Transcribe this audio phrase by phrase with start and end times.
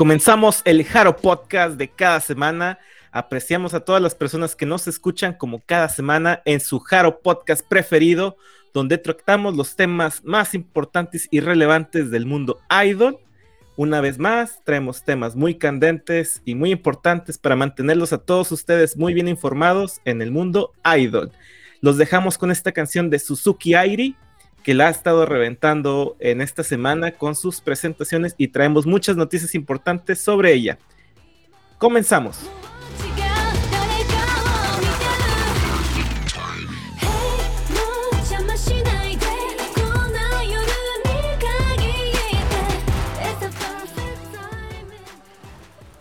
[0.00, 2.78] Comenzamos el Jaro Podcast de cada semana.
[3.12, 7.66] Apreciamos a todas las personas que nos escuchan como cada semana en su Jaro Podcast
[7.68, 8.38] preferido,
[8.72, 13.18] donde tratamos los temas más importantes y relevantes del mundo idol.
[13.76, 18.96] Una vez más, traemos temas muy candentes y muy importantes para mantenerlos a todos ustedes
[18.96, 21.30] muy bien informados en el mundo idol.
[21.80, 24.16] Los dejamos con esta canción de Suzuki Airi,
[24.62, 29.54] que la ha estado reventando en esta semana con sus presentaciones y traemos muchas noticias
[29.54, 30.78] importantes sobre ella.
[31.78, 32.38] Comenzamos.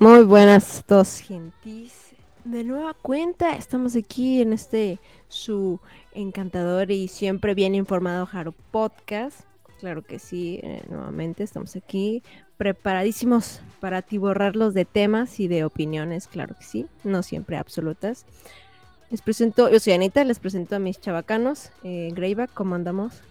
[0.01, 1.98] Muy buenas dos gentis.
[2.45, 5.79] De nueva cuenta, estamos aquí en este su
[6.13, 9.41] encantador y siempre bien informado Jaro Podcast.
[9.79, 12.23] Claro que sí, eh, nuevamente estamos aquí
[12.57, 18.25] preparadísimos para atiborrarlos de temas y de opiniones, claro que sí, no siempre absolutas.
[19.09, 21.71] Les presento, yo soy Anita, les presento a mis chavacanos.
[21.83, 23.21] Eh, Greyback, ¿cómo andamos?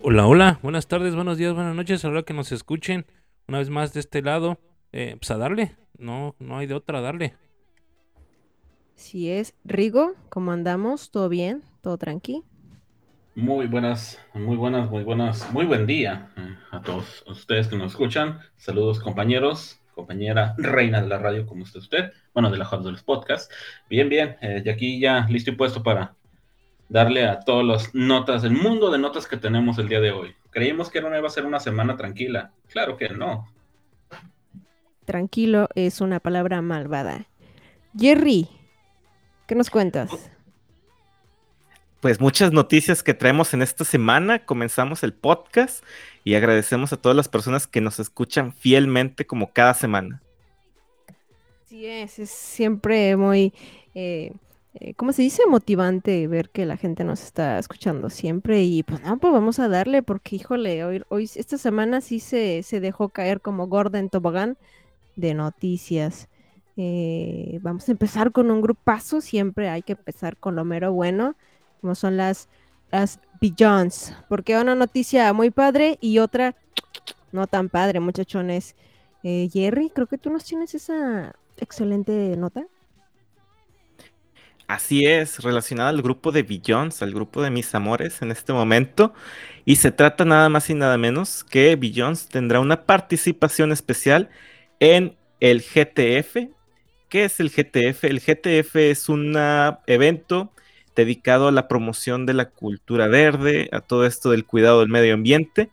[0.00, 3.06] Hola, hola, buenas tardes, buenos días, buenas noches, ahora que nos escuchen
[3.48, 4.58] una vez más de este lado,
[4.92, 7.34] eh, pues a darle, no, no hay de otra, a darle.
[8.98, 11.12] Si es Rigo, ¿cómo andamos?
[11.12, 11.62] ¿Todo bien?
[11.82, 12.42] ¿Todo tranqui?
[13.36, 17.92] Muy buenas, muy buenas, muy buenas, muy buen día eh, a todos ustedes que nos
[17.92, 18.40] escuchan.
[18.56, 22.12] Saludos compañeros, compañera reina de la radio, ¿cómo está usted?
[22.34, 23.54] Bueno, de la Hot de los Podcasts.
[23.88, 26.16] Bien, bien, eh, y aquí ya listo y puesto para
[26.88, 30.34] darle a todas las notas, el mundo de notas que tenemos el día de hoy.
[30.50, 32.50] Creímos que no iba a ser una semana tranquila.
[32.66, 33.46] Claro que no.
[35.04, 37.28] Tranquilo es una palabra malvada.
[37.96, 38.48] Jerry,
[39.48, 40.10] ¿qué nos cuentas?
[42.00, 44.44] Pues muchas noticias que traemos en esta semana.
[44.44, 45.82] Comenzamos el podcast
[46.22, 50.22] y agradecemos a todas las personas que nos escuchan fielmente como cada semana.
[51.64, 53.52] Sí, es, es siempre muy,
[53.94, 54.32] eh,
[54.74, 55.42] eh, ¿cómo se dice?
[55.46, 59.68] Motivante ver que la gente nos está escuchando siempre y pues no, pues vamos a
[59.68, 64.10] darle porque híjole, hoy, hoy esta semana sí se, se dejó caer como gorda en
[64.10, 64.56] tobogán
[65.16, 66.28] de noticias.
[66.80, 71.34] Eh, vamos a empezar con un grupazo, siempre hay que empezar con lo mero bueno,
[71.80, 72.48] como son las,
[72.92, 76.54] las Billions, porque una noticia muy padre y otra
[77.32, 78.76] no tan padre, muchachones.
[79.24, 82.64] Eh, Jerry, creo que tú nos tienes esa excelente nota.
[84.68, 89.14] Así es, relacionada al grupo de Billions, al grupo de mis amores en este momento.
[89.64, 94.28] Y se trata nada más y nada menos que Billions tendrá una participación especial
[94.78, 96.57] en el GTF.
[97.08, 98.04] ¿Qué es el GTF?
[98.04, 99.34] El GTF es un
[99.86, 100.52] evento
[100.94, 105.14] dedicado a la promoción de la cultura verde, a todo esto del cuidado del medio
[105.14, 105.70] ambiente,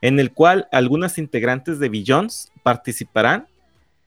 [0.00, 3.46] en el cual algunas integrantes de Billions participarán.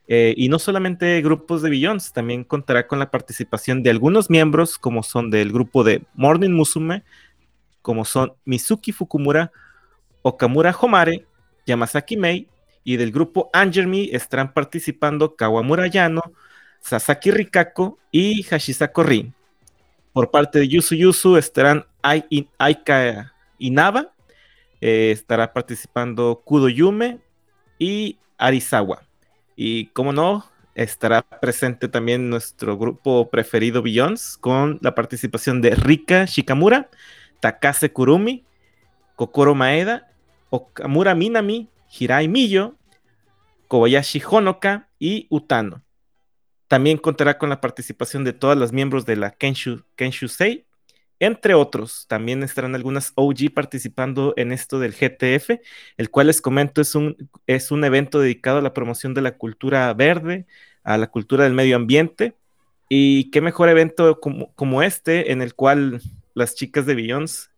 [0.09, 4.78] eh, y no solamente grupos de Billions, también contará con la participación de algunos miembros,
[4.78, 7.03] como son del grupo de Morning Musume,
[7.81, 9.51] como son Mizuki Fukumura,
[10.22, 11.25] Okamura Homare,
[11.66, 12.50] Yamasaki Mei,
[12.83, 16.22] y del grupo Angermi estarán participando Kawamura Yano,
[16.83, 19.33] Sasaki Rikako y Hashisako Rin.
[20.11, 24.13] Por parte de Yusu Yusu estarán Aika Inaba,
[24.81, 27.19] eh, estará participando Kudo Yume
[27.79, 29.03] y Arisawa.
[29.55, 30.45] Y como no,
[30.75, 36.89] estará presente también nuestro grupo preferido Billions con la participación de Rika Shikamura,
[37.39, 38.44] Takase Kurumi,
[39.15, 40.11] Kokoro Maeda,
[40.50, 42.75] Okamura Minami, Hirai Miyo,
[43.69, 45.81] Kobayashi Honoka y Utano.
[46.73, 50.66] También contará con la participación de todas las miembros de la Kenshu, Kenshusei,
[51.19, 52.07] entre otros.
[52.07, 55.62] También estarán algunas OG participando en esto del GTF,
[55.97, 59.38] el cual les comento es un, es un evento dedicado a la promoción de la
[59.38, 60.47] cultura verde,
[60.83, 62.33] a la cultura del medio ambiente.
[62.89, 66.01] Y qué mejor evento como, como este, en el cual
[66.33, 67.51] las chicas de Billions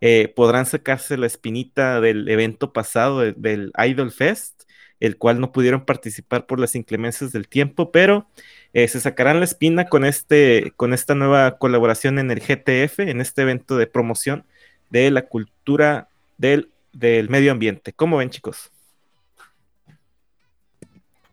[0.00, 4.62] eh, podrán sacarse la espinita del evento pasado, de- del Idol Fest,
[5.00, 8.28] el cual no pudieron participar por las inclemencias del tiempo, pero
[8.72, 13.20] eh, se sacarán la espina con, este, con esta nueva colaboración en el GTF, en
[13.20, 14.44] este evento de promoción
[14.90, 16.08] de la cultura
[16.38, 17.92] del, del medio ambiente.
[17.92, 18.70] ¿Cómo ven, chicos?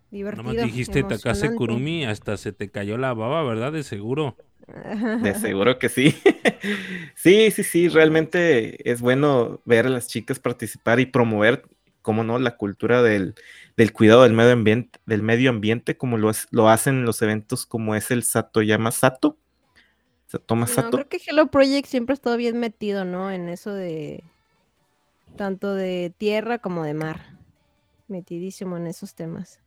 [0.10, 0.44] Divertido.
[0.44, 1.54] Nada más dijiste Takase.
[1.54, 3.72] Kurumi, hasta se te cayó la baba, ¿verdad?
[3.72, 4.36] De seguro.
[5.22, 6.16] De seguro que sí.
[7.16, 11.64] sí, sí, sí, realmente es bueno ver a las chicas participar y promover,
[12.02, 13.36] como no, la cultura del,
[13.78, 17.22] del cuidado del medio ambiente, del medio ambiente, como lo, es- lo hacen en los
[17.22, 19.38] eventos como es el Satoyama Sato.
[20.28, 20.90] sea, toma No, Sato.
[20.92, 23.32] creo que Hello Project siempre ha estado bien metido, ¿no?
[23.32, 24.24] En eso de
[25.38, 27.38] tanto de tierra como de mar.
[28.08, 29.60] Metidísimo en esos temas.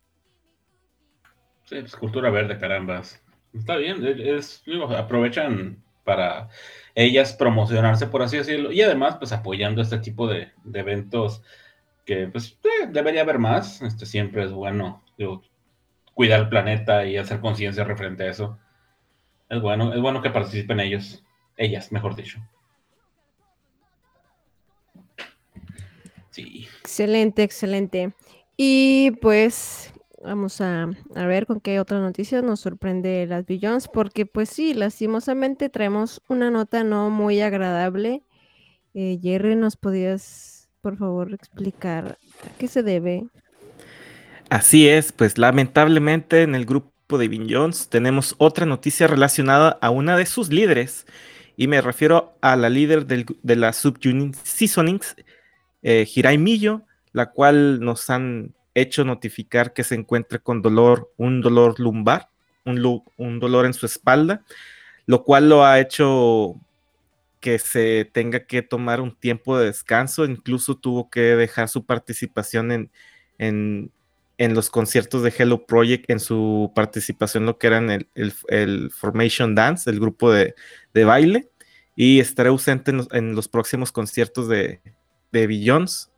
[1.63, 3.23] Sí, pues cultura verde, carambas.
[3.53, 6.49] Está bien, e- es, digo, aprovechan para
[6.95, 11.43] ellas promocionarse, por así decirlo, y además, pues apoyando este tipo de, de eventos
[12.05, 13.81] que, pues, eh, debería haber más.
[13.81, 15.03] Este siempre es bueno,
[16.13, 18.59] cuidar el planeta y hacer conciencia referente a eso.
[19.49, 21.23] Es bueno, es bueno que participen ellos,
[21.57, 22.39] ellas, mejor dicho.
[26.29, 26.67] Sí.
[26.79, 28.13] Excelente, excelente.
[28.55, 29.93] Y pues
[30.23, 34.73] vamos a, a ver con qué otra noticia nos sorprende las Billions, porque pues sí,
[34.73, 38.23] lastimosamente traemos una nota no muy agradable.
[38.93, 43.25] Eh, Jerry, ¿nos podías, por favor, explicar a qué se debe?
[44.49, 49.89] Así es, pues lamentablemente en el grupo de Vin Jones tenemos otra noticia relacionada a
[49.89, 51.05] una de sus líderes,
[51.55, 55.15] y me refiero a la líder del de la Subunit Seasonings,
[55.83, 61.41] eh, Hirai Millo, la cual nos han hecho notificar que se encuentra con dolor, un
[61.41, 62.29] dolor lumbar,
[62.65, 64.43] un, un dolor en su espalda,
[65.05, 66.55] lo cual lo ha hecho
[67.41, 72.71] que se tenga que tomar un tiempo de descanso, incluso tuvo que dejar su participación
[72.71, 72.91] en,
[73.39, 73.91] en,
[74.53, 78.07] los conciertos de Hello Project, en su participación lo que eran el,
[78.47, 80.55] el- Formation Dance, el grupo de,
[80.93, 81.49] de baile,
[81.95, 84.79] y estará ausente en los, en los próximos conciertos de,
[85.31, 86.11] de Billions,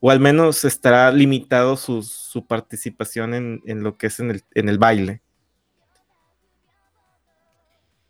[0.00, 4.42] o al menos estará limitado su, su participación en, en lo que es en el,
[4.54, 5.20] en el baile.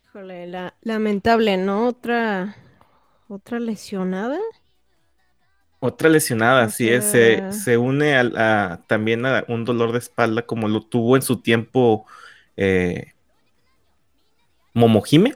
[0.05, 1.87] Híjole, la- lamentable, ¿no?
[1.87, 2.57] Otra,
[3.33, 4.39] otra lesionada.
[5.83, 9.91] Otra lesionada, O así es, se, sea- se une al- a, también a un dolor
[9.93, 12.05] de espalda como lo tuvo en su tiempo
[12.55, 13.13] eh,
[14.73, 15.35] Momohime.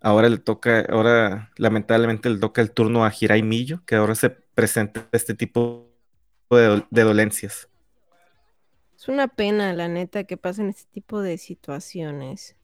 [0.00, 4.30] Ahora le toca, ahora lamentablemente le toca el turno a Hirai Millo, que ahora se
[4.30, 5.90] presenta este tipo
[6.50, 7.68] de, de dolencias.
[8.98, 12.56] Es una pena, la neta, que pasen este tipo de situaciones.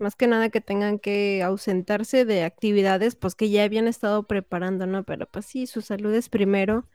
[0.00, 4.86] Más que nada que tengan que ausentarse de actividades, pues que ya habían estado preparando,
[4.86, 5.04] ¿no?
[5.04, 6.88] Pero pues sí, su salud es primero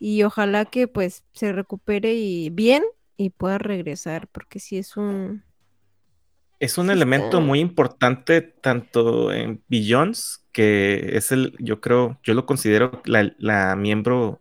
[0.00, 2.84] y ojalá que pues se recupere y bien
[3.16, 5.44] y pueda regresar, porque sí es un...
[6.60, 7.40] Es un Sí elemento está.
[7.40, 13.76] muy importante tanto en Billions, que es el, yo creo, yo lo considero la, la
[13.76, 14.40] miembro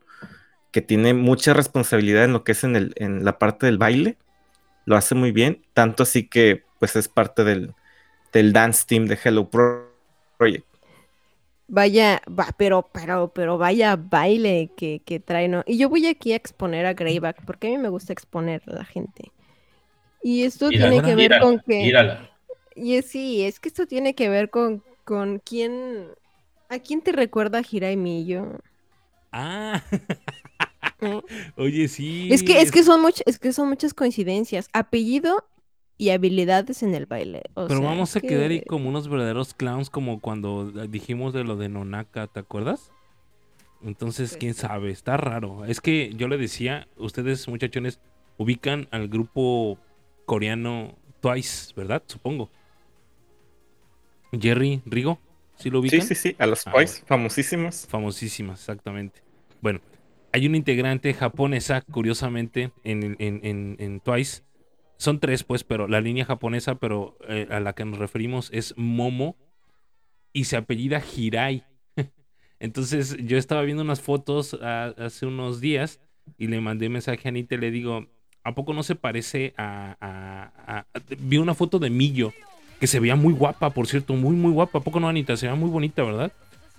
[0.72, 4.18] que tiene mucha responsabilidad en lo que es en, el, en la parte del baile.
[4.86, 7.76] Lo hace muy bien, tanto así que pues es parte del,
[8.34, 9.88] del dance team de Hello Pro-
[10.38, 10.66] Project.
[11.70, 15.64] Vaya, va, pero, pero, pero vaya baile que, que trae, ¿no?
[15.66, 18.72] Y yo voy aquí a exponer a Greyback, porque a mí me gusta exponer a
[18.74, 19.32] la gente.
[20.24, 21.84] Y esto Mírala, tiene que ver mírala, con que...
[21.84, 22.30] mírala.
[22.76, 26.08] Y es- sí, es que esto tiene que ver con, con quién.
[26.70, 28.60] ¿A quién te recuerda Hirai Millo?
[29.32, 29.84] Ah,
[31.02, 31.22] ¿Eh?
[31.58, 32.30] oye, sí.
[32.32, 34.70] Es que, es que son much- es que son muchas coincidencias.
[34.74, 35.44] Apellido
[35.98, 37.44] y habilidades en el baile.
[37.56, 41.44] o Pero sea, vamos a quedar ahí como unos verdaderos clowns, como cuando dijimos de
[41.44, 42.92] lo de Nonaka, ¿te acuerdas?
[43.82, 44.70] Entonces, Pues quién sí.
[44.70, 45.66] sabe, está raro.
[45.66, 48.00] Es que yo le decía, ustedes muchachones
[48.38, 49.80] ubican al grupo
[50.26, 52.04] coreano Twice, ¿verdad?
[52.08, 52.52] Supongo.
[54.32, 55.20] Jerry, Rigo,
[55.56, 56.02] ¿sí lo Sí, ubican?
[56.02, 57.88] sí, sí, a los Ah, Twice, famosísimos.
[57.88, 59.22] famosísimas, exactamente.
[59.62, 59.82] Bueno,
[60.34, 64.44] hay una integrante japonesa, curiosamente, en, en, en- en Twice.
[64.98, 68.74] Son tres, pues, pero la línea japonesa, pero eh, a la que nos referimos es
[68.78, 69.36] Momo
[70.34, 71.64] y se apellida Hirai.
[72.60, 76.00] Entonces, yo estaba viendo unas fotos hace unos días
[76.38, 78.08] y le mandé mensaje a Anita y le digo,
[78.44, 82.34] ¿a poco no se parece a, a- a- a- Vi una foto de Millo,
[82.80, 84.80] que se veía muy guapa, por cierto, muy, muy guapa.
[84.80, 85.38] ¿A poco no, Anita?
[85.38, 86.32] Se veía muy bonita, ¿verdad?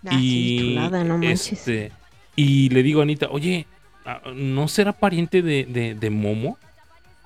[0.06, 1.92] Ah, sí, chulada, no este,
[2.36, 3.66] y le digo a Anita, oye,
[4.04, 6.58] ah, ¿no será pariente de, de- de Momo?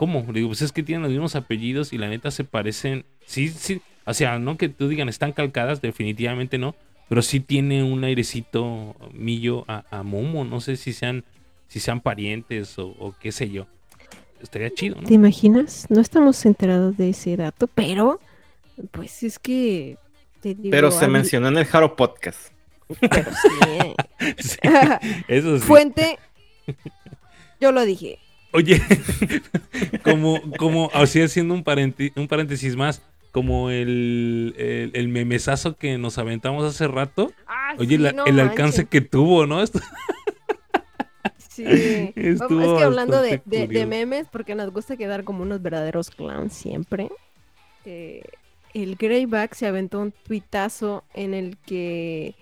[0.02, 0.25] ¿Cómo?
[0.26, 3.04] Le digo, pues es que tienen los mismos apellidos y la neta se parecen.
[3.25, 3.80] Sí, sí.
[4.04, 6.75] O sea, no que tú digan están calcadas, definitivamente no.
[7.09, 10.44] Pero sí tiene un airecito millo a, a Momo.
[10.44, 11.23] No sé si sean,
[11.68, 13.68] si sean parientes o, o qué sé yo.
[14.42, 15.06] Estaría chido, ¿no?
[15.06, 15.87] ¿Te imaginas?
[15.88, 18.18] No estamos enterados de ese dato, pero
[18.90, 19.99] pues es que
[20.40, 22.52] te digo, Pero se mencionó en el Haro Podcast.
[22.99, 23.94] pero sí, ¿eh?
[24.40, 24.59] Sí,
[25.28, 25.64] eso sí.
[25.64, 26.18] Fuente,
[27.61, 28.18] yo lo dije.
[28.52, 28.80] Oye,
[30.04, 31.64] como, como, así haciendo un,
[32.16, 37.32] un paréntesis más, como el, el, el memesazo que nos aventamos hace rato.
[37.47, 39.62] Ah, Oye, sí, la- no el alcance que tuvo, ¿no?
[39.62, 39.80] Esto-
[41.49, 41.64] Sí.
[42.16, 46.52] Estuvo es que hablando de, de- memes, porque nos gusta quedar como unos verdaderos clowns
[46.54, 47.11] siempre.
[47.85, 48.23] eh,
[48.75, 52.35] el Greyback se aventó un tuitazo en el que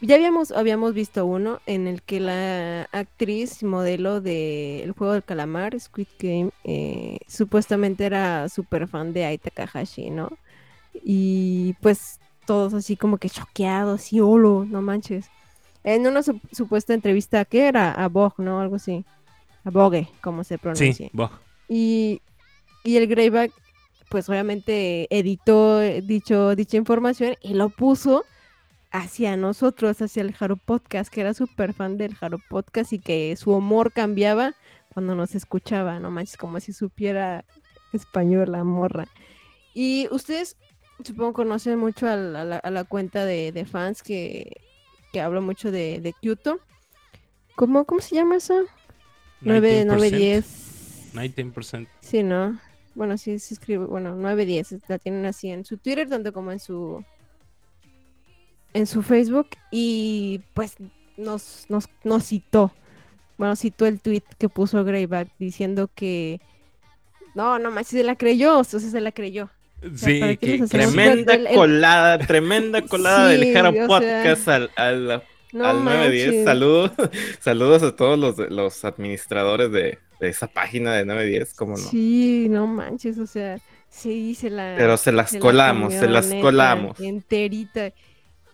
[0.00, 5.24] ya habíamos, habíamos visto uno en el que la actriz modelo de El Juego del
[5.24, 10.30] Calamar, Squid Game, eh, supuestamente era súper fan de Ai Takahashi, ¿no?
[11.04, 15.26] Y pues todos así como que choqueados, y holo, no manches.
[15.84, 18.60] En una sup- supuesta entrevista que era a Vogue, ¿no?
[18.60, 19.04] Algo así.
[19.64, 20.92] A Vogue, como se pronuncia.
[20.94, 21.30] Sí, Bog.
[21.68, 22.20] Y,
[22.84, 23.52] y el Greyback,
[24.08, 28.24] pues obviamente editó eh, dicho, dicha información y lo puso
[28.90, 33.36] hacia nosotros, hacia el Jaro Podcast, que era súper fan del Jaro Podcast y que
[33.36, 34.54] su humor cambiaba
[34.92, 37.44] cuando nos escuchaba, no manches, como si supiera
[37.92, 39.06] español la morra.
[39.74, 40.56] Y ustedes,
[41.04, 44.56] supongo, conocen mucho a la, a la- a la cuenta de, de fans que,
[45.12, 46.58] que habla mucho de, de Kyoto.
[47.56, 48.64] ¿Cómo, ¿Cómo se llama eso?
[49.42, 51.12] 9, 9, 10.
[51.14, 51.86] 19%.
[52.00, 52.58] Sí, ¿no?
[52.94, 56.58] Bueno, sí se escribe, bueno, 910, la tienen así en su Twitter, tanto como en
[56.58, 57.04] su
[58.74, 60.74] en su Facebook y pues
[61.16, 62.72] nos, nos, nos citó,
[63.36, 66.40] bueno, citó el tweet que puso Greyback diciendo que
[67.34, 69.50] no, no más, se la creyó, o sea, se la creyó.
[69.94, 70.96] Sí, ¿para qué que, nos que hacemos sí.
[71.24, 75.22] Tremenda el- el- colada, tremenda colada Sí, del Jara o sea, Podcast al, al,
[75.52, 76.26] No al 910.
[76.26, 76.44] manches.
[76.44, 76.90] Saludos,
[77.40, 81.78] saludos a todos los, los administradores de, de esa página de 910, como no.
[81.78, 83.58] Sí, no manches, o sea,
[83.88, 84.74] sí, se la...
[84.76, 86.98] Pero se las se la colamos, se las neta, colamos.
[87.00, 87.92] Enterita.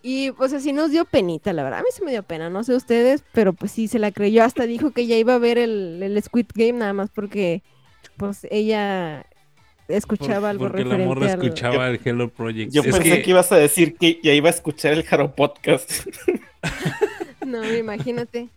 [0.07, 1.79] Y, o sea, sí nos dio penita, la verdad.
[1.79, 4.43] A mí se me dio pena, no sé ustedes, pero pues sí se la creyó.
[4.43, 7.63] Hasta dijo que ya iba a ver el, el Squid Game nada más porque,
[8.15, 9.25] pues, ella
[9.87, 12.71] escuchaba Por- algo porque la referente morra al- escuchaba el Hello Project.
[12.71, 13.21] Yo es pensé que...
[13.23, 16.05] que, ibas a decir que ya iba a escuchar el Jaro Podcast.
[17.45, 18.49] No, imagínate.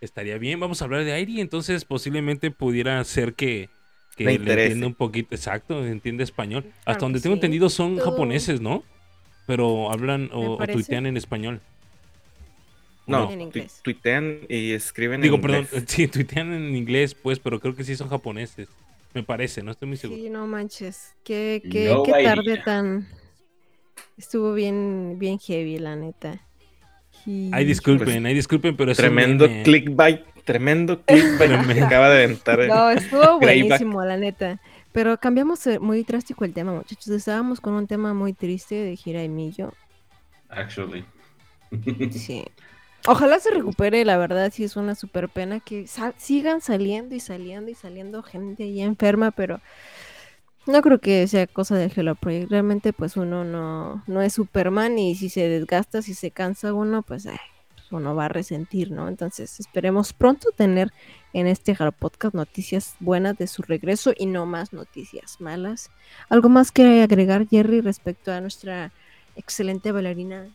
[0.00, 0.58] estaría bien.
[0.60, 3.68] Vamos a hablar de Airi, entonces posiblemente pudiera ser que,
[4.16, 5.34] que Le entienda un poquito.
[5.34, 6.62] Exacto, entiende español.
[6.62, 7.38] Claro Hasta donde tengo sí.
[7.38, 8.82] entendido son Todo- japoneses, ¿no?
[9.46, 11.60] Pero hablan o, o tuitean en español.
[13.06, 15.84] No, En tu- tuitean y escriben Digo, en perdón, inglés.
[15.88, 18.68] sí, tuitean en inglés, pues, pero creo que sí son japoneses.
[19.12, 20.20] Me parece, no estoy muy seguro.
[20.20, 21.14] Sí, no manches.
[21.22, 23.06] Qué, qué, No qué tarde tan...
[24.16, 26.40] Estuvo bien, bien heavy, la neta.
[27.26, 32.66] Y- Ay, disculpen, ay, disculpen, pero Tremendo me- clickbait, tremendo clickbait que acaba de aventar.
[32.66, 34.60] No, estuvo buenísimo, la neta.
[34.94, 37.08] Pero cambiamos eh, muy drástico el tema, muchachos.
[37.08, 39.74] Estábamos con un tema muy triste de Jaramillo.
[40.48, 41.04] Actually.
[42.12, 42.44] Sí.
[43.08, 47.72] Ojalá se recupere, la verdad, sí es una super pena que sigan saliendo y saliendo
[47.72, 49.60] y saliendo gente ya enferma, pero
[50.66, 52.52] no creo que sea cosa del Hello Project.
[52.52, 57.02] Realmente, pues uno no, no es Superman y si se desgasta, si se cansa uno,
[57.02, 57.36] pues ay,
[57.90, 59.08] uno va a resentir, ¿no?
[59.08, 60.92] Entonces, esperemos pronto tener
[61.32, 65.90] en este Hello Podcast noticias buenas de su regreso y no más noticias malas.
[66.28, 68.92] ¿Algo más que agregar, Jerry, respecto a nuestra
[69.36, 70.48] excelente bailarina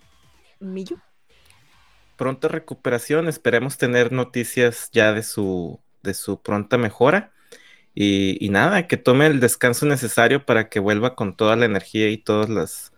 [0.59, 0.97] Millo?
[2.19, 3.29] pronta recuperación.
[3.29, 7.31] Esperemos tener noticias ya de su, de su pronta mejora.
[7.95, 12.09] Y, y nada, que tome el descanso necesario para que vuelva con toda la energía
[12.09, 12.93] y todas las,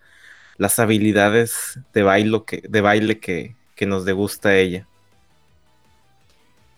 [0.58, 4.86] las habilidades de baile que, de baile que, que nos degusta a ella.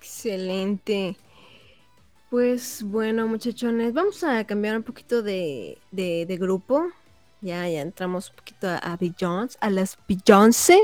[0.00, 1.16] Excelente.
[2.30, 6.86] Pues bueno, muchachones, vamos a cambiar un poquito de, de- de grupo.
[7.40, 10.78] Ya, ya entramos un poquito a, a Beyoncé, a las Beyoncé.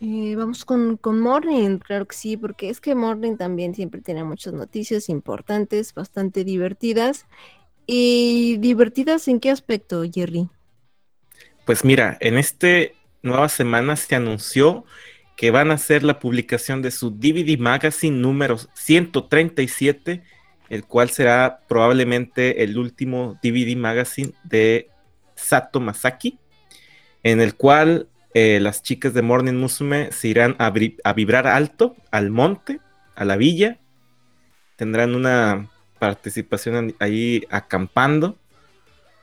[0.00, 4.24] Eh, vamos con, con Morning, claro que sí, porque es que Morning también siempre tiene
[4.24, 7.26] muchas noticias importantes, bastante divertidas.
[7.86, 10.48] ¿Y divertidas en qué aspecto, Jerry?
[11.64, 14.84] Pues mira, en este nueva semana se anunció
[15.36, 20.22] que van a hacer la publicación de su DVD Magazine número 137,
[20.68, 24.88] el cual será probablemente el último DVD Magazine de
[25.34, 26.38] Sato Masaki,
[27.22, 30.72] en el cual eh, las chicas de Morning Musume se irán a,
[31.04, 32.78] a vibrar alto, al monte,
[33.16, 33.78] a la villa,
[34.76, 38.38] tendrán una participación ahí acampando,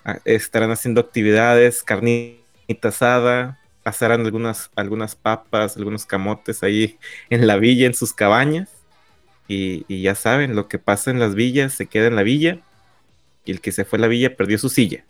[0.03, 6.97] a- estarán haciendo actividades, carnita asada, asarán algunas, algunas papas, algunos camotes ahí
[7.29, 8.69] en la villa, en sus cabañas.
[9.47, 12.59] Y, y ya saben, lo que pasa en las villas se queda en la villa.
[13.45, 15.05] Y el que se fue a la villa perdió su silla.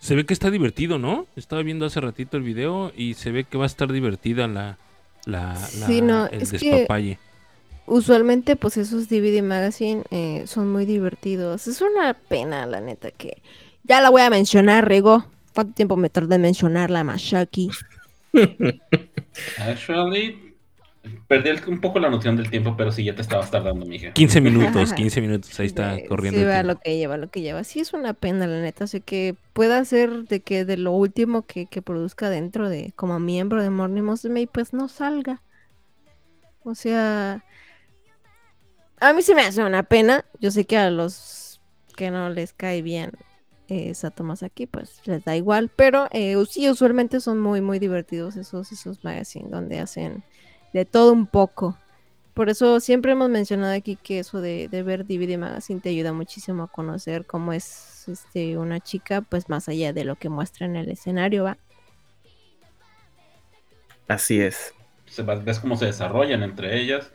[0.00, 1.26] Se ve que está divertido, ¿no?
[1.36, 4.78] Estaba viendo hace ratito el video y se ve que va a estar divertida la,
[5.26, 7.18] la, Sí, la- no, el es que- despapalle.
[7.86, 11.66] Usualmente, pues esos DVD Magazine eh, son muy divertidos.
[11.66, 13.42] Es una pena, la neta, que
[13.82, 15.26] ya la voy a mencionar, Rego.
[15.54, 17.70] ¿Cuánto tiempo me tardé en mencionarla, Mashaki?
[19.58, 20.48] Actually,
[21.26, 24.12] Perdí el- un poco la noción del tiempo, pero sí, ya te estabas tardando, mija.
[24.12, 26.38] 15 minutos, 15 minutos, ahí está De- corriendo.
[26.38, 27.64] Sí, va lo que lleva, lo que lleva.
[27.64, 28.84] Sí, es una pena, la neta.
[28.84, 33.18] Así que pueda ser de que de lo último que, que produzca dentro de, como
[33.18, 35.42] miembro de Morning Musume, pues no salga.
[36.62, 37.44] O sea,
[39.00, 40.24] a mí se me hace una pena.
[40.38, 41.60] Yo sé que a los
[41.96, 43.10] que no les cae bien
[43.72, 45.70] eh, Sato Masaki, pues les da igual.
[45.74, 50.22] Pero eh, sí, usualmente son muy, muy divertidos esos, esos magazines donde hacen
[50.74, 51.78] de todo un poco.
[52.34, 56.12] Por eso siempre hemos mencionado aquí que eso de, de ver DVD Magazine te ayuda
[56.12, 60.66] muchísimo a conocer cómo es este, una chica, pues más allá de lo que muestra
[60.66, 61.56] en el escenario, ¿va?
[64.08, 64.74] Así es.
[65.06, 67.10] Se ves cómo se desarrollan entre ellas.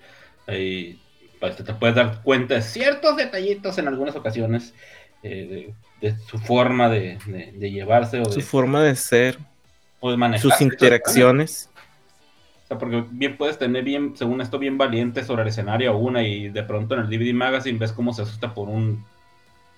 [0.47, 0.99] Y
[1.39, 4.73] pues, te puedes dar cuenta de ciertos detallitos en algunas ocasiones
[5.23, 9.37] eh, de, de su forma de, de- de llevarse o de, Su forma de ser,
[9.99, 10.41] o de manejar.
[10.41, 11.69] sus interacciones.
[12.63, 16.21] O sea, porque bien puedes tener bien, según esto, bien valiente sobre el escenario una
[16.23, 19.05] y de pronto en el DVD Magazine ves cómo se asusta por un,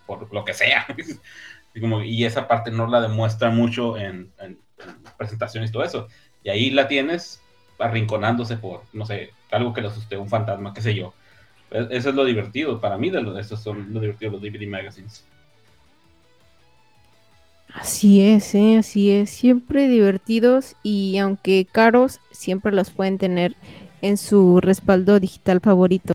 [0.08, 0.88] por lo que sea.
[1.76, 5.84] y, como- y esa parte no la demuestra mucho en, en- en presentaciones y todo
[5.84, 6.08] eso.
[6.44, 7.42] Y ahí la tienes
[7.78, 11.14] arrinconándose por, no sé, algo que le asuste, un fantasma, qué sé yo.
[11.72, 15.24] Eso es lo divertido, para mí, de lo, eso lo divertido de los DVD Magazines.
[17.74, 18.78] Así es, ¿eh?
[18.80, 19.30] así es.
[19.30, 23.56] Siempre divertidos y aunque caros, siempre los pueden tener
[24.02, 26.14] en su respaldo digital favorito.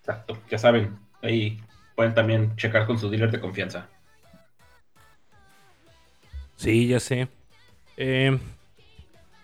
[0.00, 1.60] Exacto, ya saben, ahí
[1.96, 3.88] pueden también checar con su dealer de confianza.
[6.56, 7.28] Sí, ya sé.
[7.96, 8.38] Eh,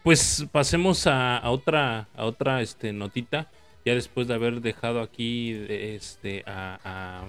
[0.02, 3.50] pues pasemos a, otra, a otra este, notita.
[3.84, 7.24] Ya después de haber dejado aquí este, a, a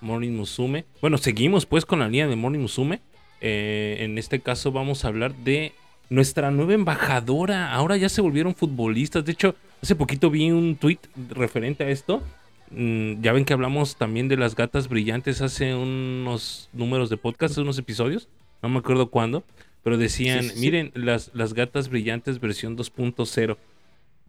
[0.00, 0.84] Morning Musume.
[1.00, 3.00] Bueno, seguimos pues con la línea de Morning Musume.
[3.40, 5.72] Eh, en este caso vamos a hablar de
[6.10, 7.72] nuestra nueva embajadora.
[7.72, 9.24] Ahora ya se volvieron futbolistas.
[9.24, 10.98] De hecho, hace poquito vi un tweet
[11.30, 12.22] referente a esto.
[12.70, 17.56] Mm, ya ven que hablamos también de las gatas brillantes hace unos números de podcast,
[17.58, 18.28] unos episodios.
[18.62, 19.44] No me acuerdo cuándo.
[19.82, 20.60] Pero decían, Sí, sí, sí.
[20.60, 23.56] miren, las, las gatas brillantes versión 2.0.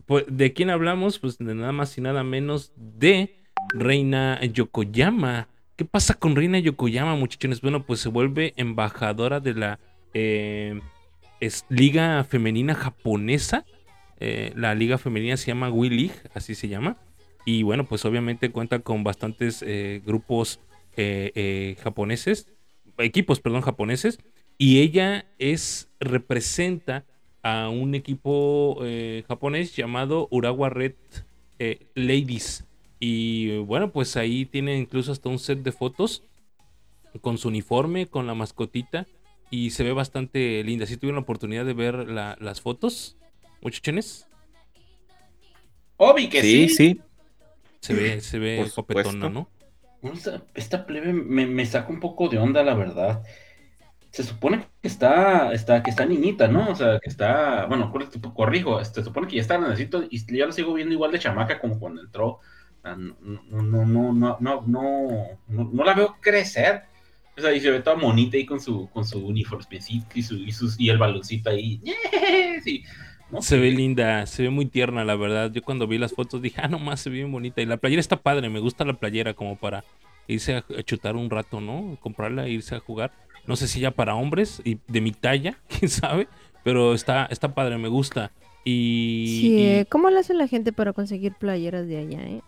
[0.05, 1.19] Pues, ¿De quién hablamos?
[1.19, 3.35] Pues de nada más y nada menos de
[3.73, 5.47] Reina Yokoyama.
[5.75, 7.61] ¿Qué pasa con Reina Yokoyama, muchachones?
[7.61, 9.79] Bueno, pues se vuelve embajadora de la
[10.13, 10.79] eh,
[11.39, 13.65] es Liga Femenina Japonesa.
[14.19, 16.97] Eh, la Liga Femenina se llama Wii League, así se llama.
[17.45, 20.59] Y bueno, pues obviamente cuenta con bastantes eh, grupos
[21.81, 22.47] japoneses,
[22.97, 24.19] equipos, perdón, japoneses.
[24.59, 27.05] Y ella es, representa
[27.41, 30.95] a un equipo eh, japonés llamado Urawa Red
[31.59, 32.65] eh, Ladies.
[32.99, 36.23] Y bueno, pues ahí tiene incluso hasta un set de fotos
[37.21, 39.07] con su uniforme, con la mascotita.
[39.49, 40.85] Y se ve bastante linda.
[40.85, 43.17] Si tuvieron la oportunidad de ver la- las fotos,
[43.61, 44.27] muchachones,
[45.97, 46.75] Obi, que Sí, sí.
[46.75, 47.01] sí.
[47.81, 49.29] se ve, se ve copetona.
[49.29, 49.49] ¿no?
[50.01, 53.23] Esta, esta plebe me, me saca un poco de onda, la verdad
[54.11, 56.69] se supone que está, está, que está niñita, ¿no?
[56.69, 57.91] O sea, que está, bueno,
[58.33, 61.19] corrijo, este, se supone que ya está necesito y yo la sigo viendo igual de
[61.19, 62.39] chamaca como cuando entró.
[62.83, 66.83] No, no, no, no, no, no, no la veo crecer.
[67.37, 70.35] O sea, y se ve toda monita ahí con su, con su uniformecito y, su,
[70.35, 71.81] y, sus, y el baloncito ahí.
[72.65, 73.45] Yes.
[73.47, 75.51] Se ve linda, se ve muy tierna, la verdad.
[75.51, 77.61] Yo cuando vi las fotos dije, ah, nomás se ve bien bonita.
[77.61, 79.83] Y la playera está padre, me gusta la playera como para
[80.27, 81.95] irse a chutar un rato, ¿no?
[82.01, 83.11] Comprarla e irse a jugar.
[83.49, 86.27] No sé si ya para hombres y de mi talla, quién sabe.
[86.63, 88.31] Pero está, está padre, me gusta.
[88.63, 92.41] Y, Sí, y- eh, ¿cómo le hace la gente para conseguir playeras de allá, eh?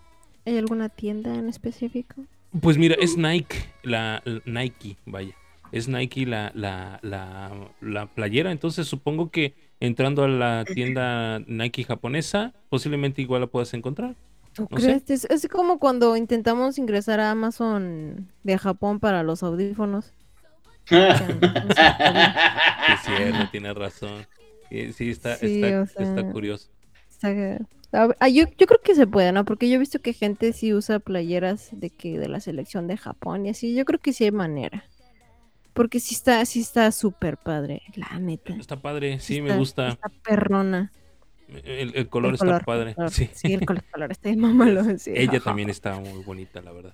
[0.45, 2.23] ¿Hay alguna tienda en específico?
[2.61, 5.33] pues mira, es Nike, la, la- Nike, vaya.
[5.71, 8.51] Es Nike la, la, la, la playera.
[8.51, 14.15] Entonces supongo que entrando a la tienda Nike japonesa, posiblemente igual la puedas encontrar.
[14.53, 15.09] ¿Tú No crees?
[15.09, 20.11] Es, es como cuando intentamos ingresar a Amazon de Japón para los audífonos.
[20.89, 21.17] Es
[23.05, 24.25] cierto, tienes razón.
[24.69, 26.69] Sí, está, Sí, está, o sea, está curioso.
[27.09, 27.57] Está-
[28.19, 29.43] ah, yo, yo creo que se puede, ¿no?
[29.45, 32.97] Porque yo he visto que gente sí usa playeras de que de la selección de
[32.97, 33.75] Japón y así.
[33.75, 34.85] Yo creo que sí hay manera.
[35.73, 38.53] Porque sí está, sí está súper padre, la neta.
[38.55, 39.89] Está padre, sí, me gusta.
[39.89, 40.91] Está perrona.
[41.47, 42.89] El, el color El está padre.
[42.91, 43.11] el color.
[43.11, 43.29] Sí.
[43.33, 44.29] Sí, el color, el color está
[44.99, 45.11] sí.
[45.15, 46.93] Ella también está muy bonita, la verdad.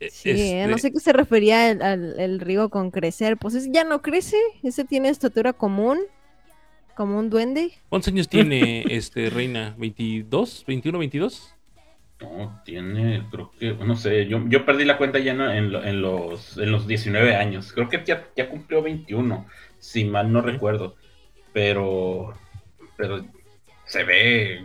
[0.00, 3.36] Eh, Sí, eh, no este, sé qué se refería el, al el Rigo con crecer.
[3.36, 5.98] Pues ese ya no crece, ese tiene estatura común,
[6.94, 7.72] como un duende.
[7.88, 9.74] ¿Cuántos años tiene este Reina?
[9.78, 10.64] ¿22?
[10.66, 11.54] ¿21, 22?
[12.20, 15.84] No, tiene, creo que, no sé, yo, yo perdí la cuenta ya en, en lo-
[15.84, 17.72] en los, en los 19 años.
[17.72, 19.46] Creo que ya, ya cumplió 21,
[19.78, 20.96] si mal no recuerdo.
[21.52, 22.34] pero,
[22.96, 23.24] pero
[23.86, 24.64] se ve,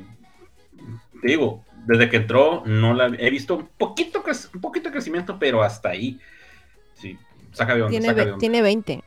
[1.22, 5.38] te digo, desde que entró no la he visto un poquito, un poquito de crecimiento,
[5.40, 6.20] pero hasta ahí.
[6.94, 7.18] Sí,
[7.52, 8.40] saca de onda, Tiene, saca ve- de onda.
[8.40, 9.04] tiene 20.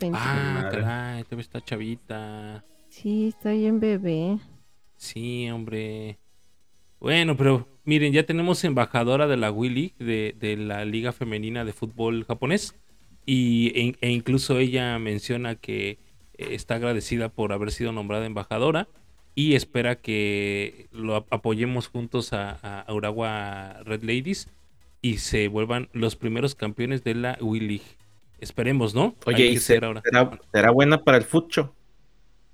[0.00, 0.18] 20.
[0.20, 0.80] Ah, madre.
[0.80, 2.64] caray, te ves esta chavita.
[2.88, 4.38] Sí, está bien bebé.
[4.96, 6.18] Sí, hombre.
[7.00, 11.64] Bueno, pero miren, ya tenemos embajadora de la Wii League, de, de la Liga Femenina
[11.64, 12.74] de Fútbol Japonés.
[13.26, 15.98] Y, e, e incluso ella menciona que eh,
[16.50, 18.88] está agradecida por haber sido nombrada embajadora
[19.34, 24.48] y espera que lo ap- apoyemos juntos a, a Urawa Red Ladies
[25.00, 27.86] y se vuelvan los primeros campeones de la Wii League.
[28.38, 29.14] Esperemos, ¿no?
[29.26, 30.02] Oye, ¿y ser se- ahora.
[30.04, 31.74] será, será buena para el fucho?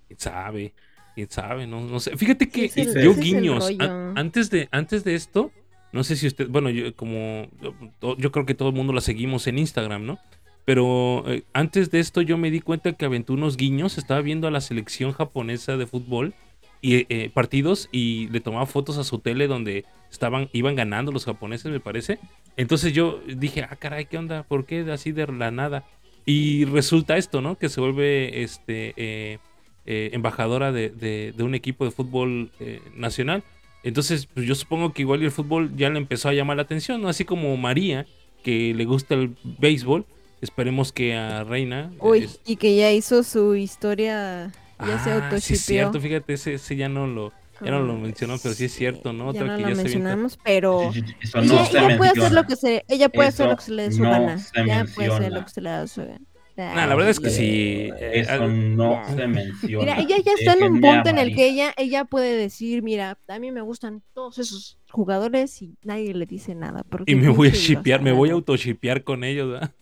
[0.07, 0.75] ¿Quién sabe?
[1.15, 1.67] ¿Quién sabe?
[1.67, 2.17] No, no sé.
[2.17, 3.71] Fíjate que Sí, yo guiños,
[4.15, 5.51] antes, de, antes de esto,
[5.93, 9.01] no sé si usted, bueno, yo como, yo, yo creo que todo el mundo la
[9.01, 10.19] seguimos en Instagram, ¿no?
[10.65, 14.47] Pero eh, antes de esto yo me di cuenta que aventó unos guiños, estaba viendo
[14.47, 16.35] a la selección japonesa de fútbol
[16.81, 21.25] y eh, partidos y le tomaba fotos a su tele donde estaban, iban ganando los
[21.25, 22.19] japoneses, me parece.
[22.57, 24.43] Entonces yo dije, ah, caray, ¿qué onda?
[24.45, 25.85] ¿Por qué así de la nada?
[26.25, 27.57] Y resulta esto, ¿no?
[27.57, 29.39] Que se vuelve este eh,
[29.87, 32.51] eh, embajadora de, de- de un equipo de fútbol
[32.95, 33.43] nacional.
[33.85, 37.01] Entonces, pues yo supongo que igual el fútbol ya le empezó a llamar la atención,
[37.01, 37.09] ¿no?
[37.09, 38.07] Así como María,
[38.43, 40.05] que le gusta el béisbol.
[40.41, 41.91] Esperemos que a Reina.
[42.01, 44.53] Uy, es- y que ya hizo su historia,
[44.87, 47.33] ya se Ah, sí es cierto, fíjate, ese, ese ya no lo,
[47.65, 49.33] ya no lo mencionó, pero sí es cierto, ¿no?
[49.33, 51.65] Ya Otra no que lo ya se mencionamos, pero Sí, sí, sí, Eso ella, no
[51.67, 53.83] se ella puede hacer lo que se, ella puede hacer Eso lo que se le
[53.85, 54.39] dé su no gana.
[54.39, 56.21] se Ya puede hacer lo que se le dé su gana.
[56.57, 57.89] Nah, la verdad es que sí.
[58.01, 59.15] eh, Eso ah, no Ya.
[59.15, 59.95] se menciona.
[59.95, 63.17] Mira, ella ya está en un punto en el que ella, ella puede decir, mira,
[63.29, 66.83] a mí me gustan todos esos jugadores y nadie le dice nada.
[66.91, 69.73] porque y me voy a shipear, me voy a autoshipear con ellos, ¿verdad?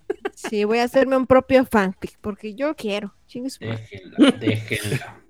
[0.48, 3.14] Sí, voy a hacerme un propio fanfic, porque yo quiero.
[3.26, 3.87] Chingue su madre.
[3.90, 5.20] Déjenla, déjenla.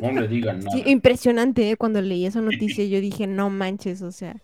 [0.00, 0.76] No me digan nada.
[0.76, 1.76] Sí, impresionante, ¿eh?
[1.76, 4.36] Cuando leí esa noticia, yo dije, no manches, o sea,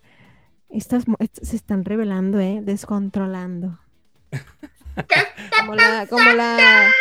[0.68, 1.04] estas
[1.42, 2.60] se están revelando, ¿eh?
[2.62, 3.78] Descontrolando.
[5.58, 6.92] Como la, como la,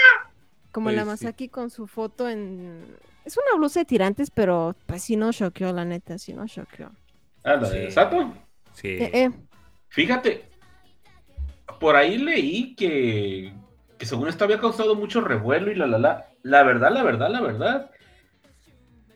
[0.72, 1.08] como la sí.
[1.08, 2.84] Masaki con su foto en...
[3.26, 6.92] Es una blusa de tirantes, pero pues sí no choqueó, la neta, sí no choqueó.
[7.44, 7.92] Ah, la de.
[7.92, 8.34] Sato.
[8.74, 8.88] Sí.
[8.88, 9.32] Eh, eh,
[9.90, 10.49] Fíjate,
[11.80, 13.54] por ahí leí que,
[13.98, 16.26] que según esto había causado mucho revuelo y la la la.
[16.44, 17.92] La verdad, la verdad, la verdad.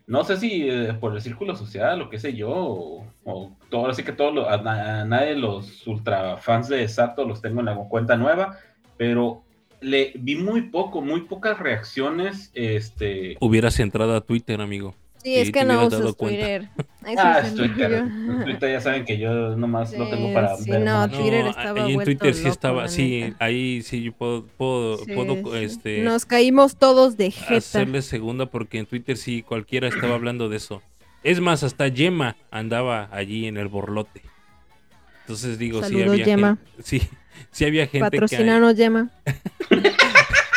[0.05, 3.87] No sé si eh, por el círculo social o qué sé yo, o, o todo,
[3.87, 4.55] así que todos los- a,
[5.01, 8.57] a nadie los ultra fans de Sato los tengo en la cuenta nueva,
[8.97, 9.43] pero
[9.79, 14.93] le vi muy poco, muy pocas reacciones, este, Hubieras entrado a Twitter, amigo.
[15.23, 16.13] Sí, es Sí, que no cuenta.
[16.15, 16.69] Twitter.
[17.05, 18.03] Eso ah, es el Twitter.
[18.45, 21.11] Twitter ya saben que yo nomás lo tengo Sí, para sí, ver no, más.
[21.11, 24.97] Twitter No, estaba ahí en Twitter sí loco, estaba, sí, ahí sí yo puedo, puedo,
[24.99, 25.63] Sí, puedo sí.
[25.63, 27.57] este, Nos caímos todos de jeta.
[27.57, 30.81] hacerle segunda porque en Twitter sí cualquiera estaba hablando de eso.
[31.23, 34.21] Es más, hasta Yema andaba allí en el borlote.
[35.21, 36.57] Entonces digo, sí Saludos, había Yema.
[36.67, 37.01] gente, sí,
[37.51, 39.09] sí había gente que Patrocinanos, Yema.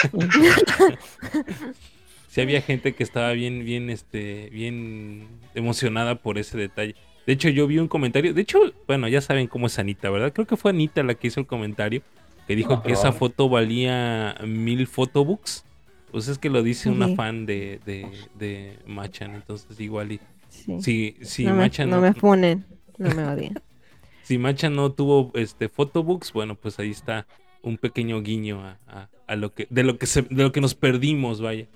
[2.36, 6.94] sí había gente que estaba bien, bien, este, bien emocionada por ese detalle.
[7.26, 8.34] De hecho, yo vi un comentario.
[8.34, 10.34] De hecho, bueno, ya saben cómo es Anita, ¿verdad?
[10.34, 12.02] Creo que fue Anita la que hizo el comentario.
[12.46, 15.64] Que dijo No, que esa foto valía mil photobooks.
[16.10, 19.34] Pues es que lo dice una fan de, de, de Machan.
[19.34, 20.20] Entonces, igual y.
[20.50, 20.82] Sí.
[20.82, 22.66] Si, si no, me, Machan no no, me funen,
[22.98, 23.54] no me odien.
[24.24, 27.26] si Machan no tuvo este photobooks, bueno, pues ahí está
[27.66, 30.60] un pequeño guiño a, a- a lo que, de lo que se, de lo que
[30.60, 31.66] nos perdimos, vaya.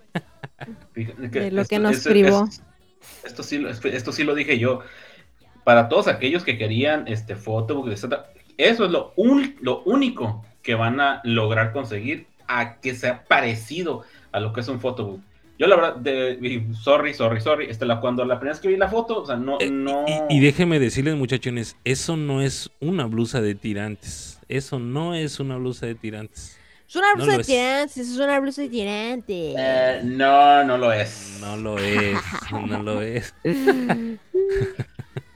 [0.92, 2.44] Fíjate De lo que esto- nos esto- privó.
[2.44, 2.62] Esto,
[3.24, 4.80] esto sí, lo- esto sí lo dije yo.
[5.64, 8.20] Para todos aquellos que querían este photobook, etc.,
[8.56, 14.02] eso es lo, un- lo único que van a lograr conseguir a que sea parecido
[14.32, 15.20] a lo que es un photobook.
[15.58, 18.76] Yo la verdad, de, sorry, sorry, sorry, este, la, cuando la primera vez que vi
[18.76, 20.04] la foto, o sea, no, Eh, no...
[20.30, 24.39] Y, y déjeme decirles, muchachones, eso no es una blusa de tirantes.
[24.50, 26.62] Eso no es una blusa de tirantes.
[26.88, 27.46] Es una No blusa de es.
[27.46, 29.36] tirantes, es una blusa de tirantes.
[29.56, 31.40] Eh, no, no lo es.
[31.40, 33.34] No lo es, no lo es.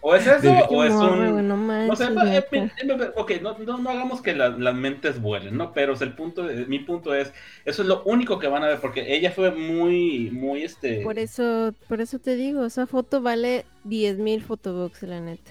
[0.01, 1.43] O es eso, Debe- o es morro, un...
[1.43, 2.53] no No sé, manches, eh, neta.
[2.53, 5.73] eh, eh, ok, no, no, no hagamos que la- las mentes vuelen, ¿no?
[5.73, 7.33] Pero es el punto, mi punto es,
[7.65, 11.03] eso es lo único que van a ver, porque ella fue muy, muy, este...
[11.03, 15.51] Por eso, por eso te digo, esa foto vale 10 mil photobooks, la neta.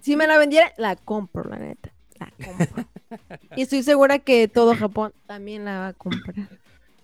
[0.00, 1.92] Si me la vendiera, la compro, la neta.
[2.20, 2.84] La compro.
[3.56, 6.34] y estoy segura que todo Japón también la va a comprar.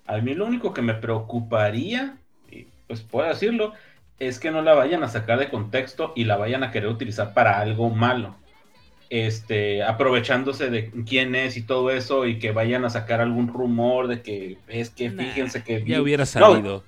[0.06, 2.16] A mí lo único que me preocuparía,
[2.50, 3.72] y pues puedo decirlo,
[4.18, 7.34] es que no la vayan a sacar de contexto y la vayan a querer utilizar
[7.34, 8.36] para algo malo.
[9.08, 14.08] Este, aprovechándose de quién es y todo eso, y que vayan a sacar algún rumor
[14.08, 16.84] de que es que Nah, fíjense que vi- Ya hubiera No, salido.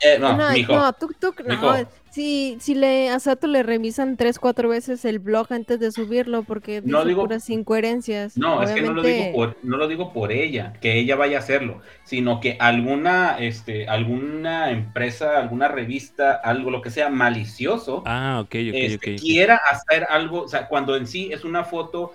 [0.00, 0.74] Eh, no, no, mijo.
[0.74, 1.54] no, tuk tuk, no.
[1.54, 1.88] Mijo.
[2.12, 6.42] Si, si le, a Sato le revisan tres, cuatro veces el blog antes de subirlo
[6.42, 8.36] porque No dice digo- puras incoherencias.
[8.36, 11.38] No, es que no lo, digo por, no lo digo por ella, que ella vaya
[11.38, 18.02] a hacerlo, sino que alguna, este, alguna empresa, alguna revista, algo, lo que sea malicioso,
[18.04, 22.12] Ah, este, quiera hacer algo, o sea, cuando en sí es una foto,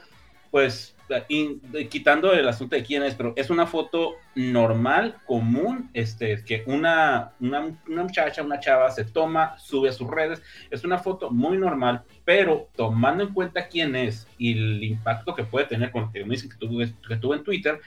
[0.51, 6.43] pues, de- quitando el asunto de quién es, pero es una foto normal, común, este,
[6.43, 10.97] que una, una, una muchacha, una chava se toma, sube a sus redes, es una
[10.99, 15.91] foto muy normal, pero tomando en cuenta quién es y el impacto que puede tener
[15.91, 17.79] con lo que me dicen que tuvo, que tuvo en Twitter,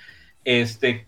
[0.44, 1.06] este,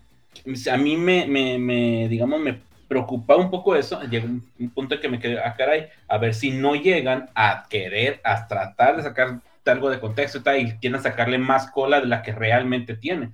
[0.71, 5.01] a mí me, me, digamos, me preocupa un poco eso, llegó un, un punto en
[5.01, 9.03] que me quedé, ah, caray, a ver si no llegan a querer, a tratar de
[9.03, 9.39] sacar
[9.71, 13.31] algo de contexto y tal, y quieren sacarle más cola de la que realmente tiene.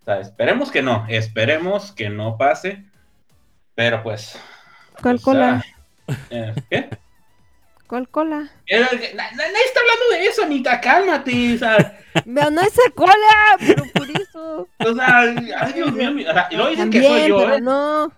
[0.00, 2.84] O sea, esperemos que no, esperemos que no pase,
[3.74, 4.38] pero pues...
[5.00, 5.64] ¿Cuál sea, cola?
[6.30, 6.88] eh, ¿Qué?
[7.86, 8.38] ¿Cuál cola?
[8.38, 8.78] Na-
[9.14, 11.54] na- Nadie está hablando de eso, Anita, cálmate.
[11.54, 13.12] O sea, Veo, no esa cola,
[13.58, 14.68] pero por eso.
[14.78, 17.54] o sea, ay, Dios mío, o sea, y luego dicen que soy También, yo, pero
[17.54, 17.60] ¿eh?
[17.60, 18.04] no.
[18.04, 18.12] O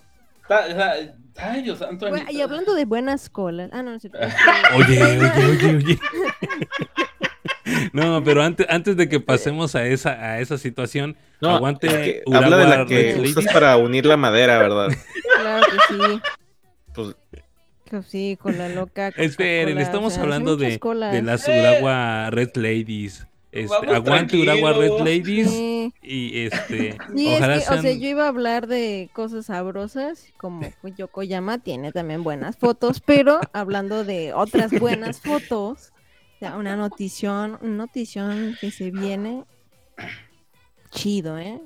[0.46, 0.94] sea,
[1.36, 2.08] Ay, Dios santo.
[2.08, 3.70] Bueno, y hablando de buenas colas.
[3.72, 4.18] Ah, no, no es cierto.
[4.76, 5.98] Oye, oye, oye, oye.
[7.92, 11.94] No, pero antes, antes de que pasemos a esa, a esa situación, No, aguante es
[11.94, 14.88] que Urawa habla de la que usas para unir la madera, ¿verdad?
[15.40, 16.20] Claro que sí.
[17.90, 19.08] Pues sí, cola loca.
[19.16, 23.26] Esperen, estamos o sea, hablando de, de las Urawa Red Ladies.
[23.52, 24.98] Este, aguante Urawa Red.
[24.98, 25.50] Ladies.
[25.50, 25.94] Sí.
[26.02, 30.72] Y este, Sí, es que, o sea, yo iba a hablar de cosas sabrosas, como
[30.82, 35.92] Yokoyama tiene también buenas fotos, pero hablando de otras buenas fotos,
[36.44, 39.44] sea, una notición, una notición que se viene
[40.90, 41.60] chido, ¿eh?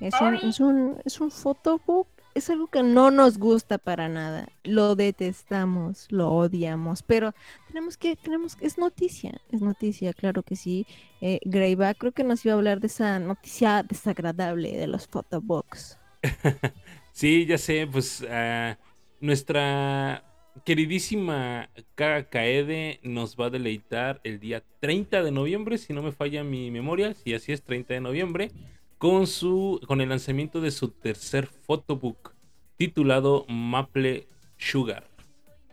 [0.00, 4.48] Es un, es un, es un photobook, es algo que no nos gusta para nada,
[4.62, 7.34] lo detestamos, lo odiamos, pero
[7.66, 10.86] tenemos que, tenemos, es noticia, es noticia, claro que sí.
[11.20, 15.98] Eh, Greyback creo que nos iba a hablar de esa noticia desagradable de los photobooks.
[17.12, 18.78] Sí, ya sé, pues ah,
[19.20, 20.22] nuestra
[20.64, 26.44] queridísima Kaede nos va a deleitar el día 30 de noviembre, si no me falla
[26.44, 28.50] mi memoria, si así es 30 de noviembre,
[28.98, 32.34] con su con el lanzamiento de su tercer photobook
[32.76, 35.08] titulado Maple Sugar.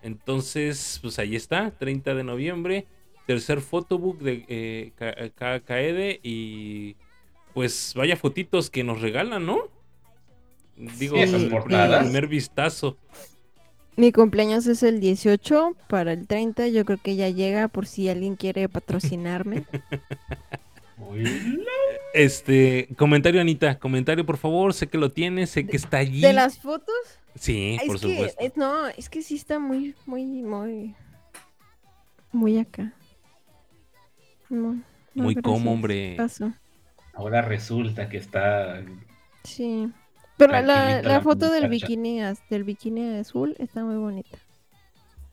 [0.01, 2.85] Entonces, pues ahí está, 30 de noviembre,
[3.25, 6.95] tercer photobook de eh, Kaede y
[7.53, 9.69] pues vaya fotitos que nos regalan, ¿no?
[10.75, 12.03] Digo, Sí, esas el portadas.
[12.03, 12.97] primer vistazo.
[13.97, 18.09] Mi cumpleaños es el 18, para el 30 yo creo que ya llega por si
[18.09, 19.65] alguien quiere patrocinarme.
[22.13, 24.73] Este, comentario, Anita, comentario, por favor.
[24.73, 26.21] Sé que lo tienes, sé que está allí.
[26.21, 26.95] ¿De las fotos?
[27.35, 28.41] Sí, es por que, supuesto.
[28.41, 30.95] es- no, es que sí está muy, muy, muy,
[32.31, 32.93] muy acá.
[34.49, 34.75] No,
[35.13, 36.15] no, Muy como, hombre.
[36.15, 36.53] Paso.
[37.13, 38.81] Ahora resulta que está.
[39.43, 39.91] Sí.
[40.37, 42.19] Pero la, foto del bikini,
[42.49, 44.37] del bikini azul está muy bonita.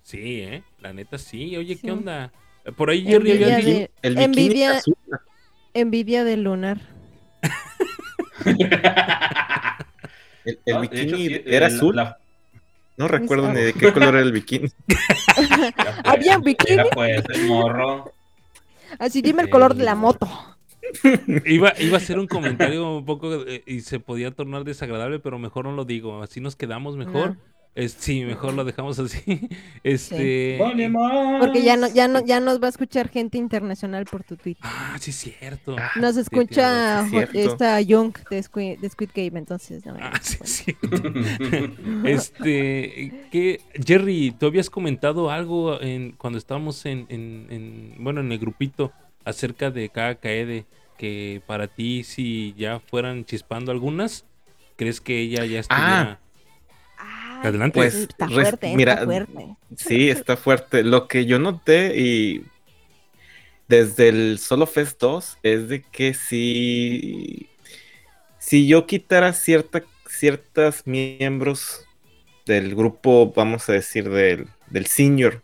[0.03, 0.63] Sí, eh.
[0.81, 1.57] La neta, sí.
[1.57, 1.81] Oye, Sí.
[1.83, 2.33] ¿qué onda?
[2.77, 4.95] Por ahí Jerry Envidia había dicho- de, el bikini envidia, azul.
[5.75, 6.81] envidia del lunar.
[10.45, 11.95] El, el No, de bikini hecho, sí, era el- azul.
[11.97, 12.19] la-
[12.97, 14.69] No recuerdo ni de qué color era el bikini.
[16.05, 16.73] ¿Había un bikini?
[16.81, 18.13] Era pues el morro.
[18.99, 20.29] Así dime el color de la moto.
[21.47, 25.39] Iba, iba a hacer un comentario un poco eh, y se podía tornar desagradable, pero
[25.39, 26.23] mejor no lo digo.
[26.23, 27.31] Así nos quedamos mejor.
[27.37, 27.53] No.
[27.75, 29.49] Es, sí, mejor lo dejamos así.
[29.83, 30.59] Este.
[31.41, 34.57] Porque ya no, ya no, ya nos va a escuchar gente internacional por tu tweet.
[34.61, 35.77] Ah, sí, es cierto.
[35.79, 37.39] Ah, Nos escucha sí, cierto.
[37.39, 39.87] esta Young de Squid, de Squid Game, entonces.
[39.87, 40.37] no, Ah, sí,
[40.91, 41.21] bueno.
[41.25, 41.83] es cierto.
[42.05, 48.33] Este, que Jerry, tú habías comentado algo en, cuando estábamos en, en- en- bueno, en
[48.33, 48.93] el grupito
[49.25, 50.65] acerca de KKED,
[51.03, 54.25] que para ti si ya fueran chispando algunas,
[54.77, 56.21] ¿crees que ella ya estuviera?
[56.97, 57.75] Ay, Adelante.
[57.75, 59.57] Pues, está res- fuerte, está mira, fuerte.
[59.77, 60.85] Sí, está fuerte.
[60.85, 62.43] Lo que yo noté y
[63.69, 67.49] desde el Solo Fest 2 es de que si,
[68.39, 71.87] si yo quitara cierta, ciertas miembros
[72.47, 75.43] del grupo, vamos a decir, del, del senior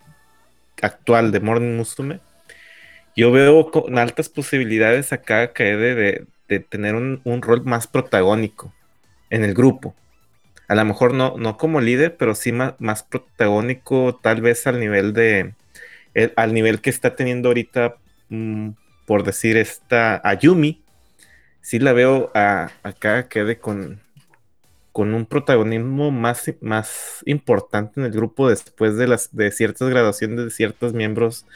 [0.83, 2.21] actual de Morning Musume,
[3.19, 8.73] yo veo con altas posibilidades acá de, de, de tener un, un rol más protagónico
[9.31, 9.95] en el grupo.
[10.69, 14.81] A lo mejor no, no como líder, pero sí más, más protagónico, tal vez al
[14.81, 15.55] nivel de.
[16.15, 17.97] el- al nivel que está teniendo ahorita,
[18.31, 18.71] mm,
[19.07, 20.83] por decir, esta Ayumi.
[21.63, 24.01] Sí la veo a, acá quede con,
[24.93, 30.45] con un protagonismo más, más importante en el grupo después de las de ciertas graduaciones
[30.45, 31.47] de ciertos miembros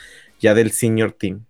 [0.41, 1.47] ya del senior team.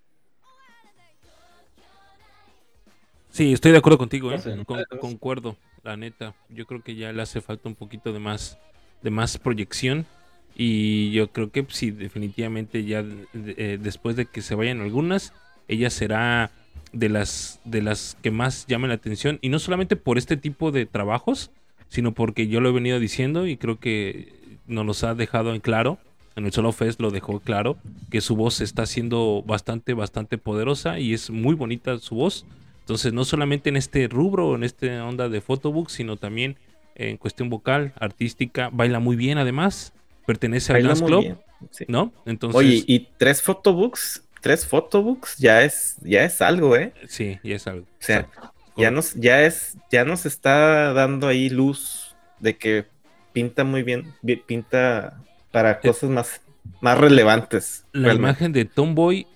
[3.32, 4.38] Sí, estoy de acuerdo contigo, ¿eh?
[4.66, 6.34] Con- concuerdo, la neta.
[6.50, 8.58] Yo creo que ya le hace falta un poquito de más,
[9.02, 10.06] de más proyección.
[10.54, 13.02] Y yo creo que sí, definitivamente ya
[13.34, 15.32] eh, después de que se vayan algunas,
[15.66, 16.50] ella será
[16.92, 19.38] de las, de las que más llamen la atención.
[19.40, 21.50] Y no solamente por este tipo de trabajos,
[21.88, 25.60] sino porque yo lo he venido diciendo y creo que nos los ha dejado en
[25.60, 25.98] claro.
[26.36, 27.76] En el Solo Fest lo dejó claro,
[28.10, 32.46] que su voz está siendo bastante, bastante poderosa y es muy bonita su voz.
[32.82, 36.56] Entonces, no solamente en este rubro, en esta onda de photobook, sino también
[36.94, 39.92] en cuestión vocal, artística, baila muy bien además,
[40.26, 41.38] pertenece al Baila Dance Club, bien,
[41.70, 41.84] sí.
[41.88, 42.12] ¿no?
[42.26, 46.92] Entonces, Oye, y tres photobooks, tres photobooks ya es, ya es algo, ¿eh?
[47.08, 47.86] sí, ya es algo.
[47.86, 48.52] O sea, Exacto.
[48.76, 52.86] ya nos, ya es, ya nos está dando ahí luz de que
[53.32, 56.40] pinta muy bien, bi- pinta para cosas más,
[56.80, 57.84] más relevantes.
[57.92, 58.20] La realmente.
[58.20, 59.26] imagen de Tomboy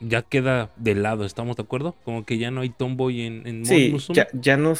[0.00, 1.94] ya queda de lado, ¿estamos de acuerdo?
[2.04, 4.74] Como que ya no hay Tomboy en, en Sí, ya, ya no,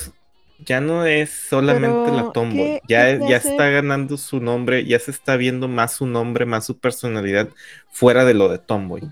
[0.58, 4.16] ya no es solamente Pero, la tomboy, ¿qué- ya, qué es- te ya está ganando
[4.16, 7.48] su nombre, ya se está viendo más su nombre, más su personalidad
[7.90, 9.02] fuera de lo de tomboy.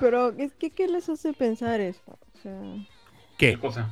[0.00, 2.18] Pero es que, ¿qué les hace pensar eso?
[2.34, 2.60] O sea,
[3.38, 3.52] ¿Qué?
[3.52, 3.90] ¿Qué cosa?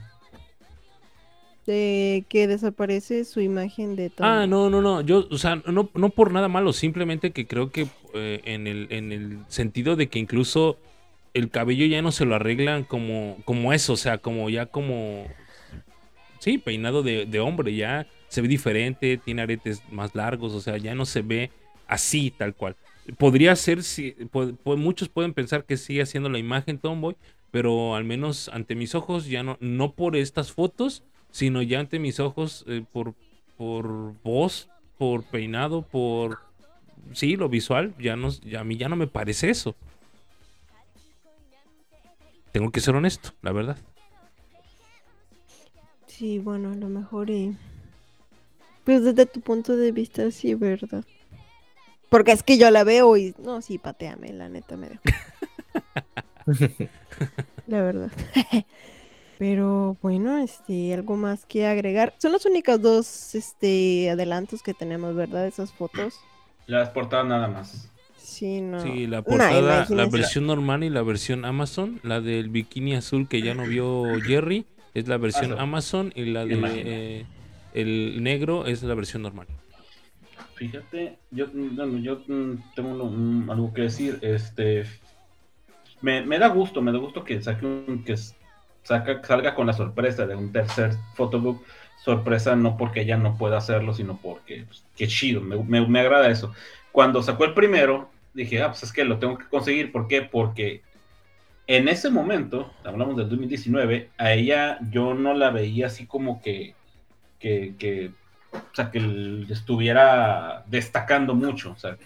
[1.66, 4.26] de que desaparece su imagen de Tom.
[4.26, 5.00] Ah, no, no, no.
[5.00, 8.88] Yo, o sea, no, no por nada malo, simplemente que creo que eh, en, el,
[8.90, 10.76] en el sentido de que incluso
[11.34, 15.26] el cabello ya no se lo arreglan como, como eso, o sea, como ya como.
[16.38, 20.76] Sí, peinado de, de hombre, ya se ve diferente, tiene aretes más largos, o sea,
[20.76, 21.50] ya no se ve
[21.86, 22.76] así, tal cual.
[23.18, 24.16] Podría ser, si,
[24.64, 27.16] muchos pueden pensar que sigue haciendo la imagen Tomboy,
[27.50, 31.98] pero al menos ante mis ojos ya no, no por estas fotos, sino ya ante
[31.98, 33.14] mis ojos eh, por,
[33.58, 36.38] por voz, por peinado, por
[37.12, 39.76] sí, lo visual, ya no, a mí ya no me parece eso.
[42.52, 43.78] Tengo que ser honesto, la verdad.
[46.06, 47.56] Sí, bueno, a lo mejor y...
[48.84, 51.04] Pues desde tu punto de vista, sí, ¿verdad?
[52.10, 53.34] Porque es que yo la veo y...
[53.38, 55.02] No, sí, pateame, la neta me dejo.
[57.66, 58.10] la verdad.
[59.38, 62.14] Pero bueno, este, algo más que agregar.
[62.18, 65.46] Son los únicos dos, este, adelantos que tenemos, ¿verdad?
[65.46, 66.20] Esas fotos.
[66.66, 67.91] Las portadas nada más.
[68.42, 68.78] Sí, no.
[68.82, 73.28] Sí, la No, portada, la versión normal y la versión Amazon, la del bikini azul
[73.28, 75.54] que ya no vio Jerry, es la versión.
[75.60, 76.82] Amazon y la de
[77.20, 77.26] eh,
[77.74, 79.46] el negro es la versión normal.
[80.54, 82.22] Fíjate, yo, mm, bueno, yo
[82.74, 84.18] tengo uno- mm, algo que decir.
[84.22, 84.84] Este,
[86.00, 88.16] me, me da gusto, me da gusto que saque un, que
[88.82, 91.64] saca, salga con la sorpresa de un tercer photobook.
[91.96, 96.00] Sorpresa no porque ella no pueda hacerlo, sino porque pues, qué chido, me, me- me
[96.00, 96.52] agrada eso.
[96.90, 99.92] Cuando sacó el primero, dije, ah, pues es que lo tengo que conseguir.
[99.92, 100.22] ¿Por qué?
[100.22, 100.82] Porque
[101.66, 106.74] en ese momento, hablamos del 2019, a ella yo no la veía así como que,
[107.38, 108.10] que, que
[108.52, 111.72] o sea, que estuviera destacando mucho.
[111.72, 111.96] O sea,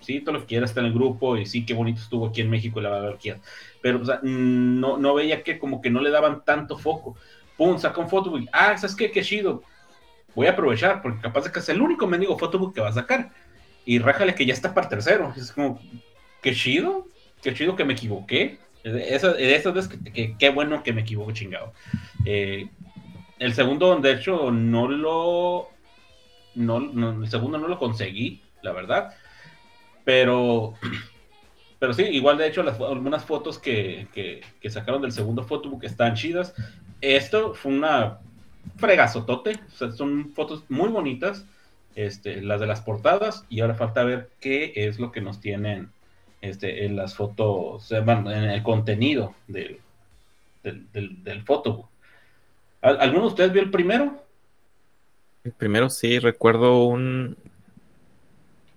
[0.00, 2.40] sí, todo lo que quiera está en el grupo y sí, qué bonito estuvo aquí
[2.40, 3.40] en México y la va a ver quién.
[3.80, 7.16] Pero, o sea, no, no veía que como que no le daban tanto foco.
[7.56, 8.48] Pum, saca un photobook.
[8.52, 9.10] Ah, ¿sabes qué?
[9.10, 9.62] Qué chido.
[10.34, 12.92] Voy a aprovechar porque capaz de que es el único mendigo photobook que va a
[12.92, 13.30] sacar.
[13.84, 15.32] Y rájale que ya está para tercero.
[15.36, 15.80] Es como,
[16.42, 17.06] qué chido.
[17.42, 18.58] Qué chido que me equivoqué.
[18.84, 21.72] Veces que, que- qué bueno que me equivoco, chingado.
[22.24, 22.68] Eh,
[23.38, 25.68] el segundo, de hecho, no lo.
[26.54, 29.14] No, el segundo no lo conseguí, la verdad.
[30.04, 30.74] Pero.
[31.78, 36.54] Pero sí, igual de hecho, algunas fotos que, que, sacaron del segundo photobook están chidas.
[37.00, 38.20] Esto fue una
[38.76, 39.58] fregazotote.
[39.96, 41.44] Son fotos muy bonitas.
[41.94, 43.44] Este, las de las portadas.
[43.48, 45.90] Y ahora falta ver qué es lo que nos tienen
[46.40, 49.78] este, en las fotos, eh, bueno, en el contenido del,
[50.62, 51.88] del, del, del photobook.
[52.82, 54.24] ¿Al- ¿Alguno de ustedes vio el primero?
[55.44, 57.36] El primero sí, recuerdo un,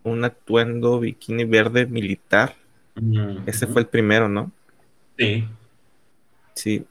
[0.03, 2.55] un atuendo bikini verde militar.
[3.45, 3.73] Ese Ujú.
[3.73, 4.51] fue el primero, ¿no?
[5.17, 5.45] Sí,
[6.53, 6.85] Sí,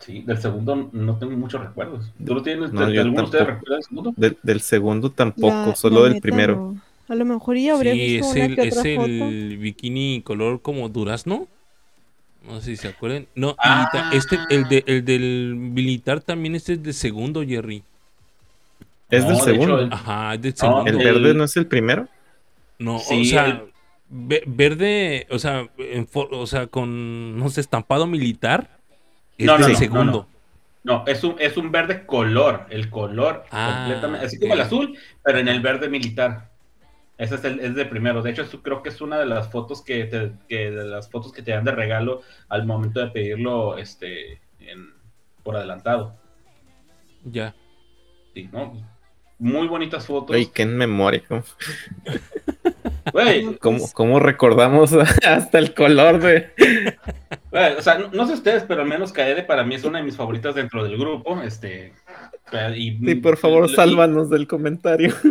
[0.00, 0.22] sí.
[0.22, 2.10] Del segundo no tengo muchos recuerdos.
[2.24, 2.72] ¿Tú lo tienes?
[2.72, 3.60] No, ¿De- ¿Alguno de ustedes tampoco.
[3.60, 4.14] recuerda el segundo?
[4.16, 6.56] del, del segundo tampoco, La- solo la del neta, primero.
[6.56, 6.80] no.
[7.10, 9.06] A lo mejor ya habría Sí, visto es una el, que es otra foto.
[9.06, 11.46] el bikini color como durazno.
[12.46, 13.26] No sé si se acuerdan.
[13.34, 13.88] No, y Ah.
[13.92, 17.82] ta- este, el, de, el del militar también este es de segundo, Jerry.
[19.10, 19.74] Es No, del de segundo.
[19.76, 20.86] hecho, el- Ajá, es del segundo.
[20.86, 22.08] ¿El el- verde no es el primero?
[22.78, 23.62] No, Sí, o sea, el-
[24.46, 28.77] verde, o sea, en for- o sea, con, no sé, estampado militar,
[29.38, 30.04] es No, no, del no, segundo.
[30.84, 34.60] no, No, es un, es un verde color, el color Ah, completamente, así como el
[34.60, 36.50] azul, pero en el verde militar.
[37.18, 38.22] Ese es el es de primero.
[38.22, 41.10] De hecho, eso creo que es una de las fotos que te, que de las
[41.10, 44.92] fotos que te dan de regalo al momento de pedirlo este en-
[45.42, 46.14] por adelantado.
[47.24, 47.54] Ya.
[48.34, 48.72] Sí, ¿no?
[49.40, 50.36] Muy bonitas fotos.
[50.36, 51.22] Oye, qué en memoria.
[53.12, 54.92] ¿Cómo, Güey, cómo- cómo recordamos
[55.26, 56.50] hasta el color de.
[57.50, 59.98] güey, o sea, no, no sé ustedes, pero al menos Kaede para mí es una
[59.98, 61.40] de mis favoritas dentro del grupo.
[61.42, 61.92] Este,
[62.74, 65.14] y, Sí, por favor, y- sálvanos del comentario.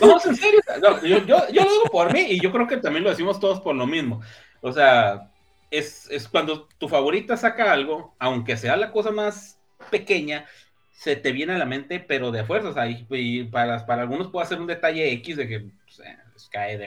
[0.00, 0.60] No, en serio.
[0.80, 3.40] No, yo, yo, yo lo digo por mí y yo creo que también lo decimos
[3.40, 4.20] todos por lo mismo.
[4.60, 5.30] O sea,
[5.72, 9.58] es, es cuando tu favorita saca algo, aunque sea la cosa más
[9.90, 10.44] pequeña,
[10.92, 12.68] se te viene a la mente, pero de fuerza.
[12.68, 16.00] O sea, y, y para, para algunos puede ser un detalle X de que pues,
[16.00, 16.16] eh,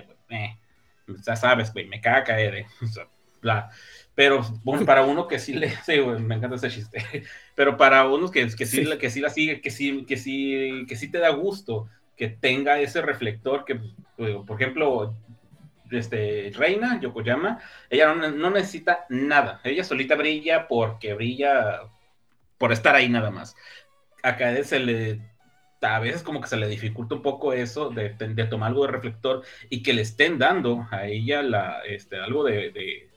[0.06, 0.18] güey.
[0.32, 0.58] Eh,
[1.26, 2.38] ya sabes, güey, me caga.
[2.82, 3.08] O sea,
[3.42, 3.70] bla.
[4.16, 5.70] Pero bueno, para uno que sí le.
[5.86, 7.04] Sí, güey, me encanta ese chiste.
[7.56, 8.98] Pero para unos que, que, sí, Sí.
[8.98, 12.80] que sí la sigue, que sí, que sí, que sí te da gusto que tenga
[12.80, 13.80] ese reflector que,
[14.16, 15.16] pues, por ejemplo,
[15.90, 17.60] este, Reina Yokoyama,
[17.90, 19.60] ella no, no necesita nada.
[19.64, 21.82] Ella solita brilla porque brilla
[22.60, 23.56] por estar ahí nada más.
[24.24, 25.31] A Kaede se le,
[25.82, 28.92] a veces como que se le dificulta un poco eso de, de tomar algo de
[28.92, 33.10] reflector y que le estén dando a ella la, este, algo de, de-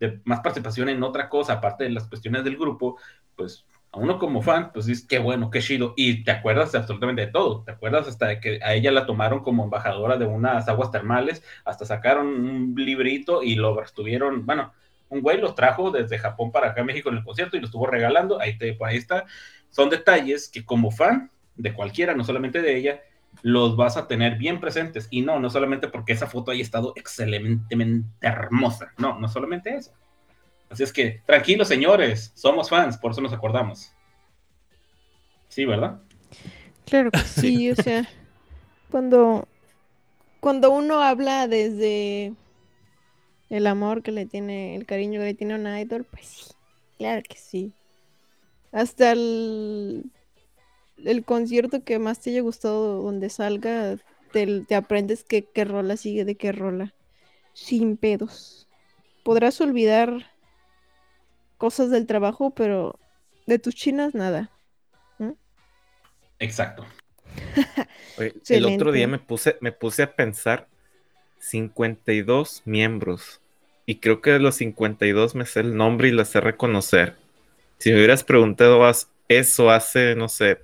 [0.00, 2.98] de- más participación en otra cosa, aparte de las cuestiones del grupo,
[3.36, 5.94] pues a uno como fan, pues dices, qué bueno, qué chido.
[5.96, 7.62] Y te acuerdas absolutamente de todo.
[7.64, 11.44] Te acuerdas hasta de que a ella la tomaron como embajadora de unas aguas termales,
[11.64, 14.72] hasta sacaron un librito y lo estuvieron, bueno,
[15.10, 17.66] un güey los trajo desde Japón para acá a México en el concierto y lo
[17.66, 18.40] estuvo regalando.
[18.40, 19.26] Ahí, te, ahí está.
[19.70, 23.02] Son detalles que como fan de cualquiera, no solamente de ella,
[23.42, 25.08] los vas a tener bien presentes.
[25.10, 28.92] Y no, no solamente porque esa foto haya estado excelentemente hermosa.
[28.98, 29.92] No, no solamente eso.
[30.70, 33.92] Así es que, tranquilos señores, somos fans, por eso nos acordamos.
[35.48, 36.00] Sí, ¿verdad?
[36.86, 38.08] Claro que sí, o sea,
[38.90, 39.46] cuando,
[40.40, 42.32] cuando uno habla desde
[43.50, 46.54] el amor que le tiene, el cariño que le tiene a una idol, pues sí,
[46.98, 47.72] claro que sí.
[48.72, 50.10] Hasta el,
[51.04, 53.96] el concierto que más te haya gustado, donde salga,
[54.32, 56.94] te, te aprendes qué, qué rola sigue de qué rola,
[57.52, 58.68] sin pedos.
[59.24, 60.32] Podrás olvidar
[61.56, 62.98] cosas del trabajo, pero
[63.46, 64.50] de tus chinas nada.
[66.38, 66.84] Exacto.
[68.18, 70.68] Oye, el otro día me puse, me puse a pensar
[71.38, 73.40] 52 miembros.
[73.86, 77.16] Y creo que de los 52 me sé el nombre y las sé reconocer.
[77.78, 78.82] Si me hubieras preguntado
[79.28, 80.60] eso hace, no sé,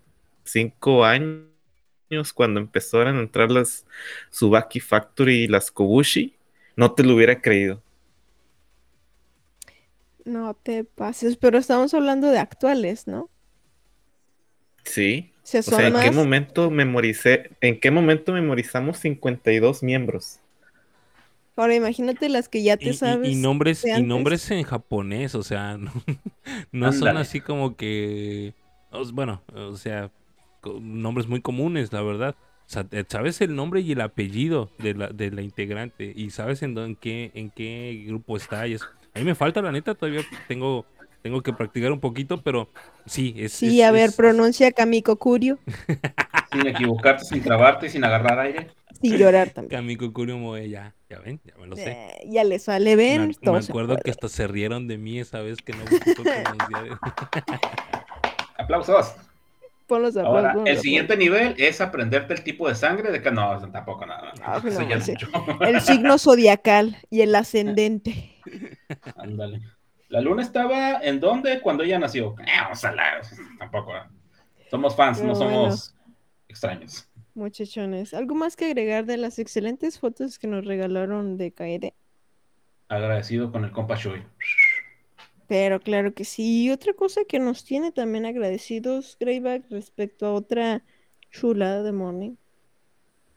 [0.53, 3.87] cinco años, cuando empezaron a entrar las
[4.31, 6.37] Subaki Factory y las Kobushi,
[6.77, 7.83] no te lo hubiera creído.
[10.25, 13.31] No te pases, pero estamos hablando de actuales, ¿no?
[14.85, 15.33] Sí.
[15.43, 20.41] O sea, O sea, ¿en qué momento memoricé, en qué momento memorizamos 52 miembros?
[21.57, 23.33] Ahora imagínate las que ya te Y, y- sabes.
[23.33, 25.93] y nombres, de y nombres en japonés, o sea, no,
[26.73, 28.55] no son así como que,
[29.13, 30.11] bueno, o sea,
[30.81, 32.35] nombres muy comunes, la verdad.
[32.41, 36.31] O sea, te- sabes el nombre y el apellido de la, de la integrante y
[36.31, 38.67] sabes en, en qué en qué grupo está.
[38.69, 38.87] Y eso.
[39.15, 40.87] A mí me falta, la neta, todavía tengo
[41.23, 42.69] tengo que practicar un poquito, pero
[43.05, 43.53] sí, es...
[43.53, 45.59] Sí, es- a ver, es- pronuncia Kamiko Kurio
[46.53, 48.69] Sin equivocarte, sin trabarte y sin agarrar aire.
[49.03, 49.81] sin llorar también.
[49.83, 51.91] Kamiko Kurio Moe, ya, ya ven, ya me lo sé.
[51.91, 53.37] Eh, ya le sale, ven.
[53.43, 56.99] Me, me acuerdo que hasta se rieron de mí esa vez que no supo pronunciar.
[58.59, 59.15] Aplausos.
[60.27, 64.33] Ahora, el siguiente nivel es aprenderte el tipo de sangre de que no, tampoco nada.
[64.43, 64.71] Ah, no.
[65.67, 68.37] El signo zodiacal y el ascendente.
[69.17, 69.61] Ándale.
[70.09, 72.35] La luna estaba en dónde cuando ella nació.
[72.41, 73.21] Eh, vamos a la-
[73.59, 73.93] Tampoco.
[74.71, 75.95] Somos fans, Pero no somos
[76.49, 77.07] extraños.
[77.35, 78.13] Muchachones.
[78.15, 81.95] ¿Algo más que agregar de las excelentes fotos que nos regalaron de Kaede?
[82.89, 84.23] Agradecido con el compa Shui.
[85.51, 86.65] Pero claro que sí.
[86.67, 90.85] Y otra cosa que nos tiene también agradecidos, Greyback, respecto a otra
[91.31, 92.37] chulada de Morning.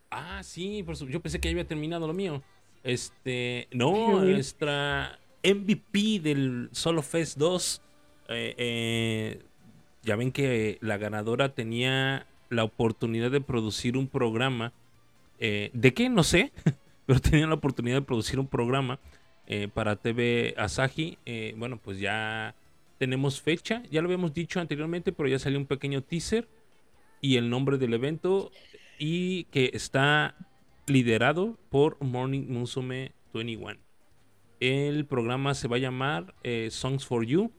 [0.10, 2.44] Ah, sí, por su- yo pensé que ya había terminado lo mío.
[2.84, 7.82] Este, no, nuestra MVP del Solo Fest 2.
[8.30, 9.44] eh, eh,
[10.04, 14.74] ya ven que la ganadora tenía la oportunidad de producir un programa.
[15.40, 16.10] eh, ¿De qué?
[16.10, 16.52] No sé.
[17.08, 19.00] Pero tenía la oportunidad de producir un programa
[19.48, 21.18] eh, para TV Asahi.
[21.26, 22.56] eh, bueno, pues ya
[22.98, 23.84] tenemos fecha.
[23.92, 26.48] Ya lo habíamos dicho anteriormente, pero ya salió un pequeño teaser.
[27.22, 28.52] Y el nombre del evento.
[29.00, 30.36] Y que está
[30.88, 33.80] liderado por Morning Musume 21.
[34.60, 37.52] El programa se va a llamar eh, Songs for You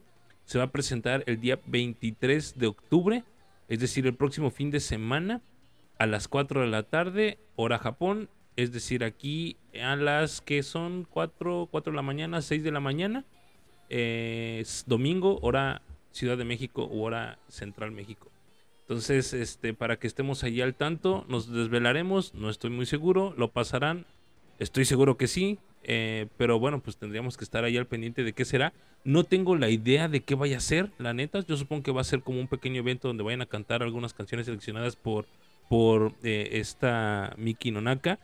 [0.44, 3.24] se va a presentar el día 23 de octubre,
[3.68, 5.42] es decir, el próximo fin de semana
[5.98, 11.06] a las 4 de la tarde, hora Japón, es decir, aquí a las que son
[11.10, 13.24] 4, 4 de la mañana, 6 de la mañana,
[13.90, 15.82] eh, es domingo, hora
[16.12, 18.30] Ciudad de México u hora Central México.
[18.82, 23.48] Entonces, este, para que estemos ahí al tanto, nos desvelaremos, no estoy muy seguro, lo
[23.48, 24.06] pasarán,
[24.58, 28.32] estoy seguro que sí, eh, pero bueno, pues tendríamos que estar ahí al pendiente de
[28.32, 28.72] qué será.
[29.02, 32.02] No tengo la idea de qué vaya a ser, la neta, yo supongo que va
[32.02, 35.26] a ser como un pequeño evento donde vayan a cantar algunas canciones seleccionadas por,
[35.68, 38.18] por eh, esta Miki Nonaka.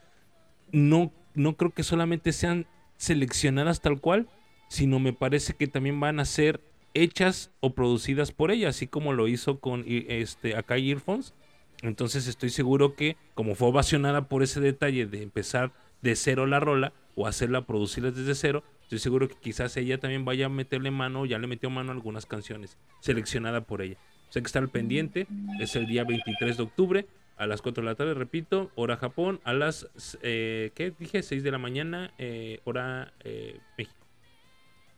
[0.73, 2.67] No, no creo que solamente sean
[2.97, 4.29] seleccionadas tal cual,
[4.69, 6.61] sino me parece que también van a ser
[6.95, 11.35] hechas o producidas por ella, así como lo hizo con este Akai Earphones.
[11.83, 16.61] Entonces estoy seguro que como fue ovacionada por ese detalle de empezar de cero la
[16.61, 20.91] rola o hacerla producirla desde cero, estoy seguro que quizás ella también vaya a meterle
[20.91, 23.97] mano, ya le metió mano a algunas canciones seleccionada por ella.
[24.29, 25.27] O sea que está al pendiente,
[25.59, 27.07] es el día 23 de octubre
[27.41, 29.89] a las 4 de la tarde, repito, hora Japón, a las,
[30.23, 31.23] eh, ¿qué dije?
[31.23, 34.07] 6 de la mañana, eh, hora eh, México.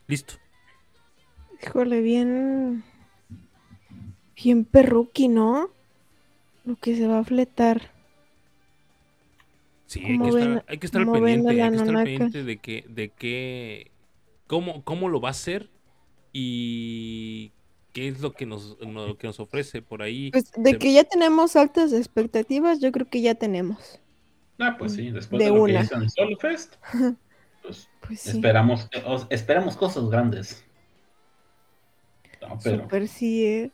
[0.09, 0.35] Listo.
[1.63, 2.83] Híjole, bien.
[4.35, 5.71] Bien perruqui, ¿no?
[6.65, 7.93] Lo que se va a fletar.
[9.87, 12.85] Sí, hay ¿Cómo que, ven- estar, hay que pendiente, hay que estar pendiente de que,
[12.89, 13.91] de que,
[14.49, 15.71] cómo, cómo lo va a hacer
[16.33, 17.53] y
[17.93, 20.31] qué es lo que nos, lo que nos ofrece por ahí.
[20.31, 24.01] Pues de Se- que ya tenemos altas expectativas, yo creo que ya tenemos.
[24.59, 25.81] Ah, pues sí, después De de, lo que una.
[25.83, 26.75] hizo en Solo Fest,
[27.63, 28.31] pues Pues sí.
[28.31, 30.65] esperamos, os- esperamos cosas grandes.
[32.41, 33.71] No, pero Super sí, eh.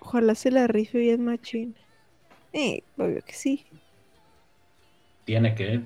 [0.00, 1.76] Ojalá se la rife bien machín.
[2.52, 3.64] Eh, obvio que sí.
[5.24, 5.80] tiene que,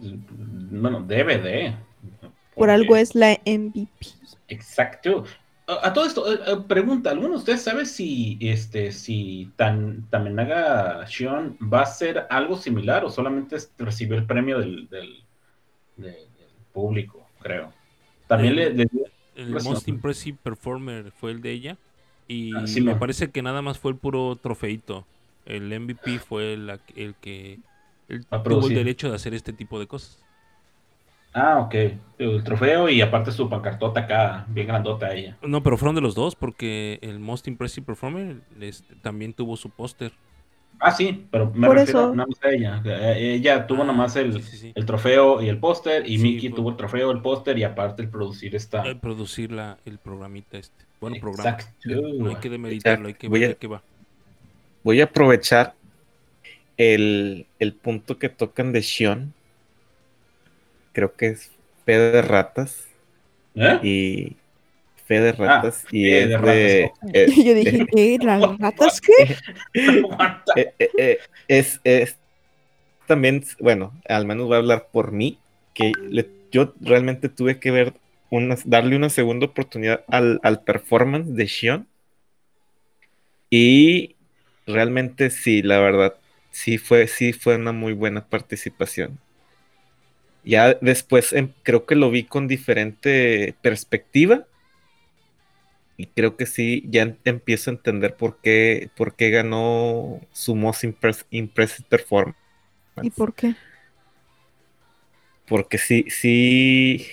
[0.70, 1.74] bueno, debe de.
[2.54, 3.88] Por algo es la MVP.
[4.48, 5.24] Exacto.
[5.66, 10.08] A, a todo esto, eh, eh, pregunta, ¿alguno de ustedes sabe si este si Tan,
[10.10, 15.24] Tamenaga Shion va a hacer algo similar o solamente es- recibió el premio del, del,
[15.96, 17.72] de- del público, creo?
[18.28, 18.86] También le, le-
[19.34, 19.88] el Most.
[19.88, 21.78] Impressive Performer fue el de ella
[22.28, 25.06] y Ah, sí, me parece que nada más fue el puro trofeito.
[25.46, 27.60] El MVP fue el que
[28.08, 30.23] él tuvo el derecho de hacer este tipo de cosas.
[31.34, 31.74] Ah, ok.
[32.18, 35.36] El trofeo y aparte su pancartota acá, bien grandota ella.
[35.42, 39.68] No, pero fueron de los dos porque el Most Impressive Performer este, también tuvo su
[39.68, 40.12] póster.
[40.78, 42.14] Ah, sí, pero me Por refiero eso.
[42.14, 42.82] nada más a ella.
[42.84, 44.72] Eh, Ella tuvo Ah, nomás el, sí, sí, sí.
[44.74, 48.02] el trofeo y el póster y Sí, Mickey tuvo el trofeo, el póster y aparte
[48.02, 48.84] el producir esta...
[48.86, 50.84] Eh, producir la, el programita este.
[51.00, 51.50] Bueno, programa.
[51.50, 51.74] Exacto.
[52.18, 53.82] No hay que demeritarlo, hay que Voy ver a- de qué va.
[54.84, 55.74] Voy a aprovechar
[56.76, 59.32] el, el punto que tocan de Shion.
[60.94, 61.50] Creo que es
[61.84, 62.86] fe de ratas.
[63.56, 63.78] ¿Eh?
[63.82, 64.36] Y
[65.06, 65.84] fe de ratas.
[65.92, 66.90] y fe es de de.
[66.92, 68.18] ratas, eh, Yo dije, ¿qué?
[68.22, 69.12] ¿Las ratas qué?
[70.56, 71.18] Eh, eh, eh,
[71.48, 72.16] es, es
[73.06, 75.38] también, bueno, al menos voy a hablar por mí,
[75.74, 77.94] que le- yo realmente tuve que ver
[78.30, 81.88] una, darle una segunda oportunidad al, al performance de Shion.
[83.50, 84.16] Y
[84.66, 86.14] realmente sí, la verdad,
[86.50, 89.18] sí fue, sí fue una muy buena participación.
[90.44, 94.46] Ya después em, creo que lo vi con diferente perspectiva.
[95.96, 100.56] Y creo que sí, ya em- empiezo a entender por qué, por qué ganó su
[100.56, 102.38] Most Impress- Impressive Performance.
[103.02, 103.54] ¿Y por qué?
[105.46, 107.06] Porque sí, sí,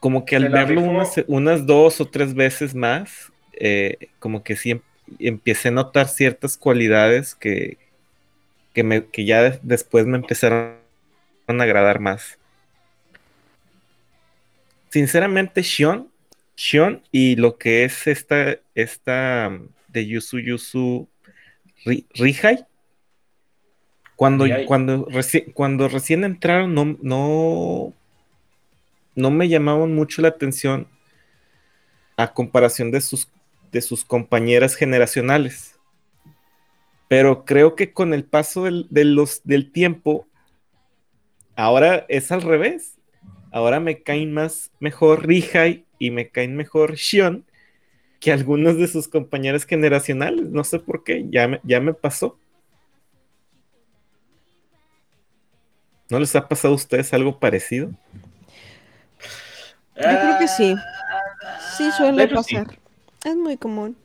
[0.00, 4.72] como que al verlo unas, unas dos o tres veces más, eh, como que sí
[4.72, 4.82] em-
[5.18, 7.78] empecé a notar ciertas cualidades que,
[8.74, 10.76] que, me, que ya de- después me empezaron
[11.48, 12.38] a agradar más.
[14.90, 16.10] Sinceramente, Shion,
[16.56, 21.08] Shion y lo que es esta, esta um, de Yusu Yusu
[21.84, 22.66] Ri- Rihai,
[24.16, 27.92] cuando, cuando, reci- cuando recién entraron, no, no,
[29.14, 30.88] no me llamaban mucho la atención
[32.16, 33.28] a comparación de sus,
[33.70, 35.78] de sus compañeras generacionales.
[37.08, 40.26] Pero creo que con el paso del, de los, del tiempo,
[41.56, 42.98] ahora es al revés.
[43.50, 47.44] Ahora me caen más mejor Rihai y me caen mejor Shion
[48.20, 50.50] que algunos de sus compañeras generacionales.
[50.50, 52.38] No sé por qué, ya me, ya me pasó.
[56.08, 57.90] ¿No les ha pasado a ustedes algo parecido?
[59.96, 60.76] Yo creo que sí.
[61.76, 62.56] Sí suele hecho, sí.
[62.56, 62.78] pasar.
[63.24, 63.96] Es muy común.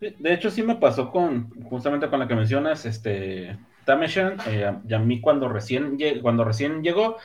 [0.00, 4.72] De de hecho, sí me pasó con, justamente con la que mencionas, este, Tameshan, eh,
[4.88, 7.16] y a mí cuando recién, cuando recién llegó,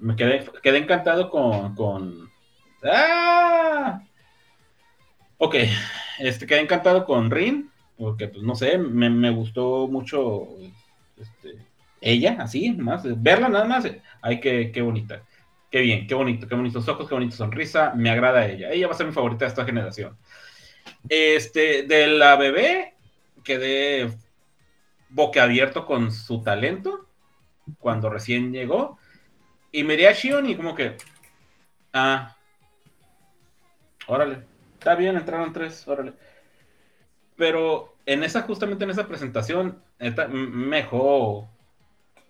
[0.00, 2.30] me quedé, quedé encantado con, con,
[2.84, 4.02] ¡ah!
[5.38, 5.56] Ok,
[6.18, 10.48] este, quedé encantado con Rin, porque pues no sé, me, me gustó mucho
[11.16, 11.56] este,
[12.00, 13.86] ella, así, más, verla nada más,
[14.22, 15.22] ay, qué, qué bonita,
[15.70, 18.94] qué bien, qué bonito, qué bonitos ojos, qué bonita sonrisa, me agrada ella, ella va
[18.94, 20.16] a ser mi favorita de esta generación.
[21.08, 22.94] Este, de la bebé,
[23.42, 24.10] quedé
[25.14, 27.08] boquiabierto con su talento
[27.78, 28.98] cuando recién llegó,
[29.72, 30.96] y miré a Shion y como que,
[31.92, 32.36] ah,
[34.06, 34.44] órale,
[34.74, 36.12] está bien, entraron tres, órale.
[37.36, 41.48] Pero en esa, justamente en esa presentación, m- me dejó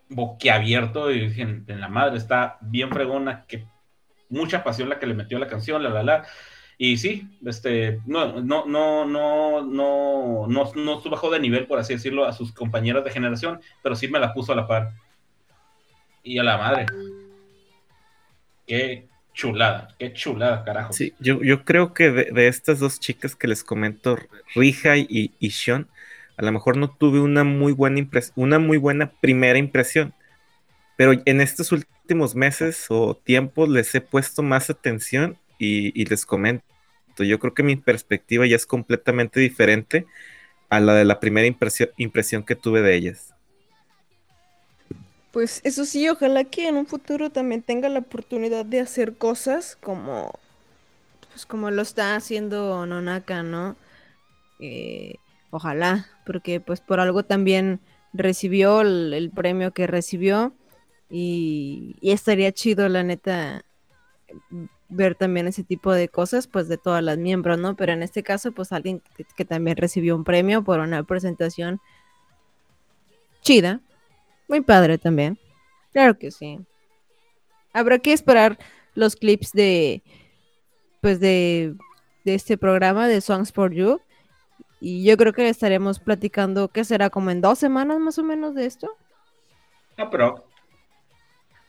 [0.09, 3.67] boquiabierto y dije, en, la madre, está bien fregona, que
[4.29, 6.27] mucha pasión la que le metió la canción, la, la, la.
[6.77, 12.25] Y sí, este, no, no, no, no, no, no, bajó de nivel, por así decirlo,
[12.25, 14.93] a sus compañeras de generación, pero sí me la puso a la par.
[16.23, 16.87] Y a la madre.
[18.67, 20.93] Qué chulada, qué chulada, carajo.
[20.93, 24.19] Sí, yo, yo creo que de, de estas dos chicas que les comento,
[24.55, 25.87] Rija y, y Sean,
[26.37, 30.13] a lo mejor no tuve una muy buena impres- una muy buena primera impresión.
[30.97, 36.65] Pero en estos últimos meses o tiempos les he puesto más atención y, les comento.
[37.19, 40.07] Yo creo que mi perspectiva ya es completamente diferente
[40.69, 43.35] a la de la primera impresión, impresión que tuve de ellas.
[45.33, 49.77] Pues eso sí, ojalá que en un futuro también tenga la oportunidad de hacer cosas
[49.81, 50.33] como,
[51.31, 53.77] pues como lo está haciendo Nonaka, ¿no?
[54.61, 55.17] Eh,
[55.51, 57.81] ojalá, porque pues por algo también
[58.13, 60.53] recibió el, premio que recibió
[61.11, 63.65] y estaría chido, la neta,
[64.89, 67.77] ver también ese tipo de cosas, pues de todas las miembros, ¿no?
[67.77, 71.81] Pero en este caso, pues alguien que, que también recibió un premio por una presentación
[73.41, 73.81] chida.
[74.49, 75.39] Muy padre también.
[75.93, 76.59] Claro que sí.
[77.73, 78.59] Habrá que esperar
[78.95, 80.03] los clips de
[81.01, 81.75] pues de,
[82.25, 84.01] de este programa de Songs for You.
[84.81, 87.11] Y yo creo que estaremos platicando, ¿qué será?
[87.11, 88.91] Como en dos semanas más o menos de esto.
[89.97, 90.47] Ah, pero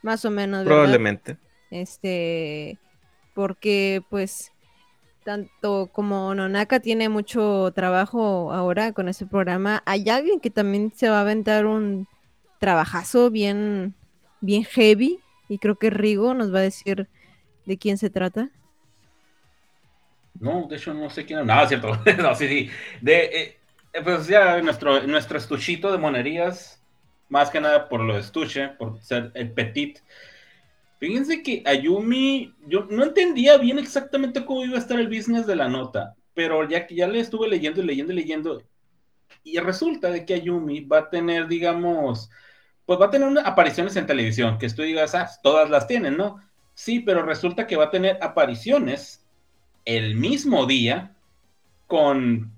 [0.02, 0.60] Más o menos.
[0.64, 0.70] ¿verdad?
[0.70, 1.38] Probablemente.
[1.70, 2.78] Este,
[3.36, 4.50] porque pues
[5.22, 11.10] tanto como Nonaka tiene mucho trabajo ahora con ese programa, hay alguien que también se
[11.10, 12.08] va a aventar un
[12.58, 13.94] trabajazo bien,
[14.40, 15.20] bien heavy
[15.50, 17.08] y creo que Rigo nos va a decir
[17.66, 18.48] de quién se trata.
[20.40, 21.44] No, de hecho no sé quién.
[21.46, 21.92] No, es cierto.
[22.18, 22.70] no, sí, sí.
[23.02, 23.56] De, eh,
[23.92, 26.82] eh, pues ya nuestro, nuestro estuchito de monerías,
[27.28, 29.98] más que nada por lo estuche, por ser el petit.
[30.98, 35.56] Fíjense que Ayumi, yo no entendía bien exactamente cómo iba a estar el business de
[35.56, 38.62] la nota, pero ya que ya le estuve leyendo y leyendo y leyendo,
[39.44, 42.30] y resulta de que Ayumi va a tener, digamos,
[42.86, 46.40] pues va a tener apariciones en televisión, que tú digas, ah, todas las tienen, ¿no?
[46.74, 49.24] Sí, pero resulta que va a tener apariciones
[49.84, 51.14] el mismo día
[51.86, 52.52] con,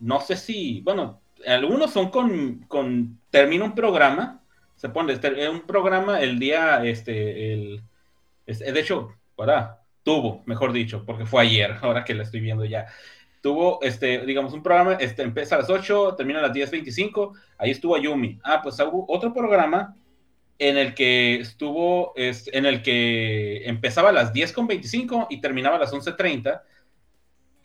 [0.00, 4.42] no sé si, bueno, algunos son con, con termina un programa,
[4.76, 7.82] se pone este, un programa el día, este, el,
[8.46, 12.64] este, de hecho, para, tuvo, mejor dicho, porque fue ayer, ahora que la estoy viendo
[12.64, 12.86] ya,
[13.40, 17.70] tuvo, este, digamos, un programa, este, empieza a las 8, termina a las 10.25, ahí
[17.70, 19.94] estuvo Ayumi, ah, pues hubo otro programa
[20.58, 25.80] en el que estuvo, es, en el que empezaba a las 10.25 y terminaba a
[25.80, 26.62] las 11.30,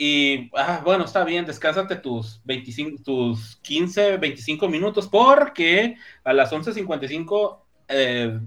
[0.01, 6.53] y, ah, bueno, está bien, descánsate tus, 25, tus 15, 25 minutos, porque a las
[6.53, 8.39] 11.55, eh,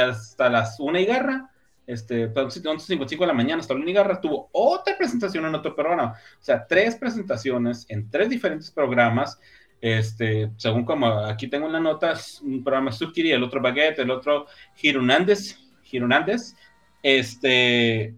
[0.00, 1.50] hasta las 1 y garra,
[1.88, 5.74] este, 11.55 de la mañana, hasta la 1 y garra, tuvo otra presentación en otro
[5.74, 6.14] programa.
[6.40, 9.40] O sea, tres presentaciones en tres diferentes programas.
[9.80, 14.46] Este, según como aquí tengo una nota, un programa Sukiri, el otro Baguette, el otro
[14.80, 15.58] Hirunandes,
[15.90, 16.54] Hirunandes,
[17.02, 18.14] este,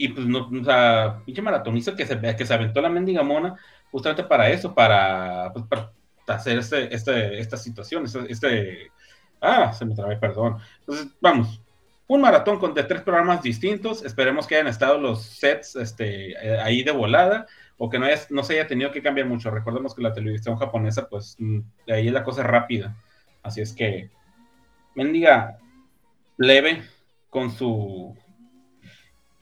[0.00, 3.54] y pues no, o sea, pinche maratonista que se, que se aventó la mendiga mona
[3.92, 5.92] justamente para eso, para, pues, para
[6.26, 8.92] hacer este, este, esta situación, este, este,
[9.42, 10.56] ah, se me trabé, perdón.
[10.78, 11.60] Entonces, vamos,
[12.06, 16.58] un maratón con de tres programas distintos, esperemos que hayan estado los sets este, eh,
[16.60, 17.46] ahí de volada,
[17.76, 19.50] o que no, no se haya tenido que cambiar mucho.
[19.50, 22.96] Recordemos que la televisión japonesa, pues, de ahí la cosa es rápida.
[23.42, 24.08] Así es que,
[24.94, 25.58] mendiga
[26.38, 26.84] leve
[27.28, 28.16] con su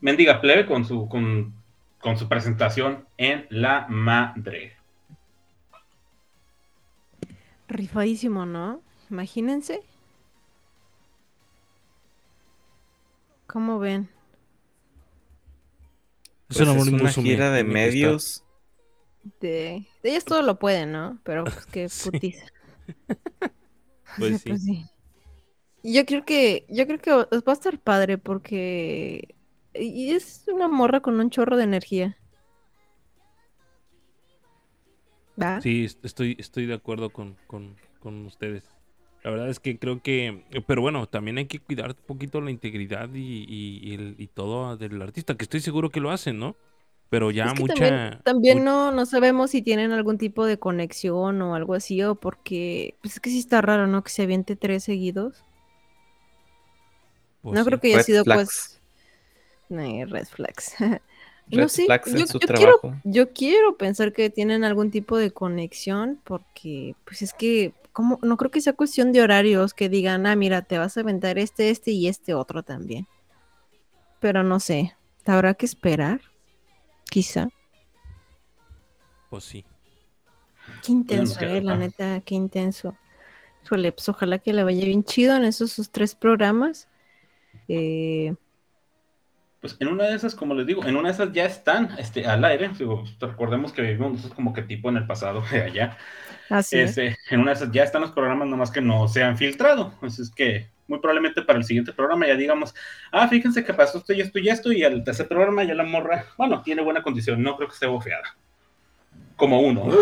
[0.01, 1.53] mendiga plebe con su, con,
[1.99, 4.77] con su presentación en La Madre.
[7.69, 8.81] Rifadísimo, ¿no?
[9.09, 9.81] Imagínense.
[13.47, 14.09] ¿Cómo ven?
[16.49, 18.43] Es Pues una, es una gira de medios.
[19.41, 21.19] De, de ellas todo lo pueden, ¿no?
[21.23, 22.19] Pero pues qué Sí.
[22.19, 22.45] putiza.
[24.19, 24.85] O sea, sí.
[25.81, 29.35] Y Yo creo que, yo creo que va a estar padre porque
[29.73, 32.17] y es una morra con un chorro de energía.
[35.35, 35.53] ¿Va?
[35.57, 38.71] Sí, est- estoy, estoy de acuerdo con, con, con ustedes.
[39.23, 42.51] La verdad es que creo que, pero bueno, también hay que cuidar un poquito la
[42.51, 46.39] integridad y, y, y el- y todo del artista, que estoy seguro que lo hacen,
[46.39, 46.55] ¿no?
[47.09, 47.65] Pero ya Es que mucha...
[47.65, 52.15] también, también no, no sabemos si tienen algún tipo de conexión o algo así, o
[52.15, 54.03] porque, pues es que sí está raro, ¿no?
[54.03, 55.43] Que se aviente tres seguidos.
[57.41, 57.65] pues no sí.
[57.65, 58.49] creo que haya Red sido flags.
[58.49, 58.78] pues.
[59.71, 60.75] No, red flags.
[60.79, 60.99] Red
[61.47, 63.01] no sé, flags en yo, su yo quiero, trabajo.
[63.03, 68.37] yo quiero pensar que tienen algún tipo de conexión, porque, pues es que, como, no
[68.37, 71.69] creo que sea cuestión de horarios que digan, ah, mira, te vas a aventar este,
[71.69, 73.07] este y este otro también.
[74.19, 74.95] Pero no sé,
[75.25, 76.21] habrá que esperar,
[77.09, 77.49] quizá.
[79.29, 79.65] Pues sí.
[80.83, 82.95] Qué intenso, eh, la neta, qué intenso.
[83.63, 86.87] Híjole, pues ojalá que le vaya bien chido en esos sus tres programas.
[87.67, 88.35] Eh,
[89.61, 92.25] Pues en una de esas, como les digo, en una de esas ya están este,
[92.25, 92.69] al aire.
[92.77, 95.97] Digo, recordemos que vivimos nosotros como que tipo en el pasado de allá.
[96.49, 96.97] así es.
[96.97, 99.93] Este, en una de esas ya están los programas, nomás que no se han filtrado.
[100.01, 102.73] Así es que muy probablemente para el siguiente programa ya digamos,
[103.11, 105.83] ah, fíjense que pasó esto y esto y esto, y al tercer programa ya la
[105.83, 108.35] morra, bueno, tiene buena condición, no creo que esté bofeada.
[109.37, 109.89] Como uno.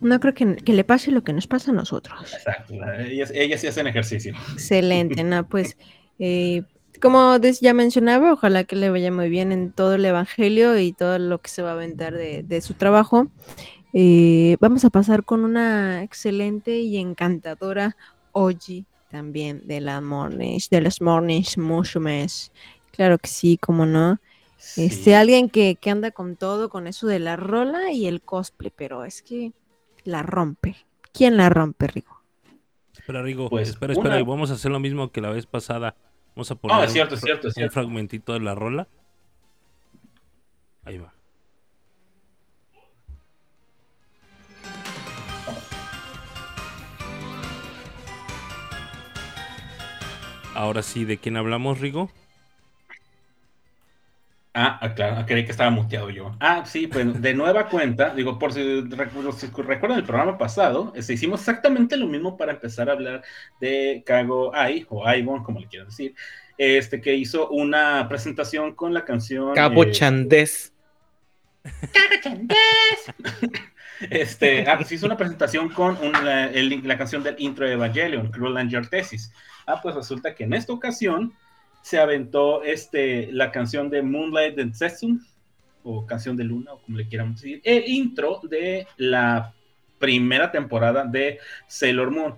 [0.00, 2.34] No creo que, que le pase lo que nos pasa a nosotros.
[2.34, 2.74] Exacto.
[2.98, 4.34] Ellas, ellas sí hacen ejercicio.
[4.52, 5.48] Excelente, ¿no?
[5.48, 5.76] Pues,
[6.18, 6.62] eh,
[6.98, 11.18] como ya mencionaba, ojalá que le vaya muy bien en todo el evangelio y todo
[11.18, 13.28] lo que se va a aventar de, de su trabajo.
[13.92, 17.96] Eh, vamos a pasar con una excelente y encantadora
[18.32, 22.52] Oji también de las mornings, de las mornings mushrooms.
[22.92, 24.18] Claro que sí, como no.
[24.76, 28.72] Este, alguien que, que anda con todo, con eso de la rola y el cosplay,
[28.76, 29.52] pero es que
[30.04, 30.76] la rompe.
[31.12, 32.18] ¿Quién la rompe, Rigo?
[32.92, 35.46] Espera, Rigo, Pues, espera, espera, una- y vamos a hacer lo mismo que la vez
[35.46, 35.96] pasada.
[36.38, 37.72] Vamos a poner es un cierto, es fra- cierto, es un cierto.
[37.74, 38.86] fragmentito de la rola.
[40.84, 41.12] Ahí va.
[50.54, 52.10] Ahora sí, ¿de quién hablamos, Rigo?
[54.60, 56.34] Ah, ah, claro, creí que estaba muteado yo.
[56.40, 58.60] Ah, sí, pues de nueva cuenta, digo, por si,
[59.36, 63.22] si recuerdan el programa pasado, este, hicimos exactamente lo mismo para empezar a hablar
[63.60, 66.12] de Kago Ai, o Aibon, como le quieran decir,
[66.56, 69.54] este, que hizo una presentación con la canción...
[69.54, 70.72] Cabo eh, Chandés.
[74.10, 78.30] Este, ah, pues hizo una presentación con una- el- la canción del intro de Evangelion,
[78.30, 79.32] Cruel and Your Thesis.
[79.66, 81.32] Ah, pues resulta que en esta ocasión
[81.88, 85.24] se aventó este, la canción de Moonlight and Setsum,
[85.82, 89.54] o canción de luna, o como le quieran decir, el intro de la
[89.98, 92.34] primera temporada de Sailor Moon.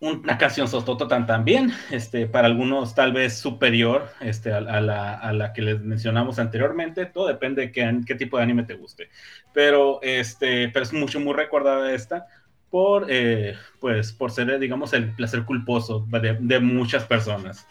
[0.00, 5.14] Una canción sostota tan también, este, para algunos tal vez superior este, a, a la,
[5.14, 8.74] a la que les mencionamos anteriormente, todo depende de qué, qué tipo de anime te
[8.74, 9.10] guste
[9.52, 12.26] pero este pero es mucho muy recordada esta
[12.68, 17.66] por eh, pues por ser digamos el placer culposo de, de muchas personas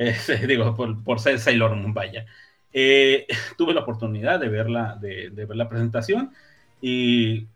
[0.00, 2.24] Este, digo por, por ser Sailor Moon vaya
[2.72, 3.26] Eh,
[3.58, 6.32] tuve la oportunidad de verla de, de ver la presentación
[6.80, 7.46] y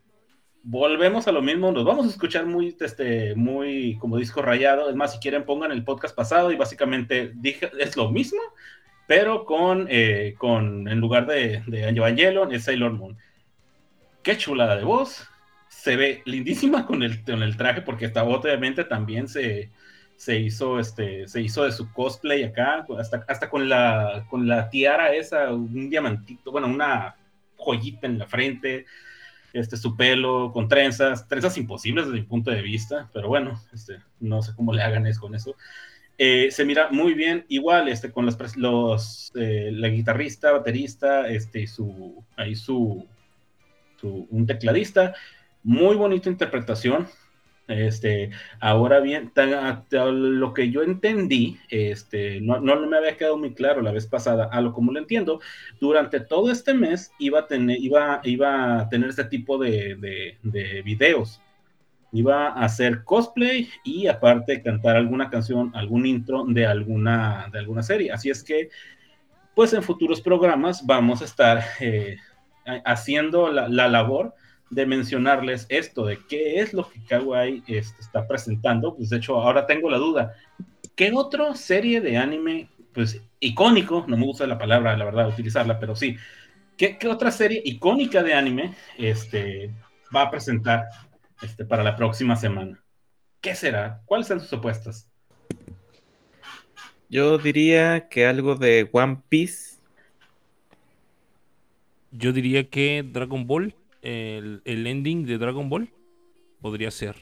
[0.61, 4.95] volvemos a lo mismo nos vamos a escuchar muy este muy como disco rayado es
[4.95, 8.41] más si quieren pongan el podcast pasado y básicamente dije es lo mismo
[9.07, 13.17] pero con, eh, con en lugar de, de Evangelion es Sailor Moon.
[14.23, 15.27] Qué chulada de voz.
[15.67, 19.71] Se ve lindísima con el, con el traje, porque esta obviamente también se,
[20.17, 24.69] se, hizo, este, se hizo de su cosplay acá, hasta, hasta con, la, con la
[24.69, 27.15] tiara esa, un diamantito, bueno, una
[27.57, 28.85] joyita en la frente,
[29.53, 33.99] este, su pelo con trenzas, trenzas imposibles desde mi punto de vista, pero bueno, este,
[34.19, 35.55] no sé cómo le hagan eso con eso.
[36.17, 41.67] Eh, se mira muy bien, igual este, con los, los eh, la guitarrista, baterista, este,
[41.67, 43.05] su, ahí su,
[43.99, 45.15] su- un tecladista,
[45.63, 47.07] muy bonita interpretación.
[47.67, 49.31] Este, ahora bien,
[49.91, 54.49] lo que yo entendí, este, no, no me había quedado muy claro la vez pasada,
[54.51, 55.39] a lo como lo entiendo,
[55.79, 60.37] durante todo este mes iba a tener, iba, iba a tener este tipo de, de,
[60.43, 61.41] de videos
[62.15, 67.83] iba a hacer cosplay y aparte cantar alguna canción, algún intro de alguna, de alguna
[67.83, 68.11] serie.
[68.11, 68.69] Así es que,
[69.53, 72.17] pues en futuros programas vamos a estar eh,
[72.85, 74.33] haciendo la, la, labor
[74.69, 78.95] de mencionarles esto, de qué es lo que Kawaii este, está presentando.
[78.95, 80.33] Pues de hecho, ahora tengo la duda.
[80.95, 85.79] ¿Qué otra serie de anime, pues icónico, no me gusta la palabra, la verdad, utilizarla,
[85.79, 86.15] pero sí,
[86.77, 89.73] ¿qué, qué otra serie icónica de anime este,
[90.15, 90.85] va a presentar
[91.41, 92.81] este, para la próxima semana.
[93.41, 94.01] ¿Qué será?
[94.05, 95.09] ¿Cuáles son sus apuestas?
[97.09, 99.79] Yo diría que algo de One Piece.
[102.11, 105.89] Yo diría que Dragon Ball, el, el ending de Dragon Ball,
[106.61, 107.15] podría ser.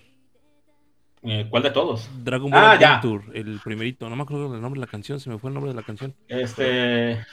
[1.24, 2.10] Eh, ¿Cuál de todos?
[2.24, 3.02] Dragon Ball Ah, ya.
[3.34, 4.10] El primerito.
[4.10, 5.84] No me acuerdo del nombre de la canción, se me fue el nombre de la
[5.84, 6.14] canción.
[6.28, 7.26] Este.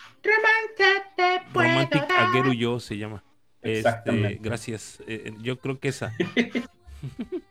[1.52, 3.24] Romantic Ageru Yo se llama.
[3.62, 4.38] Este, Exactamente.
[4.40, 5.02] gracias.
[5.06, 6.12] Eh, yo creo que esa.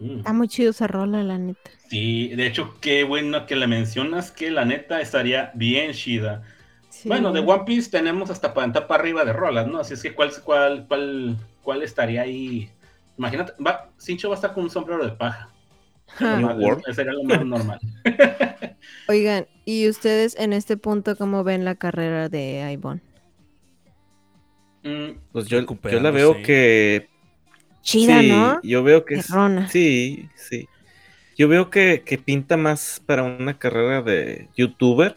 [0.00, 0.18] Mm.
[0.20, 1.70] Está muy chido esa rola, la neta.
[1.88, 6.42] Sí, de hecho, qué bueno que la mencionas, que la neta estaría bien chida.
[7.00, 7.08] Sí.
[7.08, 9.78] Bueno, de One Piece tenemos hasta para para arriba de rolas, ¿no?
[9.78, 12.68] Así es que, ¿cuál, cuál, cuál, cuál estaría ahí?
[13.16, 15.48] Imagínate, va, Sincho va a estar con un sombrero de paja.
[16.92, 17.80] Sería lo más normal.
[19.08, 23.00] Oigan, ¿y ustedes en este punto cómo ven la carrera de Ivonne?
[24.82, 27.08] Mm, Pues yo, yo la veo que
[27.82, 28.60] Chida, sí, ¿no?
[28.62, 29.68] yo veo que es- Perrona.
[29.70, 30.68] sí, sí.
[31.38, 35.16] Yo veo que, que pinta más para una carrera de youtuber.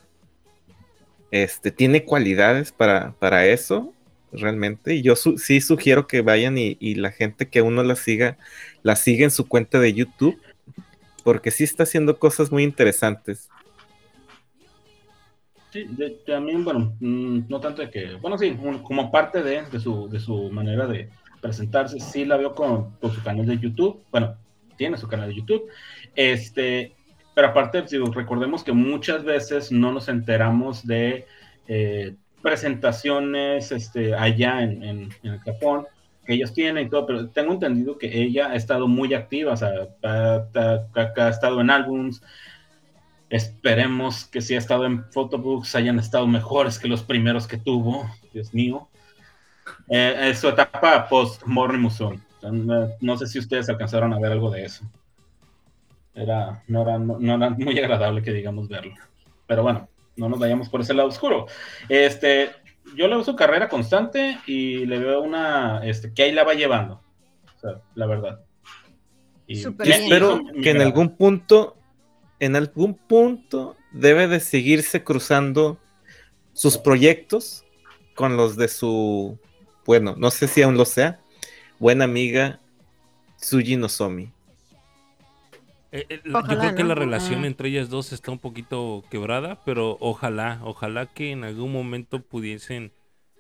[1.34, 3.92] Este, tiene cualidades para, para eso,
[4.32, 4.94] realmente.
[4.94, 8.38] Y yo sí sugiero que vayan y, la gente que aún no la siga,
[8.84, 10.40] la siga en su cuenta de YouTube.
[11.24, 13.50] Porque sí está haciendo cosas muy interesantes.
[15.72, 19.80] Sí, de- también, bueno, mm, no tanto de que, bueno, sí, como parte de, de
[19.80, 21.10] su, de su manera de
[21.42, 24.38] presentarse, sí la veo con, con su canal de YouTube, bueno,
[24.78, 25.68] tiene su canal de YouTube,
[26.16, 26.94] este,
[27.34, 31.26] pero aparte, digo, recordemos que muchas veces no nos enteramos de
[31.68, 35.86] eh, presentaciones este, allá en, en, en Japón
[36.26, 39.58] que ellos tienen y todo, pero tengo entendido que ella ha estado muy activa, o
[39.58, 39.72] sea,
[40.04, 42.22] ha, ha- estado en álbums,
[43.30, 48.08] Esperemos que si ha estado en photobooks hayan estado mejores que los primeros que tuvo.
[48.32, 48.88] Dios mío.
[49.90, 52.20] Eh, es su etapa post Morning Musume.
[53.02, 54.86] No sé si ustedes alcanzaron a ver algo de eso.
[56.16, 58.94] Era, no, era, no, no era muy agradable que digamos verlo.
[59.48, 61.48] Pero bueno, no nos vayamos por ese lado oscuro.
[61.90, 62.52] Este,
[62.96, 66.54] yo le veo su carrera constante y le veo una este, que ahí la va
[66.54, 67.02] llevando.
[67.56, 68.42] O sea, la verdad.
[69.48, 69.74] Y, bien.
[70.04, 71.78] espero que en algún punto,
[72.40, 75.80] en algún punto, debe de seguirse cruzando
[76.54, 77.66] sus proyectos
[78.16, 79.40] con los de su,
[79.86, 81.20] bueno, no sé si aún lo sea,
[81.80, 82.60] buena amiga
[83.38, 84.32] Tsuji Nozomi.
[85.94, 89.64] Eh, eh, Ojalá, yo creo que la relación entre ellas dos está un poquito quebrada,
[89.64, 92.92] pero ojalá, ojalá que en algún momento pudiesen,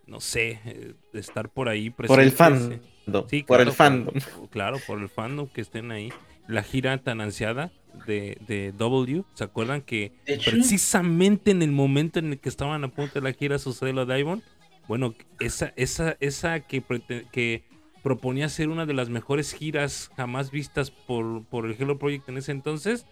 [0.05, 3.27] no sé, eh, estar por ahí Por el presentes, fandom.
[3.27, 4.13] Sí, por claro, el fandom.
[4.51, 6.13] claro, por el fandom que estén ahí.
[6.47, 7.71] La gira tan ansiada
[8.05, 10.11] de, de W, ¿se acuerdan que
[10.45, 14.05] precisamente en el momento en el que estaban a punto de la gira sucede lo
[14.05, 14.41] de?
[14.87, 16.83] Bueno, esa, esa, esa que,
[17.31, 17.63] que
[18.03, 22.37] proponía ser una de las mejores giras jamás vistas por, por el Hello Project en
[22.37, 23.07] ese entonces.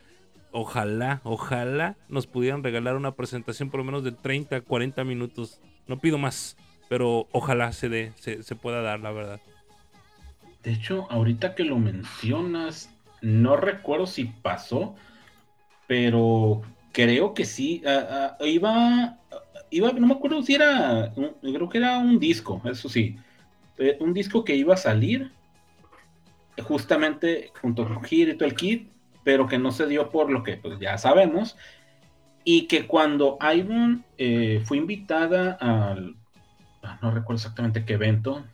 [0.52, 5.62] Ojalá, ojalá nos pudieran regalar una presentación por lo menos de 30, 40 minutos.
[5.88, 6.58] No pido más,
[6.89, 9.39] pero ojalá se dé, se, se pueda dar, la verdad.
[10.62, 14.96] De hecho, ahorita que lo mencionas, no recuerdo si pasó,
[15.88, 16.62] pero
[16.92, 17.82] creo que sí.
[18.42, 19.18] iba,
[19.70, 23.18] iba, no me acuerdo si era, creo que era un disco, eso sí.
[23.82, 25.32] Eh, Un disco que iba a salir
[26.62, 28.92] justamente junto con Hiro y todo el kit,
[29.24, 31.58] pero que no se dio por lo que pues, ya sabemos.
[32.44, 36.16] Y que cuando Ivonne eh, fue invitada al,
[36.84, 38.46] ah, no recuerdo exactamente qué evento,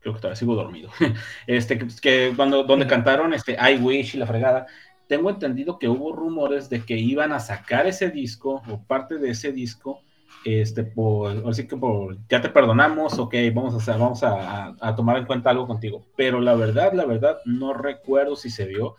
[0.00, 0.90] creo que todavía sigo dormido.
[1.48, 4.66] Este, que, que cuando, donde cantaron este I Wish y la fregada,
[5.08, 9.30] tengo entendido que hubo rumores de que iban a sacar ese disco o parte de
[9.30, 10.00] ese disco,
[10.44, 14.94] este, por, así que por, ya te perdonamos, ok, vamos a hacer, vamos a, a-
[14.94, 16.04] tomar en cuenta algo contigo.
[16.16, 18.94] Pero la verdad, la verdad, no recuerdo si se dio.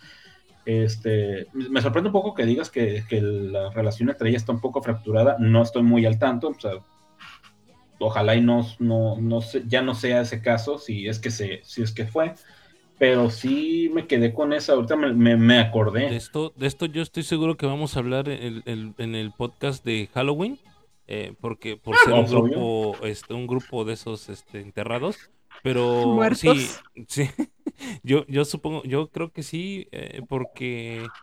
[0.65, 4.59] Este, me sorprende un poco que digas que, que la relación entre ellas está un
[4.59, 5.37] poco fracturada.
[5.39, 6.51] No estoy muy al tanto.
[7.99, 11.81] Ojalá y no, no, no ya no sea ese caso, si es que se, si
[11.81, 12.33] es que fue.
[12.99, 14.73] Pero sí me quedé con esa.
[14.73, 16.15] Ahorita me, me, me De acordé.
[16.15, 19.85] esto, de esto yo estoy seguro que vamos a hablar en el- en el podcast
[19.85, 20.59] de Halloween,
[21.07, 25.31] eh, porque por ser un pues, grupo, este, un grupo de esos este, enterrados,
[25.61, 26.33] pero Muertos.
[26.33, 27.29] sí, sí,
[28.03, 31.13] yo, yo supongo, yo creo que sí, eh, porque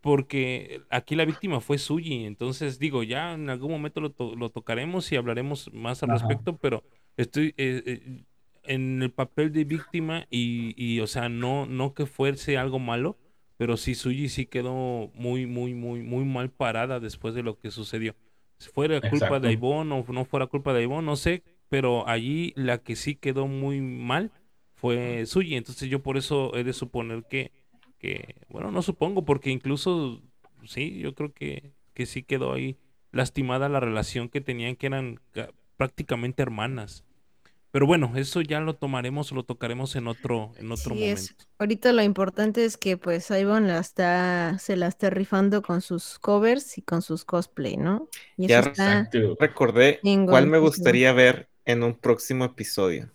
[0.00, 4.50] porque aquí la víctima fue Suji, entonces digo, ya en algún momento lo, to- lo
[4.50, 6.08] tocaremos y hablaremos más al Ajá.
[6.10, 6.84] respecto, pero
[7.16, 8.24] estoy eh, eh,
[8.64, 13.18] en el papel de víctima y, y, o sea, no, no que fuese algo malo,
[13.56, 17.70] pero sí Suji sí quedó muy, muy, muy, muy mal parada después de lo que
[17.70, 18.14] sucedió.
[18.58, 22.52] Si fuera culpa de Ivonne o no fuera culpa de Ivonne, no sé, pero allí
[22.56, 24.32] la que sí quedó muy mal
[24.74, 27.52] fue Suji, entonces yo por eso he de suponer que,
[27.98, 30.22] que bueno, no supongo, porque incluso,
[30.64, 32.78] sí, yo creo que, que sí quedó ahí
[33.12, 37.04] lastimada la relación que tenían, que eran ca- prácticamente hermanas.
[37.70, 41.20] Pero bueno, eso ya lo tomaremos, lo tocaremos en otro, en otro Sí, momento.
[41.20, 45.82] es, ahorita lo importante es que pues Ivonne la está, se la está rifando con
[45.82, 48.08] sus covers y con sus cosplay, ¿no?
[48.38, 49.10] Y Ya eso está.
[49.38, 53.10] Recordé cuál me gustaría ver en un próximo episodio.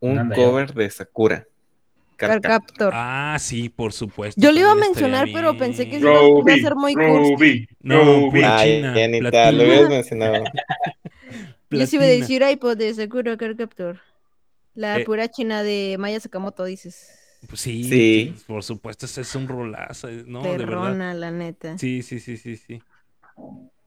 [0.00, 0.42] Un Anda, ya.
[0.42, 1.46] cover de Sakura.
[2.16, 2.92] Carcaptor.
[2.94, 4.40] Ah, sí, por supuesto.
[4.40, 7.34] Yo le iba a mencionar, pero pensé que iba- a ser muy cursi.
[7.34, 8.42] Ruby, No, Ruby.
[8.44, 9.62] Ay, China, lo platina.
[9.62, 9.88] habías
[11.70, 11.84] mencionado.
[11.84, 12.26] Yo sí iba a Platina.
[12.26, 14.00] decir iPod de Sakura Carcaptor.
[14.74, 15.04] La Eh.
[15.04, 17.10] pura china de Maya Sakamoto, dices.
[17.48, 20.42] Pues sí, por supuesto, ese es un rolazo, eh, ¿no?
[20.42, 20.66] De verdad.
[20.66, 21.78] Perrona, la neta.
[21.78, 22.82] Sí, sí, sí, sí, sí.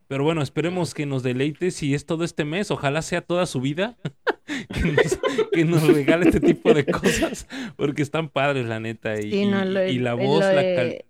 [0.08, 3.62] Pero bueno, esperemos que nos deleite si es todo este mes, ojalá sea toda su
[3.62, 3.98] vida,
[4.74, 5.20] que, nos,
[5.54, 9.20] que nos regale este tipo de cosas, porque están padres, la neta.
[9.20, 11.06] Y, Sí, no, y- lo- y la lo voz, la cal-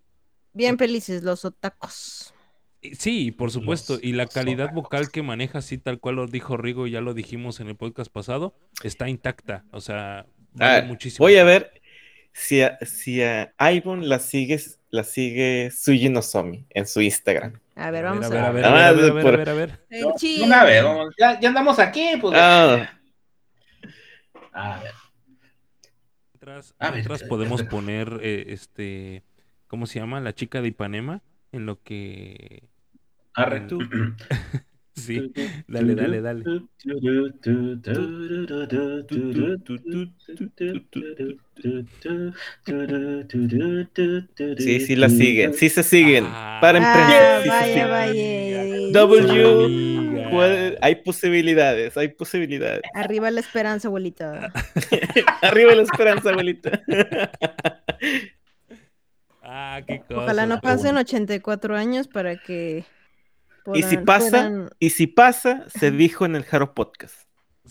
[0.53, 2.33] Bien felices los otacos.
[2.97, 3.93] Sí, por supuesto.
[3.93, 7.13] Los- Y la calidad vocal que maneja, así tal cual lo dijo Rigo, ya lo
[7.13, 9.63] dijimos en el podcast pasado, está intacta.
[9.71, 11.25] O sea, vale Ah, muchísimo.
[11.25, 11.79] voy a ver
[12.33, 14.59] si a, si a Ivonne la sigue,
[14.89, 17.59] la sigue Suji Nozomi en su Instagram.
[17.75, 19.49] A ver, A vamos ver, a, ver, a ver, a ver, a ver, a ver,
[19.49, 19.79] a ver.
[20.43, 20.83] Una vez,
[21.19, 22.33] ya, ya andamos aquí, pues.
[22.37, 22.89] Ah,
[24.53, 24.91] A ver.
[26.33, 29.23] Mientras, A ver, mientras podemos poner, eh, este,
[29.67, 30.19] ¿cómo se llama?
[30.19, 31.21] La chica de Ipanema,
[31.51, 32.63] en lo que...
[33.35, 33.61] Arre.
[33.61, 33.79] Tú.
[34.93, 35.31] Sí,
[35.67, 36.43] dale, dale, dale.
[44.57, 45.53] sí, sí la siguen.
[45.53, 46.25] Sí se siguen.
[46.27, 47.65] Ah, Paren Ah, prensa.
[47.65, 48.63] Sí vaya.
[48.91, 50.77] W.
[50.81, 52.81] Hay posibilidades, hay posibilidades.
[52.93, 54.51] Arriba la esperanza, abuelita.
[55.41, 56.81] Arriba la esperanza, abuelita.
[59.43, 60.21] Ah, qué cosa.
[60.21, 60.99] Ojalá no pasen bueno.
[61.01, 62.85] 84 años para que.
[63.73, 67.15] Y si pasa, puedan- y si pasa, se dijo en el Jaro Podcast.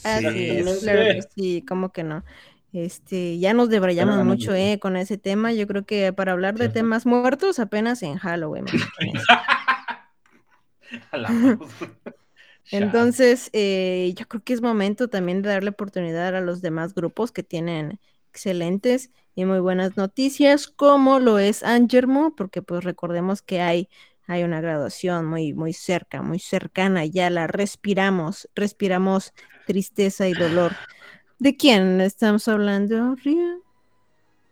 [0.02, 0.80] Así Sí, es, sí.
[0.80, 2.24] claro que sí, ¿cómo que no?
[2.72, 5.52] Este, ya nos debrayamos no, mucho, eh, con ese tema.
[5.52, 8.66] Yo creo que para hablar de temas muertos apenas en Halloween.
[12.70, 17.32] Entonces, eh, yo creo que es momento también de darle oportunidad a los demás grupos
[17.32, 17.98] que tienen
[18.32, 23.88] excelentes y muy buenas noticias, como lo es Angermo, porque pues recordemos que hay,
[24.30, 29.32] hay una graduación muy, muy cerca, muy cercana, ya la respiramos, respiramos
[29.64, 30.78] tristeza y dolor.
[31.38, 33.58] ¿De quién estamos hablando, Ria?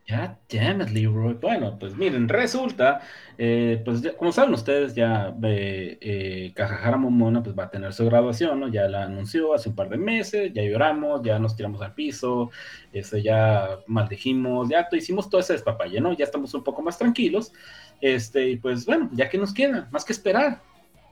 [0.07, 1.35] Ya, damn it, Leroy.
[1.35, 3.03] Bueno, pues miren, resulta,
[3.37, 7.93] eh, pues ya- como saben ustedes, ya eh, eh, Kajahara Momona pues va a tener
[7.93, 8.69] su graduación, ¿no?
[8.69, 12.51] Ya la anunció hace un par de meses, ya lloramos, ya nos tiramos al piso,
[12.91, 16.15] este, ya maldijimos, ya to- hicimos todo ese despapalle, ¿no?
[16.15, 17.53] Ya estamos un poco más tranquilos,
[18.01, 20.61] este, y pues bueno, ya que nos queda, más que esperar.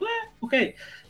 [0.00, 0.54] Eh, ok,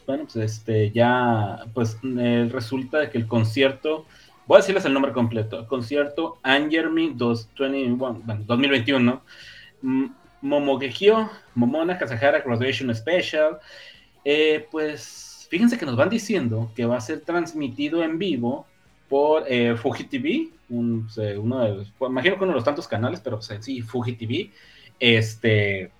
[0.07, 4.07] bueno, pues este, ya, pues eh, resulta que el concierto...
[4.47, 5.67] Voy a decirles el nombre completo.
[5.67, 9.23] Concierto Angermi 2021, bueno, 2021.
[9.83, 13.59] M- Momogekyo, Momona Kazahara Graduation Special.
[14.25, 18.67] Eh, pues fíjense que nos van diciendo que va a ser transmitido en vivo
[19.09, 21.09] por eh, Fuji TV, un,
[21.41, 24.51] uno de imagino que uno de los tantos canales, pero pues, sí, Fuji TV.
[25.01, 25.95] Este,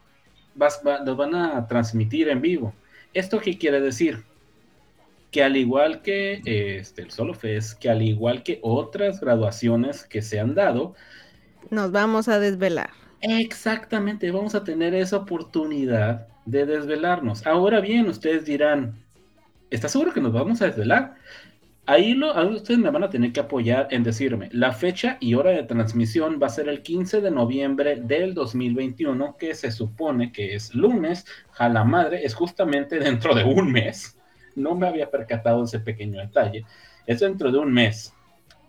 [0.55, 2.81] vas- va- los van a transmitir en vivo.
[3.13, 4.27] ¿Esto qué quiere decir?
[5.31, 10.23] que al igual que este, el Solo Fest, que al igual que otras graduaciones que
[10.23, 10.95] se han dado,
[11.71, 12.91] Nos vamos a desvelar.
[13.21, 17.47] exactamente vamos a tener esa oportunidad de desvelarnos.
[17.47, 19.05] Ahora bien, ustedes dirán,
[19.71, 21.17] ¿estás seguro que nos vamos a desvelar?
[21.89, 25.51] Ahí, lo, ustedes me van a tener que apoyar en decirme, la fecha y hora
[25.51, 30.57] de transmisión va a ser el 15 de noviembre del 2021, que se supone que
[30.57, 31.25] es lunes,
[31.57, 34.19] a la madre, es justamente dentro de un mes.
[34.57, 36.65] No me había percatado ese pequeño detalle.
[37.07, 38.13] Es dentro de un mes.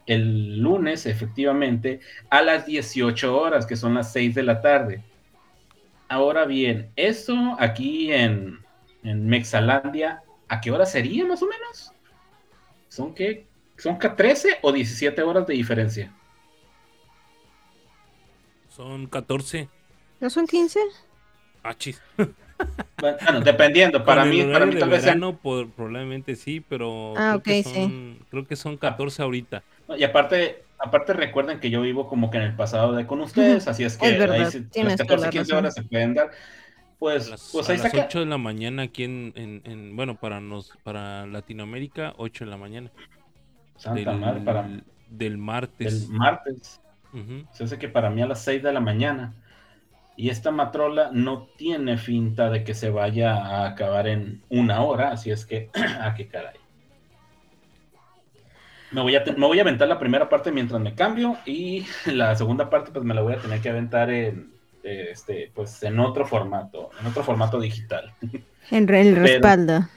[0.06, 5.04] El lunes, efectivamente, a las 18 horas, que son las 6 de la tarde.
[6.08, 8.60] Ahora bien, eso aquí en,
[9.04, 11.94] en Mexalandia, ¿a qué hora sería más o menos?
[12.98, 13.46] ¿Son qué?
[13.78, 16.12] ¿Son ca- 13 o 17 horas de diferencia?
[18.76, 19.70] Son 14.
[20.20, 20.80] ¿No son 15?
[21.64, 22.02] Ah, chis.
[23.00, 27.44] Bueno, dependiendo, para mí, para mí tal vez verano, por- probablemente sí, pero Ah, creo,
[27.44, 27.74] que ok, sí.
[27.84, 29.64] son, creo que son 14 ahorita.
[29.96, 33.68] Y aparte, aparte recuerden que yo vivo como que en el pasado de con ustedes,
[33.68, 34.42] así es que Es verdad, ahí
[34.84, 35.58] las toda la 14, 15 razón.
[35.60, 36.32] horas se pueden dar.
[37.00, 38.06] Pues, A las, pues a las saca.
[38.06, 42.52] 8 de la mañana aquí en, en- en- bueno, para nos para Latinoamérica, 8 de
[42.52, 42.92] la mañana.
[43.76, 44.68] Santa del, madre, para
[45.10, 46.04] del martes.
[46.04, 46.82] el martes.
[47.14, 47.46] Ujú.
[47.52, 49.34] Se hace que para mí a las 6 de la mañana.
[50.16, 55.12] Y esta matrola no tiene finta de que se vaya a acabar en una hora,
[55.12, 55.70] así es que,
[56.02, 56.56] ¿a qué caray?
[58.92, 62.36] Me voy, a me voy a aventar la primera parte mientras me cambio y la
[62.36, 64.52] segunda parte pues me la voy a tener que aventar en,
[64.88, 68.14] este, pues, en otro formato, en otro formato digital.
[68.22, 68.40] En
[68.72, 69.88] el Pero- respaldo.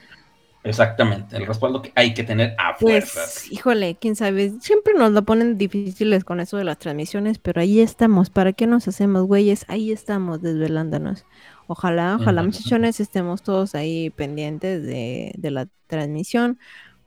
[0.63, 3.45] Exactamente, el respaldo que hay que tener a fuerzas.
[3.47, 4.51] Pues, híjole, quién sabe.
[4.61, 8.29] Siempre nos lo ponen difíciles con eso de las transmisiones, pero ahí estamos.
[8.29, 9.65] ¿Para qué nos hacemos, güeyes?
[9.69, 11.25] Ahí estamos desvelándonos.
[11.65, 12.51] Ojalá, ojalá, Ujú.
[12.51, 16.59] muchachones, estemos todos ahí pendientes de, de la transmisión.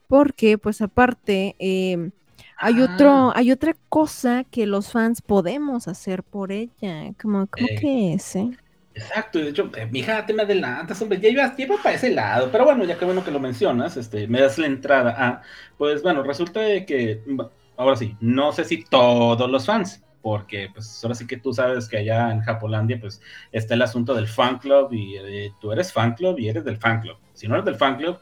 [0.07, 2.09] Porque, pues, aparte, eh,
[2.57, 3.33] hay otro, Ah.
[3.35, 7.13] hay otra cosa que los fans podemos hacer por ella.
[7.21, 8.51] Como, ¿cómo Eh, que es, eh?
[8.93, 11.53] Exacto, y de hecho, eh, mija, te me adelantas, hombre, ya iba
[11.83, 14.67] para ese lado, pero bueno, ya que bueno que lo mencionas, este, me das la
[14.67, 15.41] entrada a,
[15.77, 21.03] pues bueno, resulta que, va- ahora sí, no sé si todos los fans, porque pues
[21.03, 24.59] ahora sí que tú sabes que allá en Japolandia, pues está el asunto del fan
[24.59, 27.17] club y eh, tú eres fan club y eres del fan club.
[27.33, 28.17] Si no eres del fan club,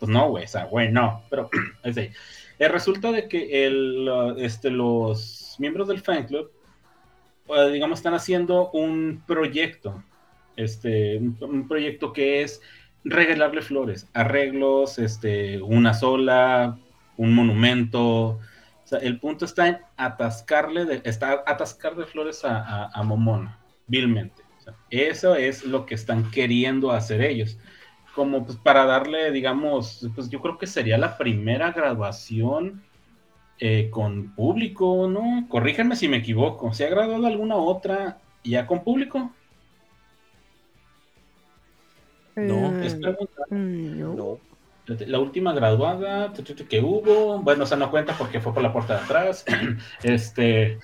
[0.00, 1.48] pues no, güey, o sea, güey, no, pero
[1.84, 2.10] es ahí.
[2.58, 6.50] Eh, resulta de que el, este, los miembros del fan club
[7.48, 10.02] eh, digamos, están haciendo un proyecto,
[10.56, 12.62] este, un, proyecto que es
[13.04, 16.78] regalarle flores, arreglos, este, una sola,
[17.18, 18.38] un monumento.
[19.02, 24.42] El punto está en atascarle, de, está atascar de flores a, Momona, vilmente.
[24.88, 27.58] Eso es lo que están queriendo hacer ellos.
[28.14, 32.82] Como pues, para darle, digamos, pues yo creo que sería la primera graduación
[33.58, 35.46] eh, con público, ¿no?
[35.48, 36.72] Corríjanme si me equivoco.
[36.72, 39.32] ¿Se ha graduado alguna otra ya con público?
[42.36, 43.42] No, Eh, Es pregunta.
[43.50, 44.14] no.
[44.14, 44.38] No.
[45.06, 46.30] La última graduada
[46.68, 49.44] que hubo, bueno, o sea, no cuenta porque fue por la puerta de atrás.
[50.02, 50.78] este,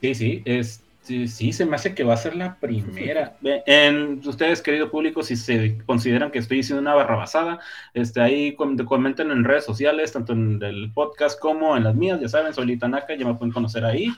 [0.00, 3.38] sí, sí, es, sí, sí, se me hace que va a ser la primera.
[3.64, 7.58] En, ustedes, querido público, si se consideran que estoy diciendo una barrabasada,
[7.94, 12.20] este, ahí com- comenten en redes sociales, tanto en el podcast como en las mías,
[12.20, 14.12] ya saben, soy Litanaka, ya me pueden conocer ahí.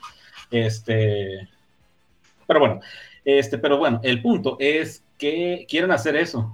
[0.51, 1.47] Este,
[2.45, 2.81] pero bueno,
[3.23, 6.53] este, pero bueno, el punto es que quieren hacer eso.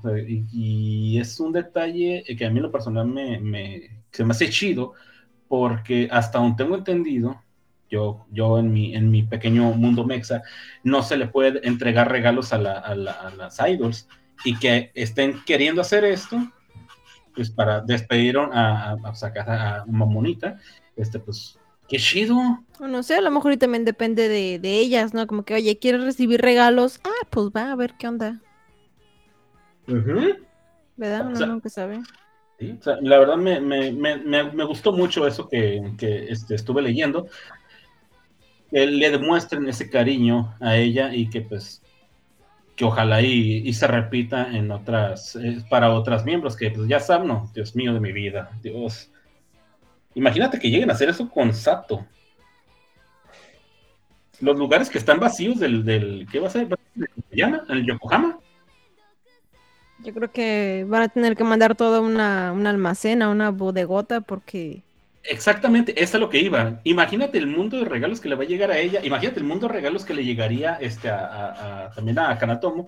[0.54, 4.94] Y, es un detalle que a mí lo personal me, me- se me hace chido,
[5.48, 7.42] porque hasta donde tengo entendido,
[7.90, 10.42] yo, yo en, mi, en mi pequeño mundo mexa,
[10.84, 14.08] no se le puede entregar regalos a, la- a la- a las idols
[14.46, 16.38] y que estén queriendo hacer esto,
[17.36, 20.58] pues para despedir a, a, a sacar a Mamonita,
[20.96, 22.38] este, pues, qué chido.
[22.80, 25.28] O No sé, a lo mejor y también depende de, de ellas, ¿no?
[25.28, 27.00] Como que, oye, ¿quieres recibir regalos?
[27.04, 28.42] Ah, pues va a ver qué onda,
[30.96, 31.28] ¿verdad?
[31.32, 32.06] O Uno sea, nunca sabe.
[32.60, 36.26] Sí, o sea, la verdad me, me, me, me, me gustó mucho eso que, que
[36.30, 37.28] este, estuve leyendo.
[38.70, 41.82] Que le demuestren ese cariño a ella y que pues
[42.78, 47.28] que ojalá y, se repita en otras, eh, para otras miembros que pues ya saben,
[47.28, 49.12] no, Dios mío de mi vida, Dios.
[50.14, 52.06] Imagínate que lleguen a hacer eso con Sato.
[54.40, 56.68] Los lugares que están vacíos del, del ¿qué va a ser?
[57.32, 58.40] ¿El Yokohama?
[60.04, 64.22] Yo creo que van a tener que mandar toda una, una almacén, a una bodegota,
[64.22, 64.84] porque
[65.30, 66.80] Exactamente, eso es lo que iba.
[66.84, 69.04] Imagínate el mundo de regalos que le va a llegar a ella.
[69.04, 72.88] Imagínate el mundo de regalos que le llegaría este, a, a- a- también a Kanatomo.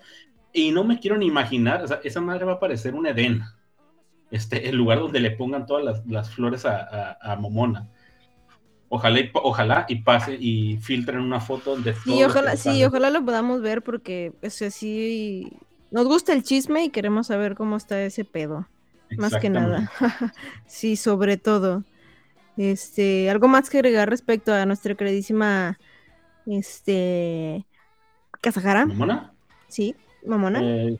[0.53, 3.41] Y no me quiero ni imaginar, o sea, esa madre va a parecer un Edén.
[4.31, 7.87] Este, el lugar donde le pongan todas las, las flores a, Momona.
[8.89, 13.09] Ojalá y, ojalá y pase y filtren una foto de todo sí, ojalá, sí, ojalá
[13.09, 15.49] lo podamos ver, porque o sea, sí
[15.91, 18.67] nos gusta el chisme y queremos saber cómo está ese pedo,
[19.17, 19.91] más que nada.
[20.67, 21.83] sí, sobre todo.
[22.59, 25.79] Este, algo más que agregar respecto a nuestra queridísima,
[26.45, 27.67] este,
[28.41, 29.15] Kazahara, Momona
[29.69, 30.61] sí, mamona.
[30.61, 30.97] eh,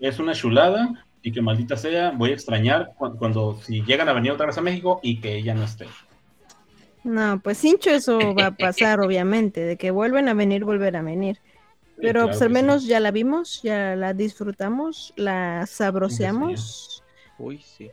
[0.00, 4.12] es una chulada y que maldita sea, voy a extrañar cu- cuando, si llegan a
[4.14, 5.86] venir otra vez a México y que ella no esté.
[7.02, 11.02] No, pues cincho eso va a pasar, obviamente, de que vuelven a venir, volver a
[11.02, 11.40] venir.
[11.96, 12.50] Sí, Pero claro pues al sí.
[12.50, 17.01] menos ya la vimos, ya la disfrutamos, la sabroseamos.
[17.38, 17.90] Uy, sí.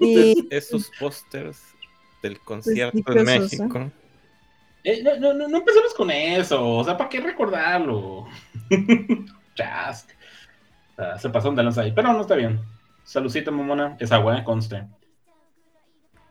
[0.00, 0.56] Este-.
[0.56, 1.62] Esos, pósters
[2.22, 3.24] del concierto ¿eh?
[3.24, 3.90] México.
[4.84, 6.76] Eh, no, no, no, no empecemos con eso.
[6.76, 8.26] O sea, ¿para qué recordarlo?
[9.54, 10.06] Chas.
[10.96, 11.92] Ah, se pasaron de lanza ahí.
[11.92, 12.60] Pero no está bien.
[13.04, 13.96] Saludcita, mamona.
[14.00, 14.84] Es agua, eh, conste.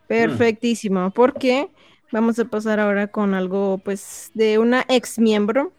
[0.08, 1.70] perfectísimo, porque
[2.12, 5.74] vamos a pasar ahora con algo pues de una ex miembro,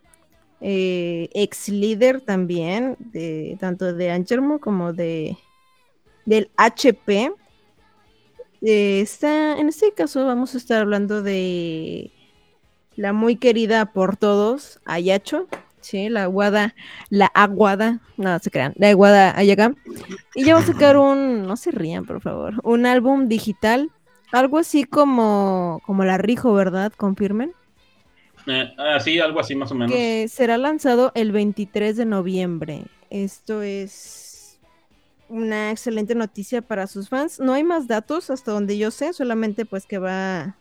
[0.61, 5.37] eh, ex líder también, de tanto de Angelmo como de
[6.27, 7.33] del HP.
[8.61, 12.13] Eh, está, en este caso vamos a estar hablando de
[12.97, 15.47] la muy querida por todos, Ayacho,
[15.81, 16.75] Sí, la aguada,
[17.09, 19.73] la aguada, no se crean, la aguada Ayaga.
[20.35, 23.91] Y ya va a sacar un, no se rían, por favor, un álbum digital,
[24.33, 26.93] algo así como, como la Rijo, ¿verdad?
[26.97, 27.53] Confirmen.
[28.49, 29.95] Eh, ah, sí, algo así más o menos.
[29.95, 32.85] Que será lanzado el 23 de noviembre.
[33.11, 34.59] Esto es
[35.29, 37.39] una excelente noticia para sus fans.
[37.39, 40.57] No hay más datos hasta donde yo sé, solamente pues que va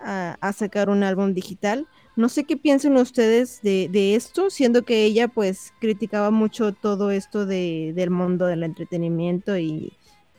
[0.00, 1.86] a, a sacar un álbum digital.
[2.14, 7.10] No sé qué piensan ustedes de, de esto, siendo que ella pues criticaba mucho todo
[7.10, 9.92] esto de, del mundo del entretenimiento y,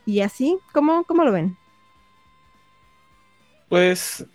[0.06, 0.58] y así.
[0.74, 1.58] ¿Cómo, ¿Cómo lo ven?
[3.70, 4.26] Pues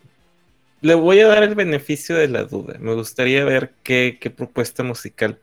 [0.85, 2.77] le voy a dar el beneficio de la duda.
[2.79, 5.41] Me gustaría ver qué, qué propuesta musical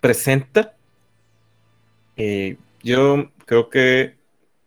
[0.00, 0.76] presenta.
[2.16, 4.14] Eh, yo creo que,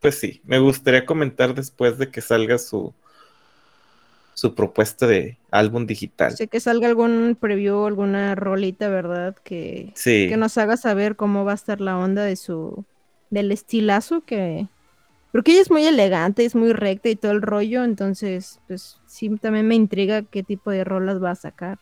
[0.02, 2.94] pues sí, me gustaría comentar después de que salga su,
[4.34, 6.36] su propuesta de álbum digital.
[6.36, 9.38] Sé que salga algún preview, alguna rolita, ¿verdad?
[9.42, 12.84] Que, Sí, que nos haga saber cómo va a estar la onda de su
[13.30, 14.68] del estilazo que
[15.34, 19.30] porque ella es muy elegante, es muy recta y todo el rollo, entonces pues sí
[19.42, 21.80] también me intriga qué tipo de rolas va a sacar.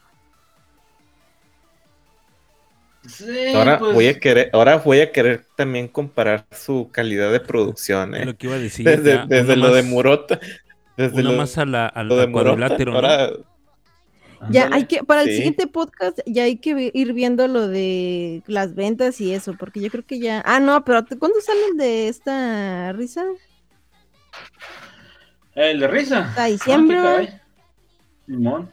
[3.05, 7.41] Sí, ahora pues, voy a querer, ahora voy a querer también comparar su calidad de
[7.41, 8.25] producción, ¿eh?
[8.25, 8.85] lo que iba a decir.
[8.85, 10.39] Desde, ya, desde una lo de Murota,
[10.95, 13.31] desde Una lo, más a la, al de Murota, ahora
[14.49, 14.75] Ya ándale.
[14.81, 15.35] hay que para el Sí.
[15.37, 19.89] siguiente podcast ya hay que ir viendo lo de las ventas y eso, porque yo
[19.91, 23.23] creo que ya Ah, no, pero ¿cuándo sale el de esta risa?
[25.55, 26.19] El de risa.
[26.29, 27.11] Hasta diciembre, Ah, ¿va?
[27.11, 27.41] caray.
[28.25, 28.71] Simón.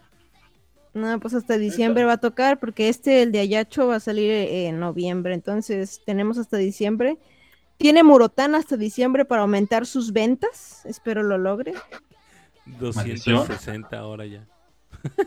[0.95, 4.31] No, pues hasta diciembre va a tocar, porque este, el de Ayacho, va a salir
[4.31, 5.35] en noviembre.
[5.35, 7.19] Entonces, tenemos hasta diciembre.
[7.77, 10.85] Tiene Murotán hasta diciembre para aumentar sus ventas.
[10.87, 11.75] Espero lo logre.
[12.81, 14.45] 260 ahora ya.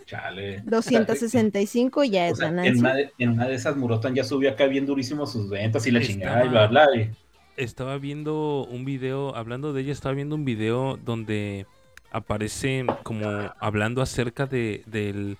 [0.06, 0.61] Chale.
[0.65, 4.52] 265 ya O es sea, en, una de, en una de esas Murotan ya subió
[4.52, 6.85] acá bien durísimo sus ventas y la Estaba- chingada y bla bla.
[6.95, 7.11] y-
[7.57, 11.65] Estaba viendo un video, hablando de ella, estaba viendo un video donde
[12.11, 13.26] aparece como
[13.60, 15.38] hablando acerca de, del-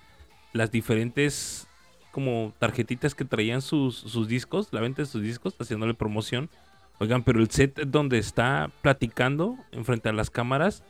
[0.52, 1.66] las diferentes
[2.10, 6.50] como tarjetitas que traían sus, sus discos, la venta de sus discos, haciéndole promoción.
[6.98, 10.84] Oigan, pero el set donde está platicando enfrente a las cámaras,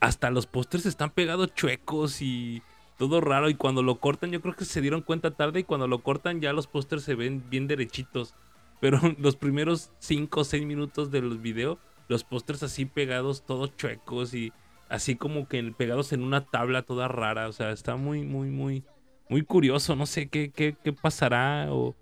[0.00, 2.62] hasta los pósters están pegados chuecos y
[2.96, 3.48] todo raro.
[3.48, 6.40] Y cuando lo cortan, yo creo que se dieron cuenta tarde y cuando lo cortan
[6.40, 8.34] ya los pósters se ven bien derechitos.
[8.80, 11.78] Pero los primeros 5 o 6 minutos del video,
[12.08, 14.52] los pósters así pegados, todos chuecos y
[14.88, 17.48] así como que pegados en una tabla toda rara.
[17.48, 18.84] O sea, está muy, muy, muy,
[19.28, 19.96] muy curioso.
[19.96, 21.94] No sé qué, qué, qué pasará o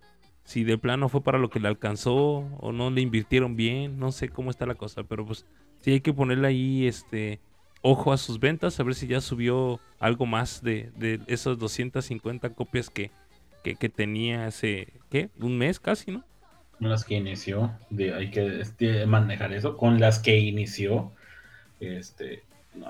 [0.45, 3.99] si de plano fue para lo que le alcanzó o no le invirtieron bien.
[3.99, 5.47] No sé cómo está la cosa, pero pues
[5.81, 7.41] sí hay que ponerle ahí este
[7.86, 12.48] ojo a sus ventas, a ver si ya subió algo más de, de esas 250
[12.51, 13.11] copias que,
[13.62, 15.28] que, que tenía hace, ¿qué?
[15.39, 16.24] Un mes casi, ¿no?
[16.78, 17.73] Con las que inició.
[17.90, 19.77] De, hay que este, manejar eso.
[19.77, 21.12] Con las que inició.
[21.78, 22.43] Este.
[22.74, 22.89] no,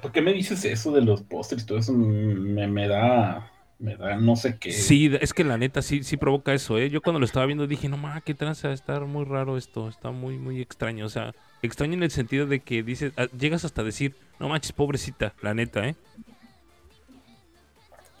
[0.00, 1.62] ¿Por qué me dices eso de los pósters?
[1.62, 3.50] y Todo eso me, me da.
[3.78, 4.72] Me da no sé qué.
[4.72, 6.88] Sí, es que la neta sí, sí provoca eso, ¿eh?
[6.88, 10.12] Yo cuando lo estaba viendo dije, no ma, qué tranza, está muy raro esto, está
[10.12, 11.04] muy, muy extraño.
[11.04, 11.34] O sea,
[11.66, 15.54] extraño en el sentido de que dices, ah, llegas hasta decir, no manches, pobrecita, la
[15.54, 15.96] neta, ¿eh?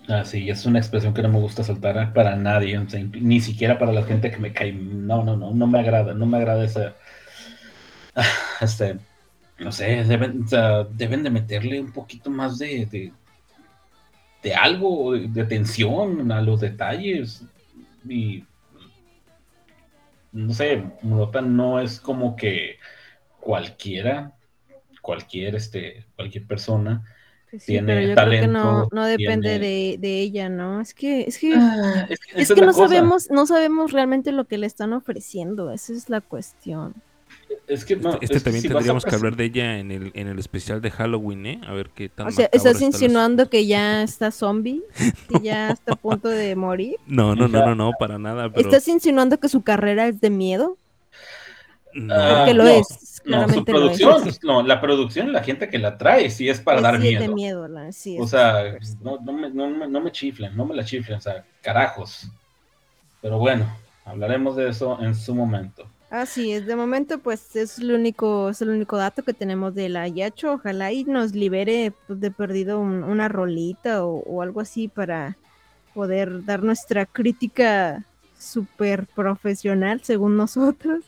[0.08, 2.78] Ah, sí, es una expresión que no me gusta soltar para nadie,
[3.12, 4.72] ni siquiera para la gente que me cae.
[4.72, 6.94] No, no, no, no me agrada, no me agrada esa.
[8.14, 8.24] Ah,
[8.60, 8.98] Este,
[9.58, 10.44] no sé, deben,
[10.92, 13.12] deben de meterle un poquito más de, de,
[14.42, 17.44] de algo, de, atención a los detalles.
[18.08, 18.44] Y
[20.32, 22.78] no sé, Murota no es como que
[23.44, 24.32] cualquiera,
[25.02, 27.02] cualquier, este, cualquier persona.
[27.50, 30.48] Pues sí, tiene pero yo creo que no, talento, no depende tiene- de, de ella,
[30.48, 30.80] ¿no?
[30.80, 32.78] Es que, es que, Ah, es que, es no cosa.
[32.88, 35.70] sabemos, no sabemos realmente lo que le están ofreciendo.
[35.70, 36.94] Esa es la cuestión.
[37.68, 39.44] Es que, no, Este, este es que también si vas a tendríamos que hablar de
[39.44, 41.60] ella en el, en el especial de Halloween, ¿eh?
[41.66, 44.82] A ver qué tan O sea, ¿estás insinuando que ya está zombie?
[45.28, 46.96] ¿Que ya está a punto de morir?
[47.06, 48.60] No, no, no, no, no, para nada, pero...
[48.68, 50.76] ¿Estás insinuando que su carrera es de miedo?
[51.94, 54.00] No, Ah, Porque lo no, es, No, su claramente lo es.
[54.00, 57.06] producción, no, la producción, la gente que la trae, sí es para Es- dar sí
[57.06, 57.22] es miedo.
[57.22, 60.66] de miedo, la- sí, O sea, no, no me, no, me, no me chiflen, no
[60.66, 62.28] me la chiflen, o sea, carajos.
[63.22, 63.66] Pero bueno,
[64.04, 65.86] hablaremos de eso en su momento.
[66.10, 69.88] Así es, de momento pues es el único, es el único dato que tenemos de
[69.88, 70.52] la Yacho.
[70.52, 75.36] Ojalá y nos libere pues, de perdido un- una rolita o, o algo así para
[75.92, 78.04] poder dar nuestra crítica
[78.38, 81.04] súper profesional, según nosotros,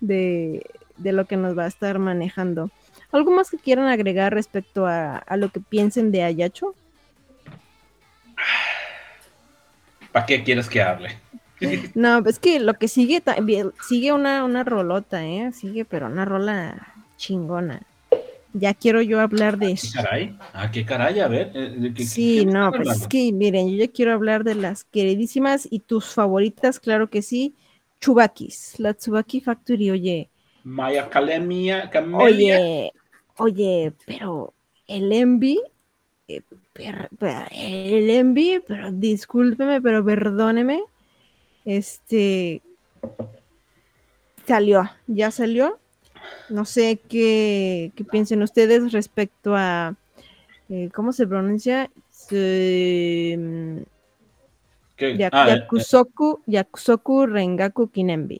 [0.00, 0.64] de,
[0.96, 2.70] de lo que nos va a estar manejando.
[3.10, 6.74] ¿Algo más que quieran agregar respecto a, a lo que piensen de Ayacho?
[10.12, 11.18] ¿Para qué quieres que hable?
[11.94, 15.50] No, es que lo que sigue también, sigue una, una rolota, ¿eh?
[15.52, 17.82] Sigue, pero una rola chingona.
[18.54, 20.02] Ya quiero yo hablar de ¿Qué eso.
[20.02, 20.36] caray?
[20.54, 21.20] ¿A qué caray?
[21.20, 21.52] A ver.
[21.54, 24.54] eh, ¿de qué- Sí, qué no, pues es que miren, yo ya quiero hablar de
[24.54, 27.54] las queridísimas y tus favoritas, claro que sí,
[28.00, 30.30] Chubakis, la Tsubaki Factory, oye,
[31.00, 32.58] Academia, Camelia.
[32.58, 32.92] oye,
[33.38, 34.54] oye, pero
[34.86, 35.60] el Envy,
[36.28, 36.42] eh,
[36.72, 40.82] per- per- el Envy, pero discúlpeme, pero perdóneme,
[41.64, 42.62] este,
[44.46, 45.78] salió, ya salió,
[46.48, 49.96] no sé qué, qué piensen ustedes respecto a,
[50.70, 51.90] eh, ¿cómo se pronuncia?
[52.10, 53.78] Se- mm,
[55.32, 58.38] Ah, eh, Yakusoku, Yakusoku Rengaku Kinembi.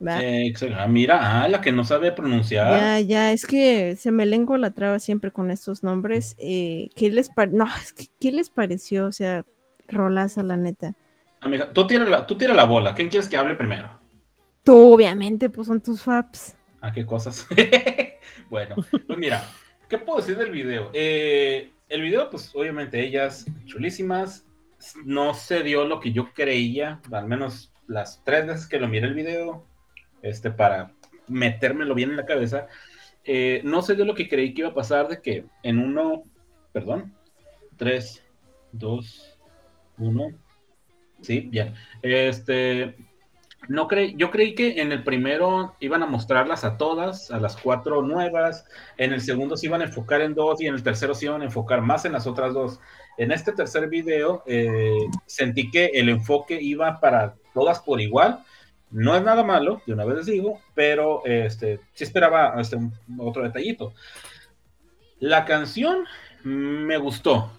[0.00, 2.80] eh, ah, mira, ah, la que no sabe pronunciar.
[2.80, 6.34] Ya, ya, es que se me lengua la traba siempre con estos nombres.
[6.38, 9.06] eh, ¿qué les no, es que, ¿qué les pareció?
[9.06, 9.44] O sea,
[9.88, 10.94] rolaza, la neta.
[11.40, 12.94] Amiga, tú tira, la, tú tira la bola.
[12.94, 13.88] ¿Quién quieres que hable primero?
[14.64, 16.54] Tú, obviamente, pues son tus faps.
[16.80, 17.46] ¿A qué cosas?
[18.50, 18.76] bueno,
[19.06, 19.44] pues mira,
[19.88, 20.90] ¿qué puedo decir del video?
[20.92, 24.46] Eh, el video, pues obviamente ellas chulísimas.
[25.04, 29.08] No se dio lo que yo creía, al menos las tres veces que lo miré
[29.08, 29.66] el video,
[30.22, 30.92] este, para
[31.26, 32.68] metérmelo bien en la cabeza.
[33.24, 36.22] eh, no se dio lo que creí que iba a pasar de que en uno,
[36.72, 37.14] perdón,
[37.76, 38.24] tres,
[38.72, 39.38] dos,
[39.98, 40.28] uno,
[41.22, 41.74] sí, bien.
[42.02, 42.94] Este,
[43.68, 47.56] no creí, yo creí que en el primero iban a mostrarlas a todas, a las
[47.56, 48.64] cuatro nuevas,
[48.96, 51.42] en el segundo se iban a enfocar en dos y en el tercero se iban
[51.42, 52.80] a enfocar más en las otras dos.
[53.18, 58.42] En este tercer video eh, sentí que el enfoque iba para todas por igual.
[58.90, 62.78] No es nada malo, de una vez les digo, pero este, sí esperaba este,
[63.18, 63.92] otro detallito.
[65.20, 66.06] La canción
[66.42, 67.57] me gustó.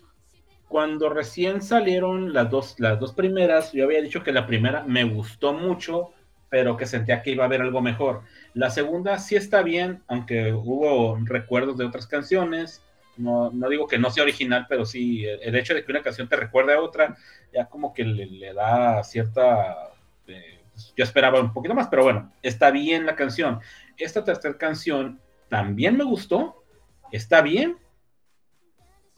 [0.69, 5.03] Cuando recién salieron las dos, las dos primeras, yo había dicho que la primera me
[5.03, 6.11] gustó mucho,
[6.47, 8.21] pero que sentía que iba a haber algo mejor.
[8.53, 12.83] La segunda sí está bien, aunque hubo recuerdos de otras canciones.
[13.17, 16.29] No, no digo que no sea original, pero sí, el, hecho de que una canción
[16.29, 17.17] te recuerde a otra,
[17.51, 19.89] ya como que le, da cierta...
[20.27, 20.59] eh,
[20.95, 23.59] yo esperaba un poquito más, pero bueno, está bien la canción.
[23.97, 25.19] Esta tercera canción
[25.49, 26.63] también me gustó,
[27.11, 27.75] está bien,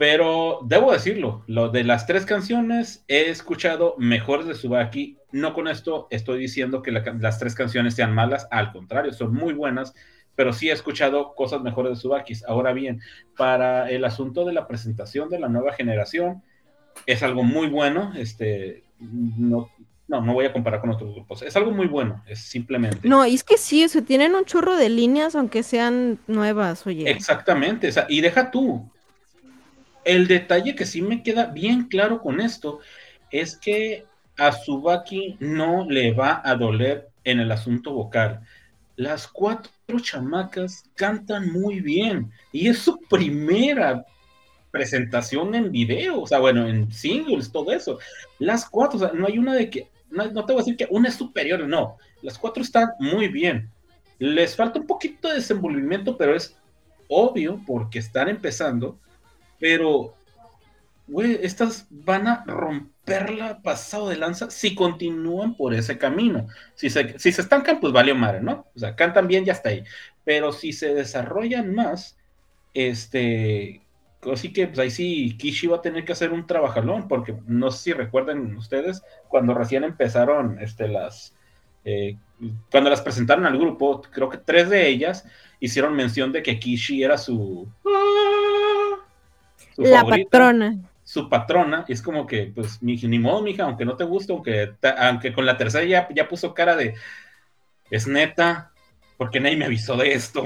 [0.02, 5.19] pero debo decirlo, lo de las tres canciones he escuchado mejores de Subaki.
[5.32, 9.32] No con esto estoy diciendo que la las tres canciones sean malas, al contrario, son
[9.32, 9.94] muy buenas,
[10.34, 12.34] pero sí he escuchado cosas mejores de Subaki.
[12.48, 12.99] Ahora bien,
[13.38, 16.41] para el asunto de la presentación de la nueva generación,
[17.06, 18.11] es algo muy bueno.
[18.15, 19.69] Este, no,
[20.07, 21.44] no, no voy a comparar con otros grupos.
[21.44, 23.07] Es algo muy bueno, es simplemente.
[23.07, 26.88] No, y es que sí, o sea, tienen un chorro de líneas, aunque sean nuevas,
[26.88, 27.07] oye.
[27.07, 28.90] Exactamente, o sea, y deja tú.
[30.03, 32.80] El detalle que sí me queda bien claro con esto
[33.30, 34.06] es que
[34.38, 38.41] a Subaki no le va a doler en el asunto vocal.
[38.95, 44.06] Las cuatro chamacas cantan muy bien y es su primera
[44.72, 47.99] presentación en video, o sea, bueno, en singles, todo eso.
[48.40, 50.78] Las cuatro, o sea, no hay una de que, no, no te voy a decir
[50.78, 51.98] que una es superior, no.
[52.22, 53.69] Las cuatro están muy bien.
[54.18, 56.56] Les falta un poquito de desenvolvimiento, pero es
[57.07, 58.98] obvio porque están empezando,
[59.61, 60.15] pero,
[61.07, 66.47] güey, estas van a romperla pasado de lanza si continúan por ese camino.
[66.75, 68.65] Si se, si se estancan, pues valió madre, ¿no?
[68.75, 69.83] O sea, cantan bien, ya está ahí.
[70.25, 72.17] Pero si se desarrollan más,
[72.73, 73.81] este,
[74.31, 77.69] así que pues ahí sí, Kishi va a tener que hacer un trabajalón, porque no
[77.69, 81.35] sé si recuerden ustedes, cuando recién empezaron este, las...
[81.85, 82.17] eh,
[82.71, 85.25] cuando las presentaron al grupo, creo que tres de ellas
[85.59, 87.67] hicieron mención de que Kishi era su,
[89.76, 90.77] su la favorita, patrona.
[91.03, 94.34] su patrona, y es como que, pues, ni, ni modo, mija, aunque no te guste,
[94.34, 96.95] aunque, ta- aunque con la tercera ya, ya puso cara de,
[97.89, 98.72] es neta,
[99.18, 100.43] porque nadie me avisó de esto,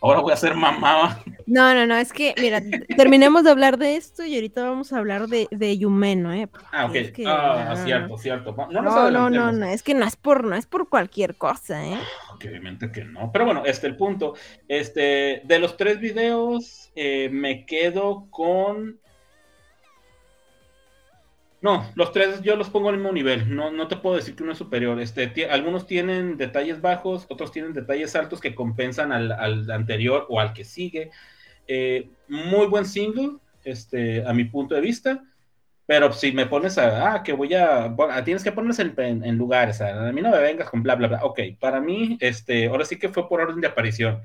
[0.00, 1.18] ahora voy a ser mamá.
[1.46, 2.60] No, no, no, es que, mira,
[2.96, 6.48] terminemos de hablar de esto y ahorita vamos a hablar de, de Yumeno, ¿eh?
[6.72, 9.94] Ah, ok, Es que- ah, no, cierto, cierto, no, no No, no, no, es que
[9.94, 11.98] no es por, no es por cualquier cosa, ¿eh?
[12.38, 13.30] Que obviamente que no.
[13.32, 14.34] Pero bueno, este el punto.
[14.68, 19.00] Este, de los tres videos, eh, me quedo con.
[21.62, 23.54] No, los tres yo los pongo al mismo nivel.
[23.54, 25.00] No, no te puedo decir que uno es superior.
[25.00, 30.38] Este, algunos tienen detalles bajos, otros tienen detalles altos que compensan al, al anterior o
[30.38, 31.10] al que sigue.
[31.66, 35.24] Eh, muy buen single, este, a mi punto de vista.
[35.86, 39.36] Pero si me pones a, ah, que voy a, bueno, tienes que ponerse en, en-
[39.38, 41.24] lugares, a mí no me vengas con bla, bla, bla.
[41.24, 44.20] Ok, para mí, este, ahora sí que fue por orden de aparición.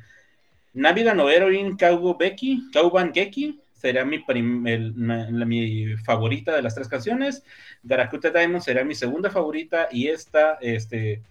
[0.74, 4.24] Navida no Heroin Kaugo Becky, Kauban Geki, sería mi,
[4.68, 7.44] el- mi favorita de las tres canciones.
[7.84, 9.88] Garakuta Diamond sería mi segunda favorita.
[9.92, 11.22] Y esta, este,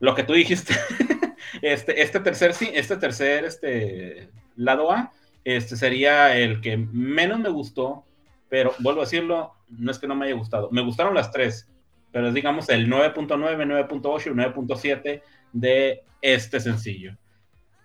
[0.00, 0.74] lo que tú dijiste,
[1.62, 5.12] este, este tercer, sí, este tercer, este, lado A,
[5.44, 8.04] este sería el que menos me gustó.
[8.48, 10.70] Pero vuelvo a decirlo, no es que no me haya gustado.
[10.70, 11.68] Me gustaron las tres,
[12.12, 15.22] pero es digamos el 9.9, 9.8 y 9.7
[15.52, 17.16] de este sencillo.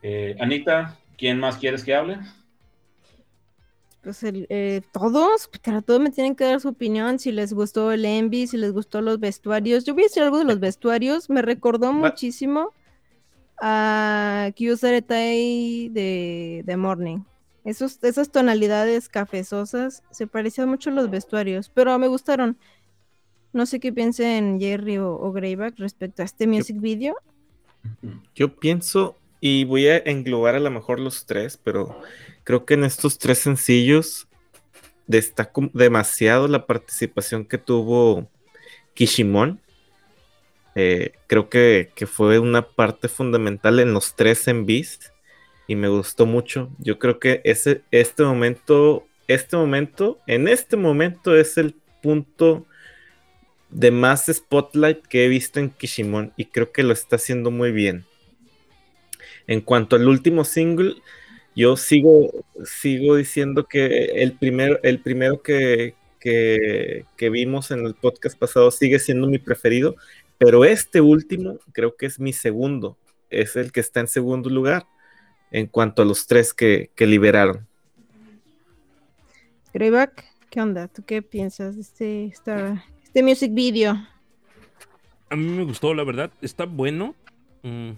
[0.02, 2.20] Eh, Anita, ¿quién más quieres que hable?
[4.04, 7.94] Pues el, eh, todos, pero todos me tienen que dar su opinión, si les gustó
[7.94, 9.86] el Envy, si les gustó los vestuarios.
[9.86, 12.72] Yo voy a decir algo de los vestuarios, me recordó muchísimo
[13.62, 17.20] a Kyusaretai de, de Morning.
[17.64, 22.58] Esos, esas tonalidades cafezosas se parecían mucho a los vestuarios, pero me gustaron.
[23.54, 27.16] No sé qué piensen Jerry o, o Greyback respecto a este music video.
[28.36, 32.02] Yo pienso, y voy a englobar a lo mejor los tres, pero
[32.44, 34.28] creo que en estos tres sencillos
[35.08, 38.28] destaco demasiado la participación que tuvo
[38.94, 39.62] Kishimon.
[40.76, 45.13] Eh, creo que, que fue una parte fundamental en los tres envíos
[45.68, 46.70] y me gustó mucho.
[46.80, 52.66] Yo creo que ese, este momento, este momento, en este momento es el punto
[53.70, 57.72] de más spotlight que he visto en Kishimon y creo que lo está haciendo muy
[57.72, 58.06] bien.
[59.48, 60.96] En cuanto al último single,
[61.56, 62.32] yo sigo,
[62.66, 68.72] sigo diciendo que el primero, el primero que, que, que vimos en el podcast pasado
[68.72, 69.96] sigue siendo mi preferido,
[70.38, 72.98] pero este último creo que es mi segundo,
[73.30, 74.86] es el que está en segundo lugar
[75.54, 77.66] en cuanto a los tres que, que liberaron.
[79.74, 80.88] Greyback, ¿qué onda?
[80.88, 83.96] ¿Tú qué piensas de este, esta- este music video?
[85.30, 86.32] A mí me gustó, la verdad.
[86.42, 87.16] Está bueno.
[87.62, 87.92] Mm.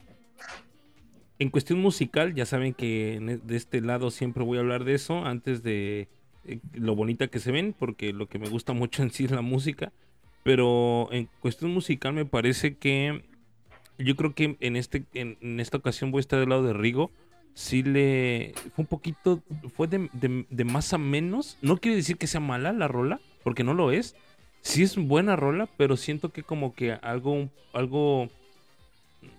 [1.39, 4.83] En cuestión musical, ya saben que en e- de este lado siempre voy a hablar
[4.83, 6.07] de eso antes de
[6.45, 9.31] eh, lo bonita que se ven, porque lo que me gusta mucho en sí es
[9.31, 9.91] la música.
[10.43, 13.23] Pero en cuestión musical me parece que
[13.97, 16.73] yo creo que en este en, en esta ocasión voy a estar del lado de
[16.73, 17.11] Rigo.
[17.55, 19.41] Sí le fue un poquito
[19.75, 21.57] fue de, de- de más a menos.
[21.61, 24.15] No quiere decir que sea mala la rola, porque no lo es.
[24.61, 28.27] Sí es buena rola, pero siento que como que algo algo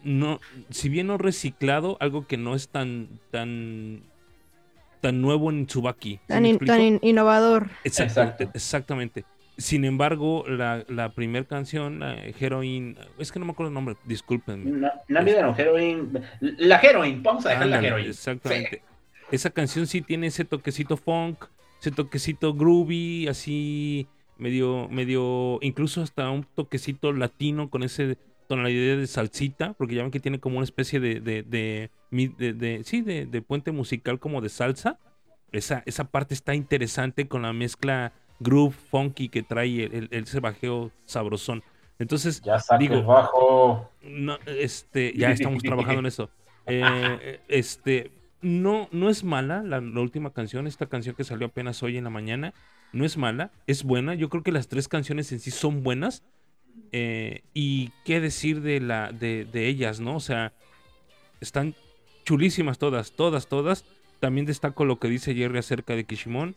[0.03, 0.41] no
[0.71, 4.01] si bien no reciclado, algo que no es tan tan
[5.03, 6.15] tan nuevo en Tsubaki.
[6.15, 7.69] ¿Sí Tan, in- tan in- innovador.
[7.85, 8.51] Exacto.
[8.55, 9.25] exactamente.
[9.59, 13.97] Sin embargo, la, la primera canción, la Heroin, es que no me acuerdo el nombre,
[14.05, 14.71] discúlpenme.
[14.71, 16.21] No, Navidad no, Heroin.
[16.41, 18.07] La Heroin, vamos a dejar la Heroin.
[18.07, 18.83] Exactamente.
[19.33, 21.47] Esa canción sí tiene ese toquecito funk,
[21.81, 24.07] ese toquecito groovy, así
[24.37, 28.19] medio, medio, incluso hasta un toquecito latino con ese
[28.49, 32.53] tonalidad de salsita, porque ya ven que tiene como una especie de, de, de, de-
[32.53, 34.99] de- sí, de, de puente musical como de salsa.
[35.51, 40.41] Esa, esa parte está interesante con la mezcla groove funky que trae el, el- ese
[40.41, 41.63] bajeo sabrosón.
[41.99, 43.91] Entonces, Ya Digo- bajo.
[44.03, 46.31] no, este, ya estamos trabajando en eso.
[46.69, 48.11] Eh, este,
[48.43, 52.03] no, no es mala la, la última canción, esta canción que salió apenas hoy en
[52.03, 52.55] la mañana,
[52.93, 54.17] no es mala, es buena.
[54.17, 56.25] Yo creo que las tres canciones en sí son buenas.
[56.91, 60.17] Eh, y qué decir de la, de, de ellas, ¿no?
[60.17, 60.53] O sea,
[61.41, 61.77] están
[62.25, 63.85] chulísimas todas, todas, todas.
[64.19, 66.57] También destaco lo que dice Jerry acerca de Kishimon.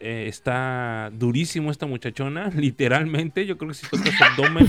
[0.00, 3.44] Eh, está durísimo esta muchachona, literalmente.
[3.46, 4.66] Yo creo que si toca su abdomen,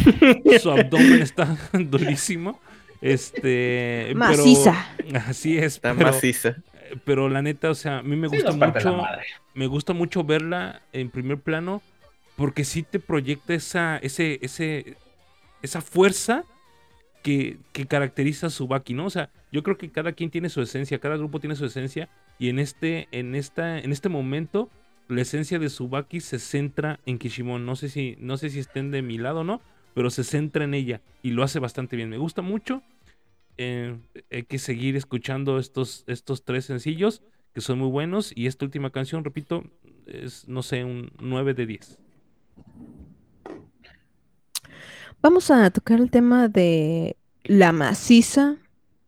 [0.61, 2.59] su abdomen está durísimo.
[3.01, 4.87] Este, pero- Maciza.
[5.27, 6.55] así es, Está pero, maciza.
[7.03, 9.03] pero la neta, o sea, a mí me Sí, gusta mucho
[9.53, 11.81] me gusta mucho verla en primer plano
[12.35, 14.97] porque sí te proyecta esa, ese, ese,
[15.61, 16.43] esa fuerza
[17.23, 19.05] que, que caracteriza a Subaki, ¿no?
[19.05, 22.07] O sea, yo creo que cada quien tiene su esencia, cada grupo tiene su esencia
[22.39, 24.69] y en este, en esta, en este momento
[25.11, 27.65] la esencia de Subaki se centra en Kishimon.
[27.65, 29.61] No sé si, no sé si estén de mi lado o no,
[29.93, 32.09] pero se centra en ella y lo hace bastante bien.
[32.09, 32.81] Me gusta mucho.
[33.57, 33.97] Eh,
[34.31, 37.21] hay que seguir escuchando estos, estos tres sencillos
[37.53, 38.31] que son muy buenos.
[38.35, 39.63] Y esta última canción, repito,
[40.05, 41.99] es, no sé, un 9 de 10.
[45.21, 48.57] Vamos a tocar el tema de la maciza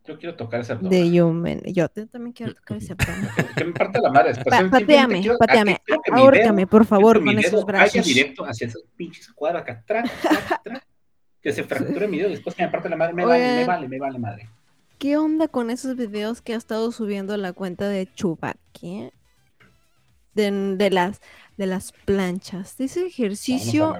[0.06, 0.92] Yo quiero tocar ese abdomen.
[0.92, 1.62] de Yumen.
[1.68, 3.30] Yo también quiero tocar ese abdomen.
[3.56, 4.34] Que me parte la madre.
[4.44, 5.82] Pa- Simplemente pateame, quiero- pateame.
[6.12, 7.94] Ahórcame, por favor, con esos brazos.
[7.96, 9.82] Vaya directo hacia esos pinches cuadros acá.
[9.88, 10.86] Trac, trac, trac.
[11.42, 12.30] Que se fracture mi dedo.
[12.30, 13.14] Después que me parte la madre.
[13.14, 14.50] Me vale, me vale, me vale madre.
[15.00, 19.10] ¿Qué onda con esos videos que ha estado subiendo la cuenta de Chubaki?
[20.34, 21.22] De, de las,
[21.58, 22.78] de las planchas.
[22.78, 23.96] De ese Vamos ejercicio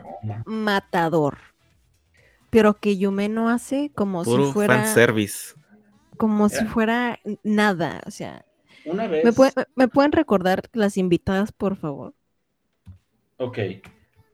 [0.46, 1.38] matador.
[2.50, 4.76] Pero que Yume no hace como Puro si fuera.
[4.84, 5.54] fanservice.
[6.18, 8.02] Como si Era- fuera nada.
[8.06, 8.46] O sea.
[8.86, 9.24] una vez.
[9.26, 12.14] ¿Me, puede- me- me pueden recordar las invitadas, por favor?
[13.38, 13.58] Ok.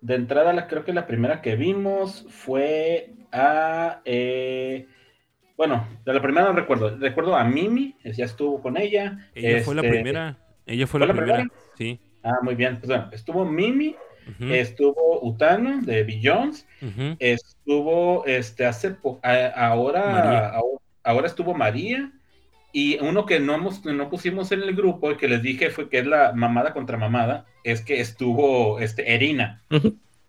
[0.02, 4.02] De entrada, la, creo que la primera que vimos fue a.
[4.06, 4.88] eh,
[5.58, 6.96] bueno, de la primera no recuerdo.
[6.98, 9.30] Recuerdo a Mimi, ya estuvo con ella.
[9.36, 10.38] Ella fue la Este, primera.
[10.66, 11.38] Ella fue ¿fue la la primera.
[11.40, 11.62] primera?
[11.78, 12.00] Sí.
[12.24, 12.78] Ah, muy bien.
[12.80, 13.96] Pues bueno, estuvo Mimi,
[14.30, 17.16] Ujú, estuvo Utano de Billions, ujú.
[17.20, 22.12] estuvo este hace po- a- ahora, ahora ahora estuvo María
[22.72, 25.90] y uno que no hemos no pusimos en el grupo y que les dije fue
[25.90, 29.64] que es la mamada contra mamada es que estuvo este Erina.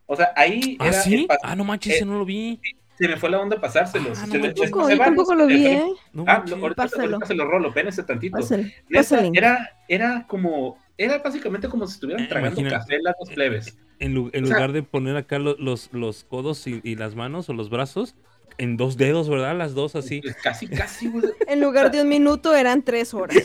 [0.07, 1.29] O sea, ahí ¿Ah, era sí?
[1.43, 2.61] Ah, no manches, eh, no lo vi.
[2.99, 4.19] se me fue la onda pasárselos.
[4.19, 5.85] Ah, no Se les Tampoco, yo varios, tampoco lo eh, vi, ¿eh?
[6.13, 6.59] No Ah, manches.
[6.59, 8.37] ahorita, ahorita se lo rolo, pénese tantito.
[8.39, 9.31] Pásale, pásale.
[9.35, 13.79] era, era como, era básicamente como si estuvieran Eh, tragando imagina- café las dos plebes.
[14.01, 17.15] En, en o sea- lugar de poner acá lo- los, los codos y, y las
[17.15, 18.17] manos o los brazos,
[18.61, 19.57] en dos dedos, ¿verdad?
[19.57, 20.21] Las dos así.
[20.21, 21.25] Pues Casi, casi, güey.
[21.49, 23.37] En lugar de un minuto eran tres horas.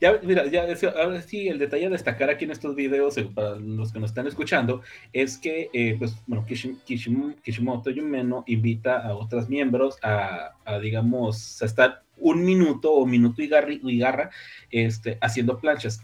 [0.00, 0.64] Ya, mira, ya,
[1.00, 4.10] ahora sí, el detalle a destacar aquí en estos videos, eh, para los que nos
[4.10, 4.82] están escuchando,
[5.12, 10.80] es que, eh, pues, bueno, Kishi- Kishim- Kishimoto Yumeno invita a otros miembros a, a,
[10.80, 14.30] digamos, a estar un minuto o minuto y, garri- y garra
[14.72, 16.00] este, haciendo planchas.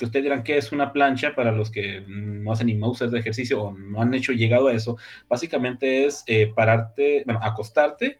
[0.00, 3.18] Que ustedes dirán que es una plancha para los que no hacen ni mousers de
[3.18, 4.96] ejercicio o no han hecho llegado a eso.
[5.28, 8.18] Básicamente es eh, pararte, bueno, acostarte,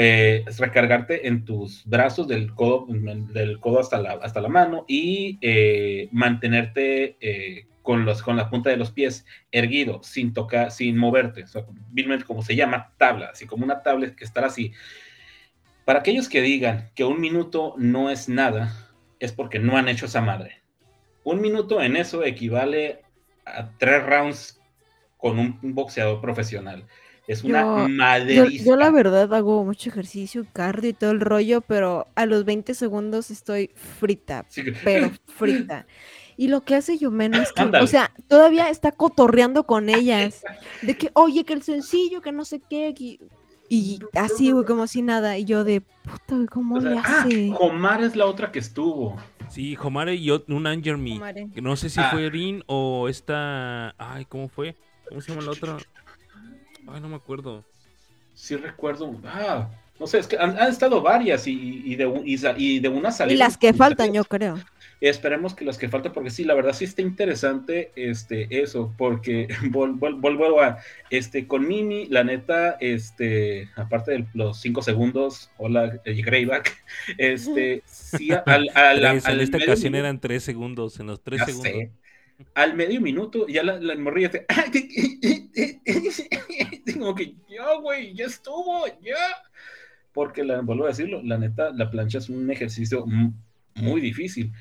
[0.00, 5.38] eh, recargarte en tus brazos del codo, del codo hasta, la, hasta la mano y
[5.42, 10.96] eh, mantenerte eh, con, los, con la punta de los pies erguido, sin tocar, sin
[10.96, 11.42] moverte.
[11.42, 11.64] O sea,
[12.26, 14.72] como se llama, tabla, así como una tabla que estar así.
[15.84, 18.72] Para aquellos que digan que un minuto no es nada,
[19.18, 20.57] es porque no han hecho esa madre.
[21.30, 23.02] Un minuto en eso equivale
[23.44, 24.60] a tres rounds
[25.16, 26.86] con un, un boxeador profesional.
[27.26, 28.64] Es una Yo- Yo, maderiza.
[28.64, 32.72] yo la verdad hago mucho ejercicio, cardio y todo el rollo, pero a los 20
[32.72, 35.86] segundos estoy frita, Sí que- pero frita.
[36.38, 40.42] Y lo que hace Yumeno es que, o sea, todavía está cotorreando con ellas.
[40.82, 42.94] De que, oye, que el sencillo, que no sé qué.
[42.96, 43.18] Y,
[43.68, 45.36] y así, güey, como si nada.
[45.38, 47.52] Y yo de, puta, güey, ¿cómo O sea, le ah, hace?
[47.58, 49.16] Homar es la otra que estuvo.
[49.50, 50.66] Sí, Homare y un
[51.54, 52.10] que No sé si Ah.
[52.10, 53.94] fue Rin o esta.
[53.98, 54.76] Ay, ¿cómo fue?
[55.08, 55.78] ¿Cómo se llama la otra?
[56.86, 57.64] Ay, no me acuerdo.
[58.34, 59.14] Sí recuerdo.
[59.24, 59.68] Ah,
[59.98, 63.08] no sé, es que han, han estado varias y, y de, y, y de una
[63.08, 63.38] Y salida.
[63.38, 64.58] las que faltan, yo creo.
[65.00, 69.46] Esperemos que las que faltan, porque sí, la verdad sí está interesante este, eso, porque
[69.70, 70.78] vol- vol- vuelvo a,
[71.10, 76.76] este, con Mimi, la neta, este, aparte de los cinco segundos, hola, eh, Greyback,
[77.16, 80.98] este, sí, al, al, al en esta ocasión eran tres segundos.
[80.98, 81.70] En los tres segundos.
[81.70, 81.90] sé.
[82.54, 84.46] Al medio minuto, ya la, la morrilla te...
[86.92, 89.16] Como que, ya, güey, ya estuvo, ya.
[90.18, 93.32] Porque, la, vuelvo a decirlo, la neta, la plancha es un ejercicio mu-
[93.76, 94.52] muy difícil.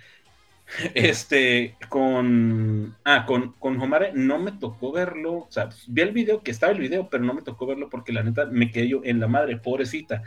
[0.95, 2.97] Este, con...
[3.05, 6.73] Ah, con, con Homare no me tocó verlo, o sea, vi el video, que estaba
[6.73, 9.27] el video, pero no me tocó verlo porque la neta me quedé yo en la
[9.27, 10.23] madre, pobrecita.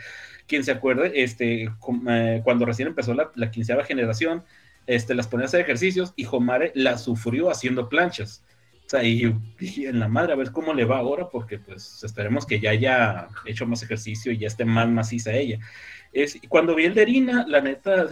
[0.47, 4.45] Quien se acuerde, este, eh, cuando recién empezó la, la quinceava generación,
[4.87, 8.45] este, las ponía a hacer ejercicios y Homare la sufrió haciendo planchas.
[8.91, 12.45] Sea, y dije, en la madre, a ver cómo le va ahora, porque pues esperemos
[12.45, 15.61] que ya haya hecho más ejercicio y ya esté más maciza ella.
[16.13, 18.09] Es, y cuando vi el de Erina, la neta,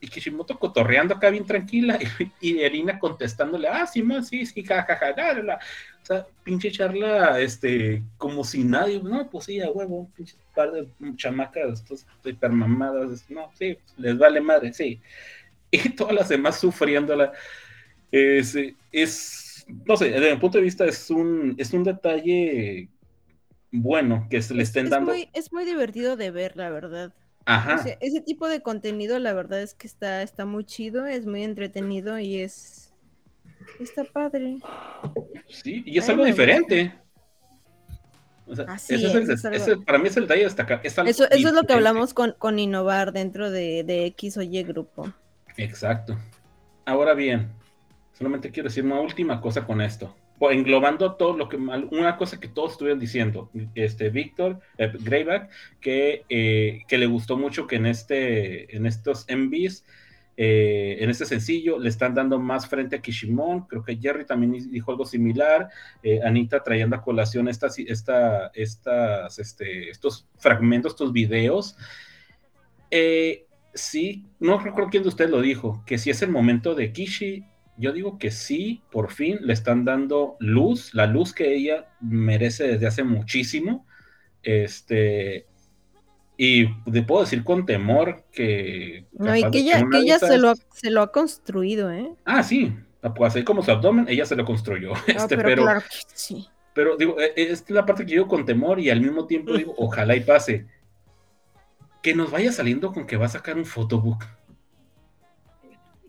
[0.00, 1.98] y Kishimoto cotorreando acá bien tranquila,
[2.40, 5.58] y, y Erina contestándole, ah, sí, más, sí, sí, jajaja, ja, ja, ja".
[6.02, 10.70] O sea, pinche charla, este, como si nadie, no, pues sí, a huevo, pinche par
[10.70, 10.86] de
[11.16, 15.00] chamacas, estos hipermamadas, no, sí, les vale madre, sí
[15.72, 17.32] y todas las demás sufriéndola.
[18.12, 18.56] Es,
[18.90, 19.39] es,
[19.86, 22.88] no sé, desde mi punto de vista es un, es un detalle
[23.72, 25.12] bueno que se le Es, estén es dando.
[25.12, 27.12] muy, es muy divertido de ver, la verdad.
[27.46, 27.76] Ajá.
[27.76, 31.26] O sea, ese tipo de contenido, la verdad es que está, está muy chido, es
[31.26, 32.92] muy entretenido y es.
[33.78, 34.58] Está padre.
[35.48, 36.30] sí, y es algo gusta.
[36.32, 36.94] diferente.
[38.46, 40.80] O sea, Así ese es el- es, ese- para mí es el detalle de destacar.
[40.82, 44.36] Es algo Eso, eso es lo que hablamos con, con innovar dentro de, de X
[44.38, 45.12] o Y grupo.
[45.56, 46.18] Exacto.
[46.84, 47.48] Ahora bien,
[48.20, 50.14] solamente quiero decir una última cosa con esto.
[50.38, 55.48] O Englobando todo lo que una cosa que todos estuvieron diciendo, este Víctor eh, Greyback,
[55.80, 59.84] que, eh, que le gustó mucho que en este, en estos MVs,
[60.36, 63.66] eh, en este sencillo, le están dando más frente a Kishimon.
[63.66, 65.70] Creo que Jerry también dijo algo similar.
[66.02, 71.74] Eh, Anita trayendo a colación estas, esta, estas, estos fragmentos, estos videos.
[72.90, 76.92] Eh, sí, no recuerdo quién de ustedes lo dijo, que si es el momento de
[76.92, 77.44] Kishi,
[77.80, 82.66] yo digo que sí, por fin le están dando luz, la luz que ella merece
[82.68, 83.86] desde hace muchísimo.
[84.42, 85.46] Este,
[86.36, 89.06] Y te puedo decir con temor que.
[89.12, 92.14] No, y que ella, que ella se, lo, se lo ha construido, ¿eh?
[92.24, 92.72] Ah, sí.
[93.14, 94.92] Pues así como su abdomen, ella se lo construyó.
[95.06, 96.48] Este, pero, pero, claro que sí.
[96.74, 99.74] pero digo, eh, es la parte que yo con temor y al mismo tiempo digo,
[99.78, 100.66] ojalá y pase.
[102.02, 104.24] Que nos vaya saliendo con que va a sacar un photobook.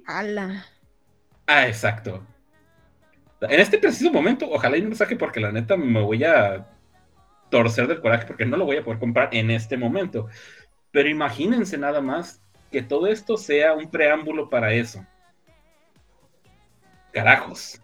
[0.05, 0.65] Ala.
[1.53, 2.25] Ah, exacto.
[3.41, 6.65] En este preciso momento, ojalá y no lo saque porque la neta me voy a
[7.49, 10.27] torcer del coraje porque no lo voy a poder comprar en este momento.
[10.91, 12.41] Pero imagínense nada más
[12.71, 15.05] que todo esto sea un preámbulo para eso.
[17.11, 17.81] Carajos.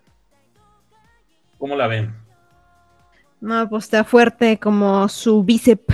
[1.57, 2.15] ¿Cómo la ven?
[3.41, 5.94] No, pues está fuerte como su bíceps.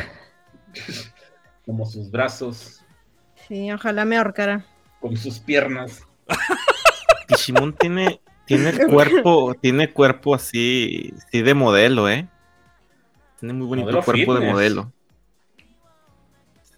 [1.66, 2.82] Como sus brazos,
[3.48, 4.66] Sí, ojalá me ahorcara.
[5.00, 6.06] como sus piernas.
[7.36, 12.28] Kishimon tiene, tiene cuerpo, tiene cuerpo así, sí de modelo, ¿eh?
[13.40, 14.94] Tiene muy bonito Modelo cuerpo de modelo.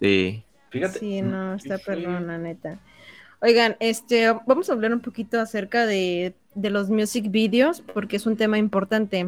[0.00, 0.44] Sí.
[0.70, 0.98] Fíjate.
[0.98, 1.84] Sí, no, está sí.
[1.86, 2.80] perdón, la neta.
[3.40, 8.26] Oigan, este, vamos a hablar un poquito acerca de, de los music videos, porque es
[8.26, 9.26] un tema importante,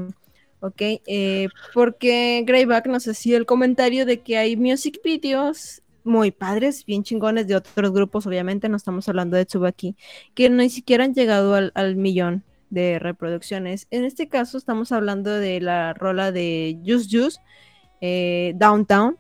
[0.61, 0.81] ¿ok?
[1.07, 7.05] Eh, porque Greyback nos hacía el comentario de que hay music videos muy padres, bien
[7.05, 9.97] chingones de otros grupos, obviamente, no estamos hablando de Tsubaki,
[10.35, 13.87] que ni siquiera han llegado al, millón de reproducciones.
[13.91, 17.39] En este caso estamos hablando de la rola de Juice Juice,
[18.01, 19.17] eh, Downtown,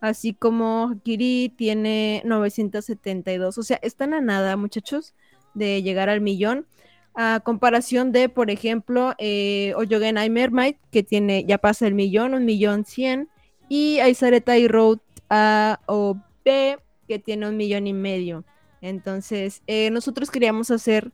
[0.00, 3.58] así como Hakiri tiene 972.
[3.58, 5.14] O sea, están a nada, muchachos,
[5.54, 6.66] de llegar al millón.
[7.14, 12.44] A comparación de, por ejemplo, eh, Oyogen Mermaid, que tiene, ya pasa el millón, un
[12.44, 13.28] millón cien,
[13.68, 14.98] y Aisaretai Road
[15.28, 18.44] A o B, que tiene un millón y medio.
[18.80, 21.10] Entonces, eh, nosotros queríamos hacer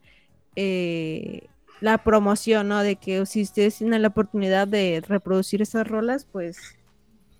[0.55, 1.47] eh,
[1.81, 2.83] la promoción, ¿no?
[2.83, 6.57] De que si ustedes tienen la oportunidad de reproducir esas rolas, pues,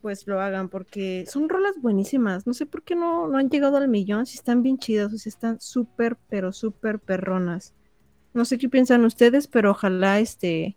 [0.06, 2.46] pues lo hagan, porque son rolas buenísimas.
[2.46, 5.18] No sé por qué no, no han llegado al millón, si están bien chidas, o
[5.18, 7.74] sea, están súper, pero súper perronas.
[8.36, 10.76] No sé qué piensan ustedes, pero ojalá este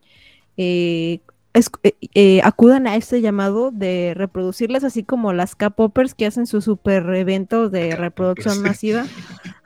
[0.56, 1.20] eh,
[1.52, 6.46] es- eh, eh, acudan a este llamado de reproducirlas, así como las K-Poppers que hacen
[6.46, 9.04] su super evento de reproducción masiva.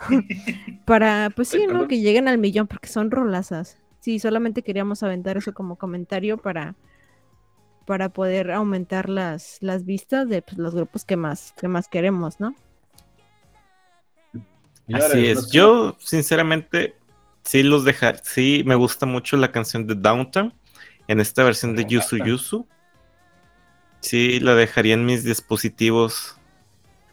[0.87, 1.87] Para, pues sí, ¿no?
[1.87, 3.79] Que lleguen al millón, porque son rolazas.
[4.01, 6.75] Sí, solamente queríamos aventar eso como comentario para,
[7.83, 12.41] para poder aumentar las, las vistas de pues, los grupos que más, que más queremos,
[12.41, 12.55] ¿no?
[14.93, 15.51] Así es.
[15.51, 16.97] Yo, sinceramente,
[17.45, 18.21] sí los dejar.
[18.25, 20.53] Sí, me gusta mucho la canción de Downtown
[21.09, 22.19] en esta versión de Yusu.
[22.19, 22.67] Yusu.
[24.01, 26.37] Sí, la dejaría en mis dispositivos.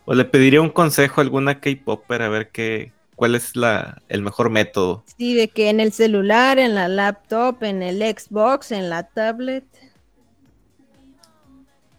[0.06, 4.24] O le pediría un consejo a alguna K-Popper a ver qué, cuál es la, el
[4.24, 5.04] mejor método.
[5.18, 9.66] Sí, de que en el celular, en la laptop, en el Xbox, en la tablet.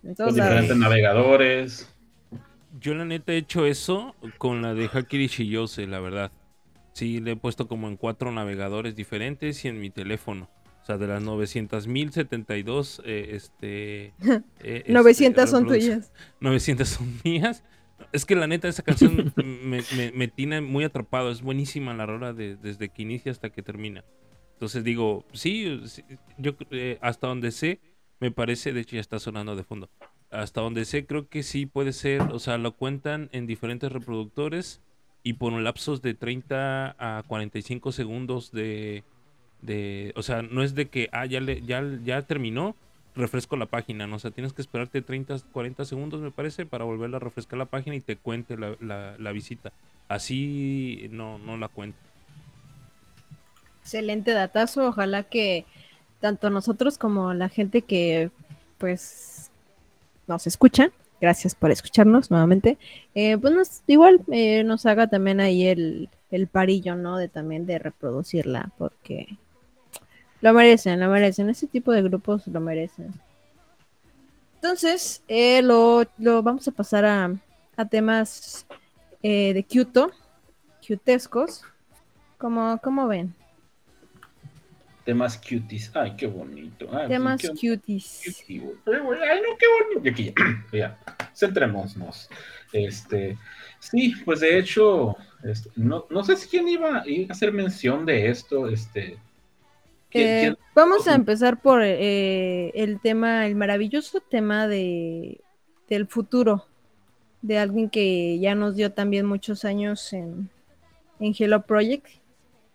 [0.02, 0.50] En todos Los lados.
[0.50, 1.94] diferentes navegadores.
[2.80, 6.32] Yo la neta he hecho eso con la de Hakiri Shiyose, la verdad.
[6.92, 10.48] Sí, le he puesto como en cuatro navegadores diferentes y en mi teléfono.
[10.82, 14.06] O sea, de las 900.072, eh, este...
[14.60, 16.10] eh, este, 900 son reproducciones.
[16.10, 16.12] tuyas.
[16.40, 17.64] 900 son mías.
[18.12, 21.30] Es que la neta, esa canción me, me- me tiene muy atrapado.
[21.30, 24.04] Es buenísima la rola de- desde que inicia hasta que termina.
[24.54, 26.04] Entonces digo, sí, sí,
[26.38, 27.80] yo eh, hasta donde sé,
[28.20, 29.90] me parece, de hecho ya está sonando de fondo.
[30.30, 34.80] Hasta donde sé, creo que sí puede ser, o sea, lo cuentan en diferentes reproductores
[35.22, 39.04] y por un lapsos de 30 a 45 segundos de,
[39.62, 42.76] de o sea, no es de que, ah, ya, le, ya, ya terminó,
[43.14, 44.16] refresco la página, ¿no?
[44.16, 47.66] O sea, tienes que esperarte 30, 40 segundos, me parece, para volver a refrescar la
[47.66, 49.72] página y te cuente la, la- la visita.
[50.08, 51.98] Así no, no la cuenta.
[53.82, 54.88] Excelente datazo.
[54.88, 55.66] Ojalá que
[56.20, 58.30] tanto nosotros como la gente que
[58.78, 59.50] pues
[60.26, 60.90] nos escucha,
[61.20, 62.78] gracias por escucharnos nuevamente,
[63.14, 67.16] eh, pues nos- igual eh, nos haga también ahí el, el parillo, ¿no?
[67.18, 69.36] De también de reproducirla, porque
[70.40, 71.50] lo merecen, lo merecen.
[71.50, 73.12] Ese tipo de grupos lo merecen.
[74.56, 77.34] Entonces, eh, lo, lo vamos a pasar a,
[77.76, 78.66] a temas
[79.22, 80.10] eh, de Kyoto,
[80.86, 81.62] cutescos.
[82.38, 83.34] ¿Cómo, cómo ven?
[85.10, 85.90] Temas cuties.
[85.94, 86.88] Ay, qué bonito.
[86.92, 88.22] Ay, Temas qué cuties.
[88.48, 90.00] Ay, no, qué bonito.
[90.04, 90.34] Y aquí ya,
[90.72, 90.98] ya,
[91.34, 92.28] centrémonos.
[92.72, 93.36] Este,
[93.80, 98.06] sí, pues de hecho, este, no, no sé si quién iba, iba a hacer mención
[98.06, 98.68] de esto.
[98.68, 99.18] Este,
[100.10, 100.58] ¿quién- Eh, quién?
[100.76, 105.40] vamos a empezar por eh, el tema, el maravilloso tema de
[105.88, 106.66] del futuro,
[107.42, 110.48] de alguien que ya nos dio también muchos años en,
[111.18, 112.06] en Hello Project,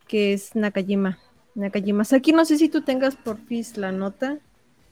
[0.10, 1.18] que es Nakajima.
[1.56, 4.38] Nakajima Saki, no sé si tú tengas por FIS la nota.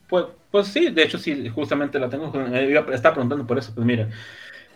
[0.08, 2.32] Pues, pues sí, de hecho sí, justamente la tengo.
[2.36, 4.12] eh, Estaba preguntando por eso, pues miren.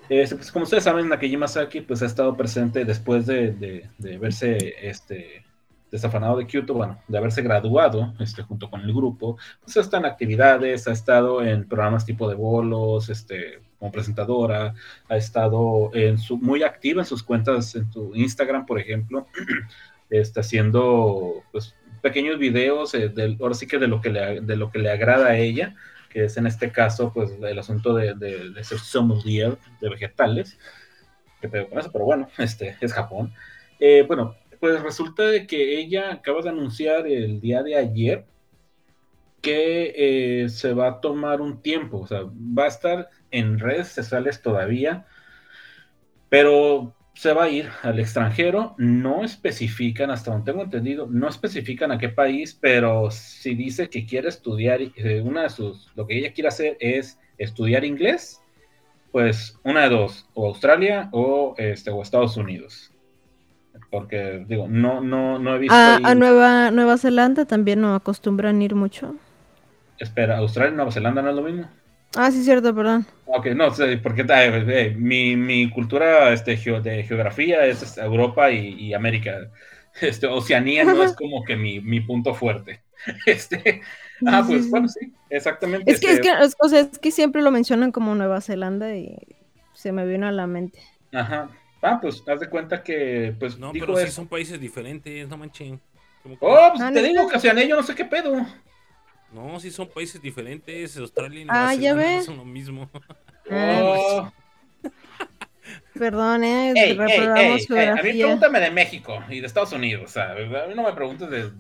[0.10, 4.18] este, pues, como ustedes saben, Nakajima Saki pues, ha estado presente después de, de- de
[4.20, 4.58] verse
[4.90, 5.46] este,
[5.92, 9.38] desafanado de Kyoto, bueno, de haberse graduado este, junto con el grupo.
[9.64, 14.76] Pues está en actividades, ha estado en programas tipo de bolos, este, como presentadora,
[15.10, 19.28] ha estado en su, muy activa en sus cuentas, en su Instagram, por ejemplo,
[20.10, 24.56] está haciendo pues, pequeños videos, eh, del, ahora sí que de lo que, le, de
[24.56, 25.76] lo que le agrada a ella,
[26.10, 30.58] que es en este caso pues el asunto de, de, de ser sommelier de vegetales,
[31.42, 33.34] que pedo con eso, pero bueno, este es Japón.
[33.80, 38.26] Eh, bueno, pues resulta de que ella acaba de anunciar el día de ayer
[39.42, 39.94] que
[40.44, 44.42] eh, se va a tomar un tiempo, o sea, va a estar en redes sociales
[44.42, 45.06] todavía,
[46.30, 51.92] pero se va a ir al extranjero, no especifican, hasta donde tengo entendido, no especifican
[51.92, 56.16] a qué país, pero si dice que quiere estudiar, eh, una de sus, lo que
[56.18, 58.40] ella quiere hacer es estudiar inglés,
[59.12, 62.92] pues una de dos, o Australia o, este, o Estados Unidos.
[63.90, 65.76] Porque, digo, no, no, no he visto...
[65.76, 69.16] A, ahí- a Nueva, Nueva Zelanda también no acostumbran ir mucho.
[69.98, 71.70] Espera, ¿Australia y Nueva Zelanda no es lo mismo?
[72.18, 73.06] Ah, sí, cierto, perdón.
[73.26, 78.02] Ok, no, sé, porque eh, eh, mi, mi cultura este, geo- de geografía es este,
[78.02, 79.52] Europa y, y América.
[80.02, 82.84] Este, Oceanía no es como que mi, mi punto fuerte.
[83.26, 83.82] Este,
[84.26, 85.14] ah, Sí, pues sí, bueno, sí.
[85.30, 85.94] exactamente.
[85.94, 88.42] Es que, es este, que, es- o sea, es que siempre lo mencionan como Nueva
[88.42, 89.18] Zelanda y
[89.74, 90.82] se me vino a la mente.
[91.14, 91.50] Ajá.
[91.82, 94.16] Ah, pues haz de cuenta que, pues, No, dijo pero sí eso.
[94.16, 95.82] son países diferentes, no manchen.
[96.22, 97.08] ¿Cómo que- Oh, pues Ah, te ¿neta?
[97.10, 98.46] digo que Oceanía yo no sé qué pedo.
[99.34, 100.98] No, sí son países diferentes.
[100.98, 102.90] Australia y Nueva Ah, ya son lo mismo.
[103.50, 104.32] Ah, Oh,
[105.94, 109.74] Perdón, eh, ey, ey, reprobamos ey, ey, a mí pregúntame de México y de Estados
[109.74, 111.52] Unidos, o sea, a mí no me preguntes de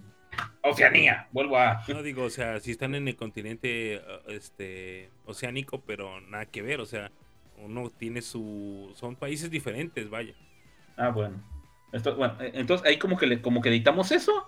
[0.64, 1.84] Oceanía, vuelvo a...
[1.88, 6.62] No digo, o sea, si están en el continente eh, este oceánico, pero nada que
[6.62, 7.12] ver, o sea,
[7.58, 10.34] uno tiene su son países diferentes, vaya.
[10.96, 11.42] Ah, bueno.
[11.92, 14.48] Esto- bueno, eh, entonces ahí como que le, como que editamos eso.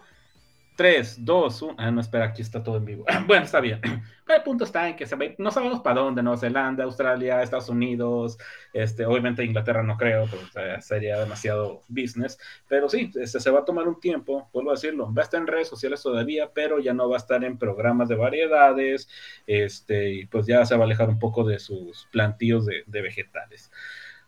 [0.80, 1.76] 3, 2, 1.
[1.78, 3.04] Ah, no, espera, aquí está todo en vivo.
[3.28, 3.82] Bueno, está bien.
[4.30, 7.68] El punto está en que se ir- no sabemos para dónde, Nueva Zelanda, Australia, Estados
[7.68, 8.38] Unidos,
[8.72, 12.40] este, obviamente Inglaterra no creo, pero o sea, sería demasiado business.
[12.70, 15.42] Pero sí, este, se va a tomar un tiempo, vuelvo a decirlo, va a estar
[15.42, 19.10] en redes sociales todavía, pero ya no va a estar en programas de variedades,
[19.48, 23.02] este, y pues ya se va a alejar un poco de sus plantíos de, de
[23.02, 23.70] vegetales.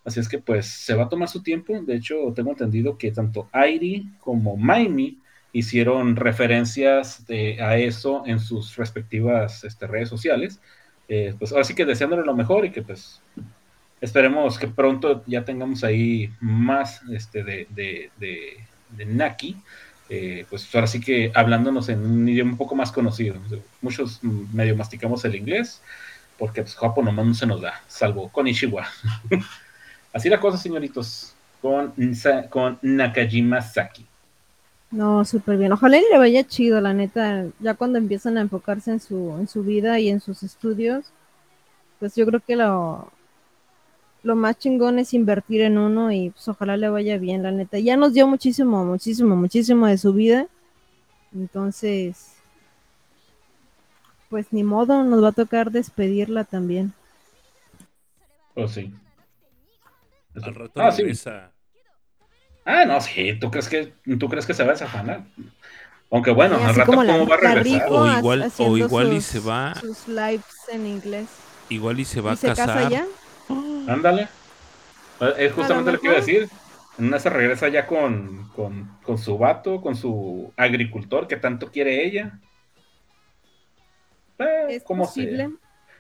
[0.04, 1.80] Así es que pues se va a tomar su tiempo.
[1.82, 5.20] De hecho, tengo entendido que tanto Airi como Maimi
[5.54, 10.60] hicieron referencias de- a eso en sus respectivas este, redes sociales.
[11.10, 13.22] Eh, pues ahora sí que deseándole lo mejor y que pues
[14.02, 19.58] esperemos que pronto ya tengamos ahí más este, de, de, de, Naki.
[20.10, 23.36] Eh, pues ahora sí que hablándonos en un idioma un poco más conocido.
[23.82, 25.82] Muchos medio masticamos el inglés
[26.38, 28.88] porque pues Japón nomás no se nos da, salvo con Ishiwa.
[30.14, 31.94] Así la cosa, señoritos, con,
[32.50, 34.11] con Nakajima Saki.
[34.92, 35.72] No, súper bien.
[35.72, 37.46] Ojalá y le vaya chido, la neta.
[37.60, 41.12] Ya cuando empiezan a enfocarse en su, en su vida y en sus estudios,
[42.00, 43.12] pues yo creo que lo,
[44.24, 47.80] lo más chingón es invertir en uno y pues ojalá le vaya bien, la neta.
[47.80, 50.48] Ya nos dio muchísimo, muchísimo, muchísimo de su vida.
[51.34, 52.36] Entonces,
[54.30, 56.94] pues ni modo, nos va a tocar despedirla también.
[58.56, 58.94] Oh, sí.
[60.44, 61.04] Al rato Ah, sí.
[62.66, 63.38] Ah, no, sí.
[63.40, 65.24] ¿Tú crees que, ¿tú crees que se va a desafanar?
[66.12, 67.88] Aunque bueno, Y al rato como la- cómo va a regresar.
[67.90, 71.28] O igual- o igual y sus- se va- Sus lives en inglés.
[71.70, 72.92] Igual y se va ¿Y a se casa casar.
[72.92, 73.06] ya?
[73.88, 74.28] Ándale.
[75.22, 76.50] Eh, Es justamente lo que iba a decir.
[77.00, 81.72] En una se regresa ya con, con, con su vato, con su agricultor que tanto
[81.72, 82.38] quiere ella.
[84.40, 85.38] Eh, Es como posible.
[85.38, 85.50] sea.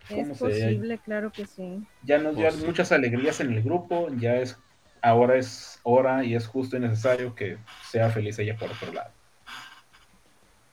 [0.10, 0.48] Es Como sea.
[0.50, 1.84] posible, claro que sí.
[2.04, 4.08] Ya nos dio Pues- muchas alegrías en el grupo.
[4.18, 4.58] Ya es,
[5.02, 7.58] ahora es hora y es justo y necesario que
[7.90, 9.12] sea feliz ella por otro lado.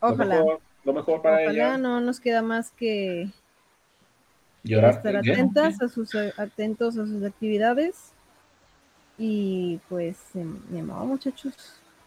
[0.00, 0.36] Ojalá.
[0.36, 1.78] Lo mejor, lo mejor para Ojalá ella.
[1.78, 3.28] no nos queda más que
[4.62, 4.94] Llorar.
[4.94, 8.12] estar atentas a sus atentos a sus actividades.
[9.16, 11.54] Y pues em, ni modo, muchachos.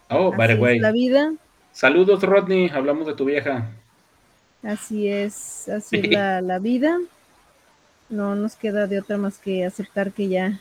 [0.10, 0.76] Oh, by the way.
[0.78, 1.34] es la vida,
[1.74, 2.70] Saludos, Rodney.
[2.70, 3.70] Hablamos de tu vieja.
[4.64, 6.98] así es, así es la, la vida.
[8.10, 10.60] No nos queda de otra más que aceptar que ya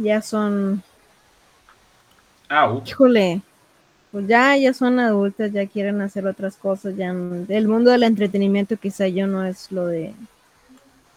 [0.00, 0.82] ya son,
[2.86, 3.42] híjole,
[4.10, 8.76] pues ya, ya son adultas, ya quieren hacer otras cosas, ya el mundo del entretenimiento
[8.76, 10.14] quizá yo no es lo de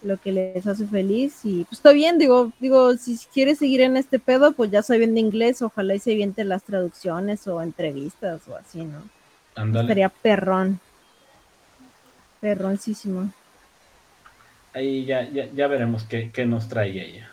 [0.03, 3.95] lo que les hace feliz y pues está bien, digo, digo, si quieres seguir en
[3.95, 8.55] este pedo, pues ya sabiendo inglés, ojalá y se viente las traducciones o entrevistas o
[8.57, 9.01] así, ¿no?
[9.55, 9.85] Ándale.
[9.85, 10.79] Estaría perrón.
[12.41, 13.31] Perroncísimo.
[14.73, 17.32] Ahí ya, ya, ya veremos qué, qué nos trae ella.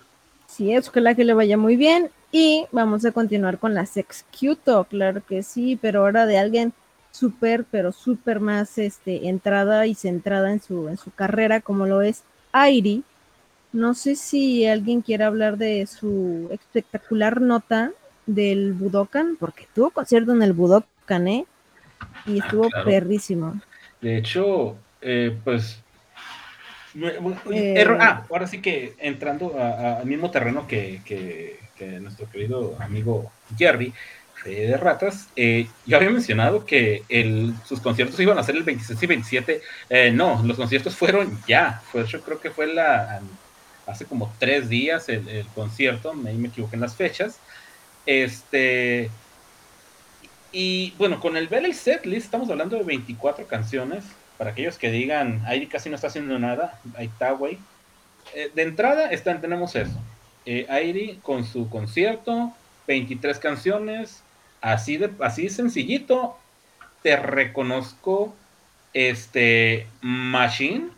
[0.50, 2.10] Sí, es ojalá que le vaya muy bien.
[2.32, 6.72] Y vamos a continuar con la Sexcuto, claro que sí, pero ahora de alguien
[7.12, 12.02] súper, pero súper más este, entrada y centrada en su, en su carrera, como lo
[12.02, 12.22] es
[12.52, 13.04] Airi.
[13.72, 17.92] No sé si alguien quiere hablar de su espectacular nota
[18.26, 21.46] del Budokan, porque tuvo concierto en el Budokan, ¿eh?
[22.26, 22.86] Y estuvo claro.
[22.86, 23.60] perrísimo.
[24.00, 25.82] De hecho, eh, pues.
[26.94, 27.86] Me- me- Eh.
[28.00, 32.76] ah, ahora sí que entrando a- a- al mismo terreno que, que- que nuestro querido
[32.80, 33.92] amigo Jerry,
[34.34, 38.62] Fe de Ratas, eh, yo había mencionado que el, sus conciertos iban a ser el
[38.62, 39.60] 26 y 27.
[39.90, 41.82] Eh, no, los conciertos fueron ya.
[41.92, 43.20] Fue, yo creo que fue la
[43.86, 47.38] hace como tres días el, el concierto, ahí me equivoqué en las fechas.
[48.06, 49.10] Este.
[50.52, 54.04] Y bueno, con el Belly Setlist estamos hablando de 24 canciones.
[54.40, 57.58] Para aquellos que digan, ahí casi no está haciendo nada, ahí está, güey.
[58.34, 60.00] Eh, de entrada están, tenemos eso.
[60.46, 62.50] Eh, Airi con su concierto,
[62.86, 64.22] 23 canciones,
[64.62, 66.38] así de así sencillito.
[67.02, 68.34] Te reconozco
[68.94, 70.88] este Machine,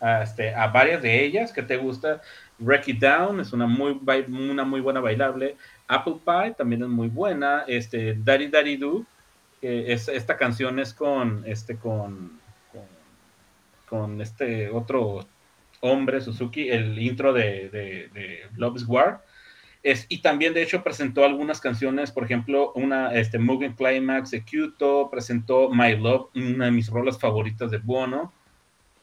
[0.00, 2.22] a, este, a varias de ellas que te gusta.
[2.60, 5.56] Wreck It Down es una muy, una muy buena bailable.
[5.86, 7.64] Apple Pie también es muy buena.
[7.68, 9.04] Este, Daddy Daddy Do,
[9.60, 12.45] es, esta canción es con este con,
[13.88, 15.26] con, este otro
[15.80, 19.24] hombre, Suzuki, el intro de, de, de Love is War.
[19.82, 24.42] Es, y también, de hecho, presentó algunas canciones, por ejemplo, una, este, Mugen Climax de
[24.42, 28.32] Kyoto, presentó My Love, una de mis rolas favoritas de Bono.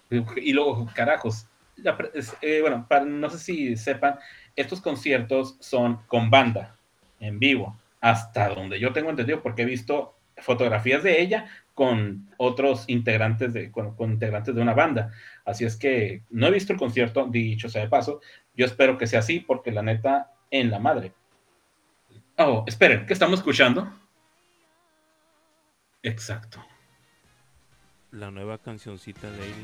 [0.10, 1.48] Y luego, carajos,
[1.78, 4.20] la es, eh, bueno, para, no sé si sepan,
[4.56, 6.76] estos conciertos son con banda,
[7.20, 12.86] en vivo, hasta donde yo tengo entendido, porque he visto fotografías de ella con otros
[12.88, 15.12] integrantes de, con, con integrantes de una banda.
[15.46, 18.22] Así es que no he visto el concierto, dicho sea de paso,
[18.56, 21.14] yo espero que sea así, porque la neta, en la madre.
[22.38, 23.92] Oh, esperen, ¿qué estamos escuchando?
[26.04, 26.64] Exacto.
[28.12, 29.64] La nueva cancioncita de Airi.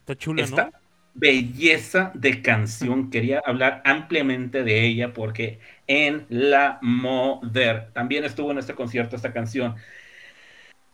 [0.00, 0.81] Está chula, Esta ¿no?
[1.14, 8.58] Belleza de canción, quería hablar ampliamente de ella porque en la Moder también estuvo en
[8.58, 9.76] este concierto esta canción.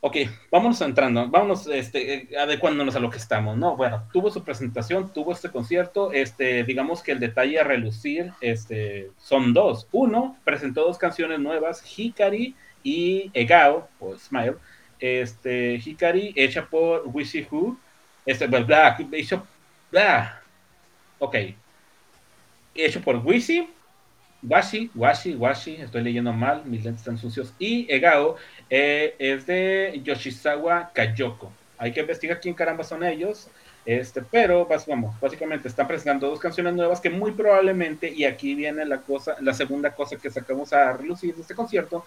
[0.01, 0.17] Ok,
[0.53, 3.77] vámonos entrando, vámonos este, eh, adecuándonos a lo que estamos, ¿no?
[3.77, 9.11] Bueno, tuvo su presentación, tuvo este concierto, este, digamos que el detalle a relucir este,
[9.19, 9.89] son dos.
[9.91, 12.55] Uno, presentó dos canciones nuevas, Hikari
[12.85, 14.55] y Egao, o Smile.
[15.01, 17.77] Este, Hikari, hecha por Wishy Who,
[18.25, 19.45] este, bla, bla, hecho,
[19.91, 20.43] bla.
[21.19, 21.37] Ok.
[22.75, 23.69] Hecho por Wishy,
[24.43, 27.53] Washi, Washi, Washi, estoy leyendo mal, mis lentes están sucios.
[27.59, 28.37] Y Egao
[28.71, 31.51] eh, es de Yoshizawa Kayoko.
[31.77, 33.49] Hay que investigar quién caramba son ellos.
[33.85, 38.85] Este, pero vamos, básicamente están presentando dos canciones nuevas que muy probablemente, y aquí viene
[38.85, 42.05] la cosa, la segunda cosa que sacamos a relucir de este concierto,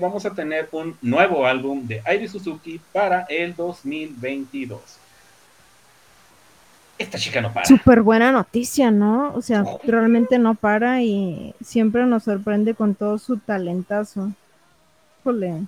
[0.00, 4.80] vamos a tener un nuevo álbum de Airi Suzuki para el 2022.
[6.98, 7.66] Esta chica no para.
[7.66, 9.32] Súper buena noticia, ¿no?
[9.34, 14.32] O sea, realmente no para y siempre nos sorprende con todo su talentazo.
[15.20, 15.62] Híjole.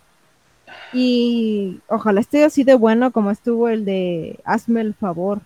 [0.93, 5.40] Y ojalá esté así de bueno como estuvo el de Hazme el favor.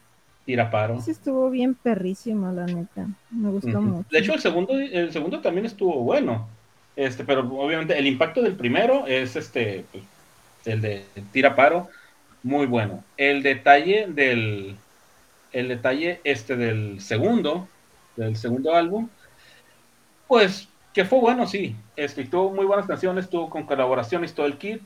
[0.46, 0.98] Tira paro.
[0.98, 3.06] Ese estuvo bien perrísimo, la neta.
[3.30, 4.06] Me gustó mucho.
[4.10, 6.48] De hecho, el segundo, el segundo también estuvo bueno.
[6.96, 10.04] Este, pero obviamente el impacto del primero es este, pues,
[10.66, 11.88] el de tira paro,
[12.42, 13.02] muy bueno.
[13.16, 14.76] El detalle del,
[15.54, 17.68] el detalle este del segundo,
[18.16, 19.10] del segundo álbum,
[20.26, 21.76] pues que fue bueno, sí.
[21.96, 24.82] Este, tuvo muy buenas canciones, tuvo con colaboraciones todo el kit.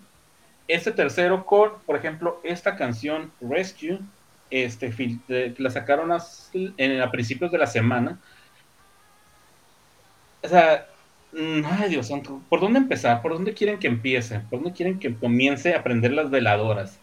[0.69, 4.01] Este tercero, con, por ejemplo, esta canción Rescue,
[4.51, 4.93] este,
[5.29, 8.21] eh, la sacaron as- en, a principios de la semana.
[10.43, 10.87] O sea,
[11.33, 13.23] mm, ay Dios santo, ¿por dónde empezar?
[13.23, 14.41] ¿Por dónde quieren que empiece?
[14.41, 17.03] ¿Por dónde quieren que comience a aprender las veladoras?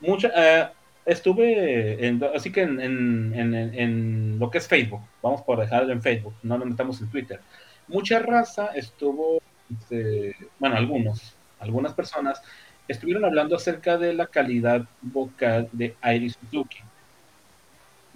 [0.00, 0.70] Mucha, eh,
[1.06, 6.58] estuve, en- así que en, lo que es Facebook, vamos por dejarlo en Facebook, no
[6.58, 7.40] nos metamos en Twitter.
[7.88, 12.42] Mucha raza estuvo, este, bueno, algunos, algunas personas
[12.88, 16.78] estuvieron hablando acerca de la calidad vocal de Iris Suzuki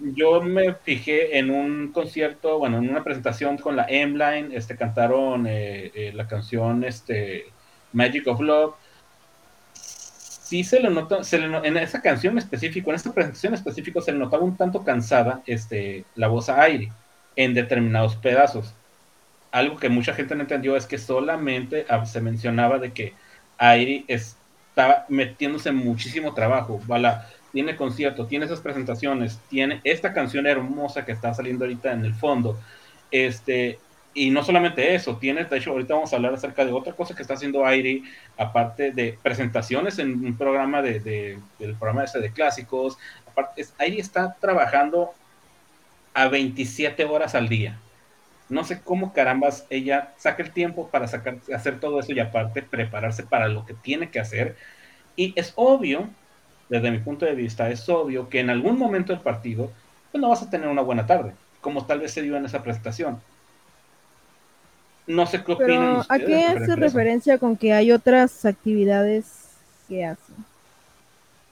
[0.01, 5.45] yo me fijé en un concierto, bueno, en una presentación con la M-Line, este, cantaron
[5.47, 7.45] eh, eh, la canción este,
[7.93, 8.73] Magic of Love.
[10.51, 14.11] Sí se le nota, se le en esa canción específica, en esta presentación específica, se
[14.11, 16.91] le notaba un tanto cansada este, la voz a Airi
[17.37, 18.73] en determinados pedazos.
[19.53, 23.13] Algo que mucha gente no entendió es que solamente ah, se mencionaba de que
[23.57, 26.81] Airi estaba metiéndose muchísimo trabajo.
[26.85, 32.03] Bala, tiene concierto, tiene esas presentaciones, tiene esta canción hermosa que está saliendo ahorita en
[32.03, 32.59] el fondo.
[33.09, 33.79] Este,
[34.13, 37.15] y no solamente eso, tiene, de hecho, ahorita vamos a hablar acerca de otra cosa
[37.15, 38.03] que está haciendo Airi,
[38.37, 42.97] aparte de presentaciones en un programa de, de- del programa ese de clásicos.
[43.25, 45.17] Aparte, es- Airi está trabajando
[46.13, 47.85] a 27 horas al día.
[48.49, 52.63] No sé cómo carambas ella saca el tiempo para sacar, hacer todo eso y aparte
[52.63, 54.57] prepararse para lo que tiene que hacer.
[55.15, 56.17] Y es obvio,
[56.69, 59.75] desde mi punto de vista, es obvio que en algún momento del partido,
[60.11, 62.63] pues no vas a tener una buena tarde, como tal vez se dio en esa
[62.63, 63.25] presentación.
[65.07, 69.25] No sé qué opinan Pero, ¿a qué hace referencia con que hay otras actividades
[69.87, 70.35] que hacen?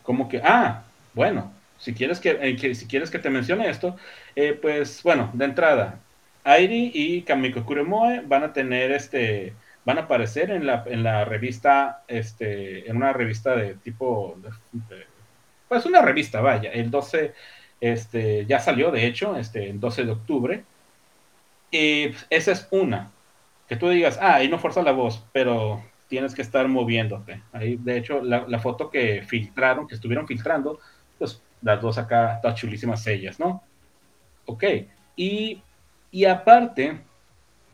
[0.02, 3.96] como que, ah, bueno, si quieres que, eh, que- si quieres que te mencione esto,
[4.36, 6.00] eh, pues bueno, de entrada,
[6.44, 9.54] Airi y Kamiko Kuremoe van a tener este,
[9.86, 14.50] van a aparecer en la, en la revista, este, en una revista de tipo, de-
[14.96, 15.06] de-
[15.68, 17.34] pues una revista, vaya, el 12,
[17.80, 20.66] este, ya salió, de hecho, este, el 12 de octubre,
[21.72, 23.12] y esa es una,
[23.70, 27.44] que tú digas, ah, ahí no fuerza la voz, pero tienes que estar moviéndote.
[27.54, 30.80] Ahí, de hecho, la, la foto que filtraron, que estuvieron filtrando,
[31.20, 33.64] pues las dos acá, todas chulísimas ellas, ¿no?
[34.46, 34.64] Ok.
[35.16, 35.64] Y,
[36.12, 37.06] y aparte,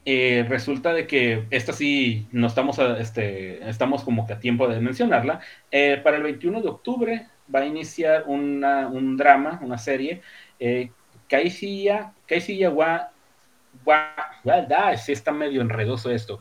[0.06, 4.68] eh, resulta de que esta sí no estamos, a- este, estamos como que a tiempo
[4.68, 5.42] de mencionarla.
[5.72, 10.22] Eh, para el 21 de octubre va a iniciar una- un drama, una serie,
[10.60, 10.94] eh,
[11.28, 13.15] Kaishiya wa,
[13.86, 16.40] wa, sí está medio enredoso esto.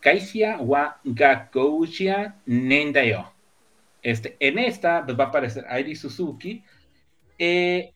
[0.00, 3.32] Kaishiya wa Gakouja Nendayo.
[4.02, 6.62] Este, en esta pues, va a aparecer Airi Suzuki.
[7.38, 7.92] Eh,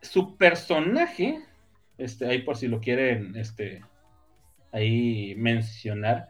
[0.00, 1.40] su personaje,
[1.96, 3.82] este, ahí por si lo quieren este,
[4.72, 6.28] ahí mencionar,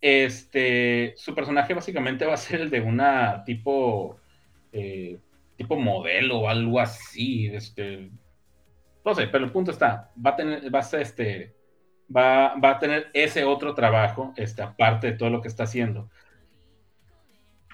[0.00, 4.18] este, su personaje básicamente va a ser el de una tipo,
[4.72, 5.18] eh,
[5.56, 8.10] tipo modelo o algo así, este,
[9.04, 11.53] no sé, pero el punto está, va a tener, va a ser este,
[12.14, 16.08] va, va a tener ese otro trabajo, este, aparte de todo lo que está haciendo.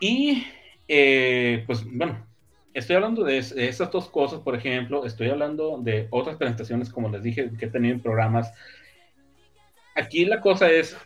[0.00, 0.46] Y,
[0.88, 2.26] eh, pues, bueno,
[2.74, 7.08] estoy hablando de, de esas dos cosas, por ejemplo, estoy hablando de otras presentaciones, como
[7.08, 8.52] les dije, que he tenido en programas.
[9.94, 10.96] Aquí la cosa es,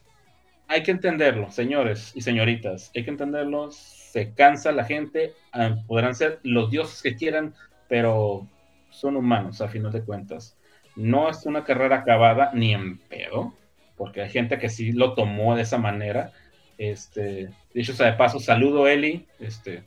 [0.69, 6.15] hay que entenderlo, señores y señoritas, hay que entenderlo, se cansa la gente, ah, podrán
[6.15, 7.55] ser los dioses que quieran,
[7.89, 8.47] pero
[8.91, 10.54] son humanos a final de cuentas.
[10.97, 13.55] No es una carrera acabada ni en pedo,
[13.97, 16.33] porque hay gente que sí lo tomó de esa manera.
[16.79, 19.85] Este, dicho sea de paso, saludo Eli, este,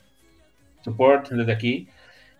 [0.81, 1.87] support desde aquí.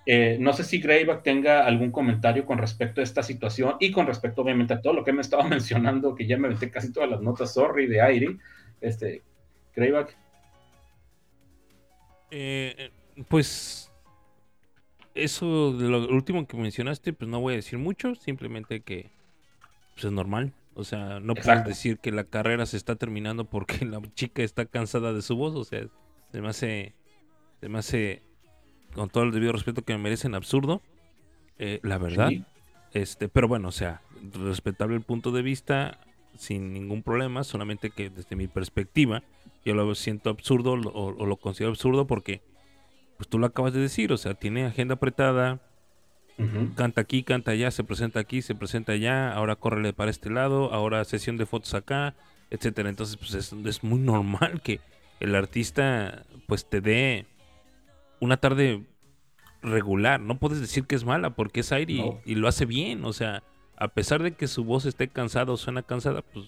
[0.10, 4.08] Eh, no sé si Greyback tenga algún comentario con respecto a esta situación y con
[4.08, 7.10] respecto, obviamente, a todo lo que me estaba mencionando, que ya me metí casi todas
[7.10, 8.38] las notas, sorry, de Airi.
[8.80, 9.22] Este,
[9.76, 10.16] Greyback.
[12.32, 12.92] Eh, eh,
[13.28, 13.87] pues
[15.18, 19.10] eso lo último que mencionaste, pues no voy a decir mucho, simplemente que
[19.94, 20.54] pues, es normal.
[20.74, 24.66] O sea, no puedes decir que la carrera se está terminando porque la chica está
[24.66, 25.56] cansada de su voz.
[25.56, 25.88] O sea,
[26.32, 26.94] se me hace,
[27.60, 28.22] se me hace,
[28.94, 30.82] con todo el debido respeto que me merecen, absurdo.
[31.58, 32.30] Eh, la verdad.
[32.30, 32.46] Sí.
[32.94, 34.02] Este, pero bueno, o sea,
[34.34, 36.00] respetable el punto de vista,
[36.38, 39.24] sin ningún problema, solamente que desde mi perspectiva,
[39.66, 42.42] yo lo siento absurdo o lo considero absurdo porque,
[43.18, 45.60] pues tú lo acabas de decir, o sea, tiene agenda apretada,
[46.76, 50.72] canta aquí, canta allá, se presenta aquí, se presenta allá, ahora córrele para este lado,
[50.74, 52.14] ahora sesión de fotos acá,
[52.52, 52.90] etcétera.
[52.90, 54.80] Entonces, pues es, es muy normal que
[55.20, 57.26] el artista, pues te dé
[58.20, 58.84] una tarde
[59.64, 60.20] regular.
[60.20, 62.20] No puedes decir que es mala porque es aire y- No.
[62.26, 63.04] y, lo hace bien.
[63.06, 63.42] O sea,
[63.76, 66.46] a pesar de que su voz esté cansada o suena cansada, pues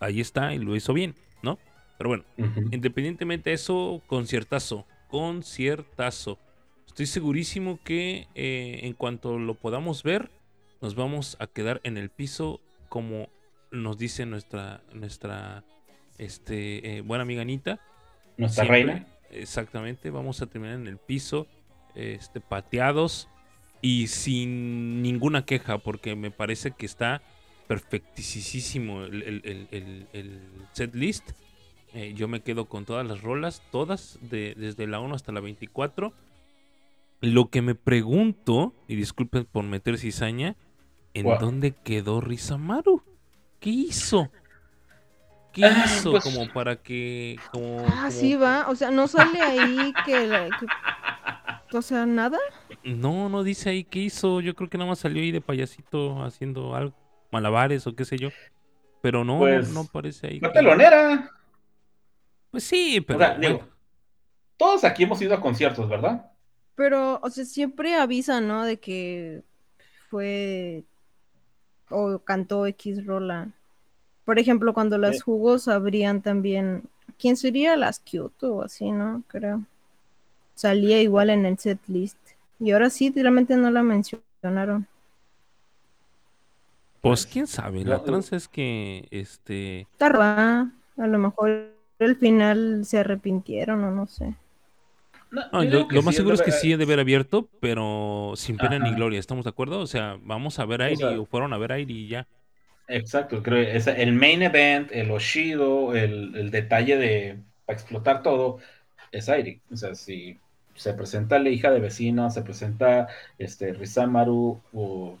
[0.00, 1.58] ahí está y lo hizo bien, ¿no?
[1.98, 2.24] Pero bueno,
[2.72, 6.38] independientemente de eso, conciertazo, conciertazo.
[6.86, 10.30] Estoy segurísimo que eh, en cuanto lo podamos ver,
[10.80, 13.28] nos vamos a quedar en el piso como
[13.70, 15.62] nos dice nuestra nuestra
[16.18, 17.80] este eh, buena amiga Anita.
[18.36, 19.06] Nuestra Siempre, reina.
[19.30, 21.46] Exactamente, vamos a terminar en el piso,
[21.94, 23.28] este, pateados
[23.80, 27.22] y sin ninguna queja, porque me parece que está
[27.68, 30.40] perfectísimo el, el- el- el- el
[30.72, 31.30] set list.
[31.92, 35.40] Eh, yo me quedo con todas las rolas, todas, de, desde la 1 hasta la
[35.40, 36.12] 24.
[37.20, 40.56] Lo que me pregunto, y disculpen por meter cizaña,
[41.14, 43.02] ¿en dónde quedó Rizamaru?
[43.58, 44.30] ¿Qué hizo?
[45.52, 47.36] ¿Qué Ah, hizo pues- como para que...
[47.52, 48.68] Como, Ah, como- sí va.
[48.68, 52.38] O sea, no sale ahí que, la- que- O sea, nada.
[52.84, 54.40] No, no dice ahí qué hizo.
[54.40, 56.94] Yo creo que nada más salió ahí de payasito haciendo algo,
[57.32, 58.30] malabares o qué sé yo.
[59.02, 60.40] Pero no, no- Pues, no, aparece ahí.
[60.40, 61.30] Que- telonera.
[62.50, 63.48] Pues sí, pero sea, bueno.
[63.48, 63.68] digo,
[64.56, 66.30] Todos aquí hemos ido a conciertos, ¿verdad?
[66.74, 68.64] Pero, o sea, siempre avisan, ¿no?
[68.64, 69.42] De que
[70.08, 70.84] fue
[71.90, 73.48] o cantó X rola.
[74.24, 75.22] Por ejemplo, cuando las Sí.
[75.22, 76.84] jugos abrían también.
[77.18, 79.22] ¿Quién sería las Kyoto o así, no?
[79.28, 79.62] Creo.
[80.54, 82.18] Salía igual en el set list.
[82.58, 84.86] Y ahora sí, realmente no la mencionaron.
[87.00, 87.84] Pues quién sabe.
[87.84, 89.80] La tranza es que este.
[89.92, 90.70] Está rara.
[90.98, 91.72] A lo mejor
[92.04, 94.36] al final se arrepintieron o no sé.
[95.30, 98.32] No, no, yo lo, más sí, seguro es que sí he de haber abierto, pero
[98.36, 99.20] sin pena ni gloria.
[99.20, 99.78] ¿Estamos de acuerdo?
[99.80, 101.94] O sea, vamos a ver a O Airi sea- o fueron a ver a Airi
[102.06, 102.26] y ya.
[102.88, 108.22] Exacto, creo que es el main event, el Oshido, el, el detalle de para explotar
[108.22, 108.58] todo,
[109.12, 109.62] es Airi.
[109.70, 110.40] O sea, si
[110.74, 113.08] se presenta la hija de vecina, se presenta
[113.38, 115.18] este Rizamaru o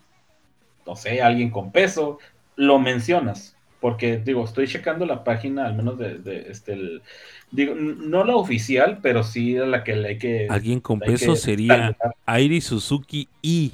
[0.86, 2.18] no sé, alguien con peso,
[2.56, 3.59] lo mencionas.
[3.80, 7.02] Porque digo, estoy checando la página, al menos de, de, este el-
[7.50, 10.46] digo, no la oficial, pero sí la que le hay que.
[10.50, 11.96] Alguien con peso sería.
[12.26, 13.72] Airi Suzuki y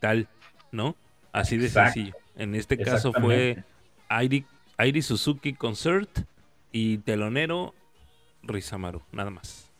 [0.00, 0.28] tal,
[0.70, 0.94] ¿no?
[1.32, 1.94] Así de Exacto.
[1.94, 2.16] sencillo.
[2.36, 3.62] En este caso fue
[4.08, 4.44] Airi,
[4.76, 6.10] Airi Suzuki Concert
[6.72, 7.74] y telonero
[8.42, 9.70] Rizamaru, nada más.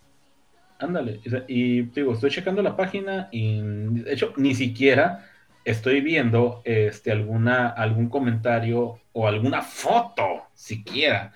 [0.78, 5.31] Ándale, y digo, estoy checando la página y de hecho ni siquiera
[5.64, 11.32] estoy viendo este alguna algún comentario o alguna foto siquiera.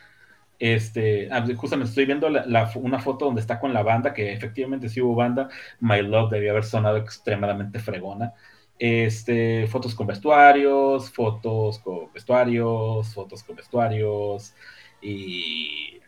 [0.59, 5.01] Este, ah, justamente estoy viendo una foto donde está con la banda, que efectivamente sí
[5.01, 5.48] hubo banda.
[5.81, 8.32] My Love debía haber sonado extremadamente fregona.
[8.78, 14.55] Este, fotos con vestuarios, fotos con vestuarios, fotos con vestuarios.
[15.03, 16.01] Y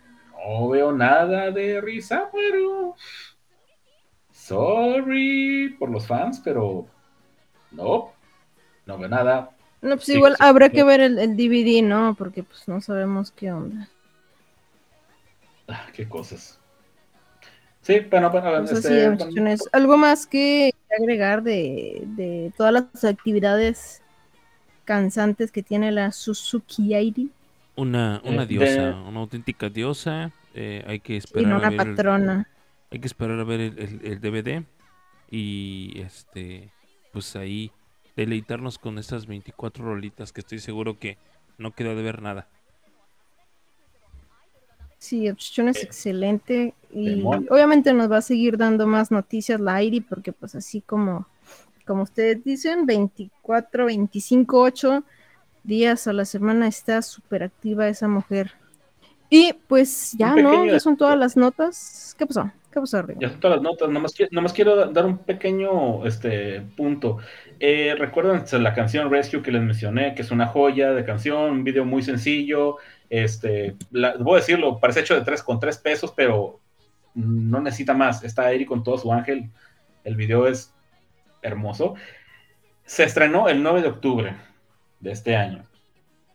[0.46, 2.94] no veo nada de risa, pero.
[4.32, 6.86] Sorry por los fans, pero.
[7.70, 8.12] No.
[8.86, 9.50] No veo nada.
[9.82, 10.72] No, pues Sí, igual sí, habrá sí.
[10.72, 12.14] que ver el, el DVD, ¿no?
[12.16, 13.88] Porque pues no sabemos qué onda.
[15.68, 16.58] Ah, qué cosas.
[17.82, 19.60] Sí, bueno, bueno, Pues así, este, muchachones.
[19.72, 24.02] ¿Algo más que agregar de, de todas las actividades
[24.84, 27.30] cansantes que tiene la Suzuki Airi?
[27.76, 30.32] Una, una Eh, de- diosa, una auténtica diosa.
[30.54, 32.48] eh, hay que esperar no a ver el- patrona.
[32.90, 34.64] hay que esperar a ver el, el- el DVD
[35.30, 36.72] y este
[37.12, 37.70] pues ahí
[38.16, 41.18] deleitarnos con estas 24 rolitas que estoy seguro que
[41.56, 42.48] no queda de ver nada.
[44.98, 47.46] Sí, Obsession es Eh, excelente y Demon.
[47.50, 51.26] obviamente nos va a seguir dando más noticias la Airi porque pues así como,
[51.86, 55.04] como ustedes dicen, 24, 25, 8
[55.62, 58.52] días a la semana está súper activa esa mujer.
[59.30, 60.64] Y pues ya, ¿no?
[60.66, 62.14] Ya son todas las notas.
[62.18, 62.50] ¿Qué pasó?
[62.70, 63.20] ¿Qué pasó, Rigo?
[63.20, 67.18] Ya son todas las notas, nomás, nomás quiero da- dar un pequeño este, punto.
[67.58, 71.64] Eh, Recuerdan la canción Rescue que les mencioné, que es una joya de canción, un
[71.64, 72.76] video muy sencillo.
[73.08, 73.74] Este,
[74.20, 76.60] voy a decirlo, parece hecho de tres con tres pesos, pero
[77.14, 78.22] no necesita más.
[78.22, 79.50] Está Airi con todo su ángel.
[80.04, 80.74] El video es
[81.40, 81.94] hermoso.
[82.84, 84.36] Se estrenó el 9 de octubre
[85.00, 85.64] de este año.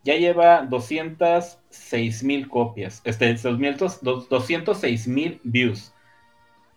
[0.03, 5.92] Ya lleva 206 mil copias, este, 206 mil views.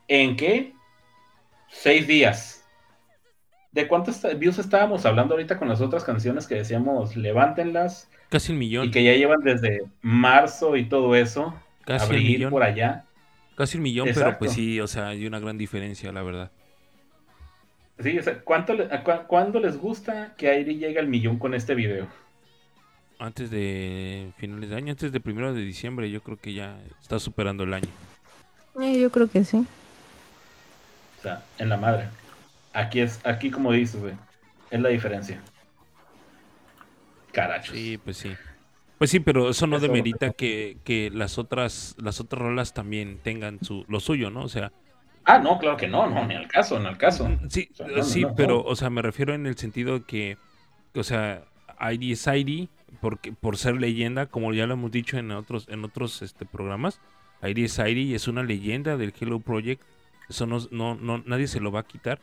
[0.08, 0.72] ¿En qué?
[1.68, 2.64] Seis días.
[3.72, 8.08] ¿De cuántos views estábamos hablando ahorita con las otras canciones que decíamos levántenlas?
[8.30, 11.54] Casi un millón, Y que ya llevan desde marzo y todo eso,
[11.84, 13.04] casi un abril millón, por allá.
[13.54, 16.50] casi un millón, pero pues sí, o sea, hay una gran diferencia, la verdad.
[17.98, 21.38] Sí, o sea, ¿cuánto le- a cua- ¿cuándo les gusta que Airi llegue al millón
[21.38, 22.06] con este video?
[23.18, 27.18] Antes de finales de año, antes de primero de diciembre, yo creo que ya está
[27.18, 27.88] superando el año.
[28.80, 29.66] Eh, yo creo que sí.
[31.58, 32.08] En la madre.
[32.72, 34.14] Aquí es, aquí como dices, güey,
[34.70, 35.40] es la diferencia.
[37.32, 37.74] Carachos.
[37.74, 38.32] Sí, pues sí.
[38.98, 43.18] Pues sí, pero eso no Eso- demerita que, que las otras las otras rolas también
[43.22, 44.42] tengan su lo suyo, ¿no?
[44.42, 44.72] O sea,
[45.28, 47.28] Ah, no, claro que no, no, ni al caso, ni al caso.
[47.28, 48.60] Mm, Sí, O sea, no, no, sí, no, pero, no.
[48.60, 50.38] o sea, me refiero en el sentido que,
[50.94, 51.42] o sea,
[51.80, 52.68] ID es ID,
[53.00, 57.00] porque, por ser leyenda, como ya lo hemos dicho en otros, en otros este, programas,
[57.42, 59.82] ID es ID y es una leyenda del Hello Project,
[60.28, 62.20] eso no, no, no- nadie se lo va a quitar,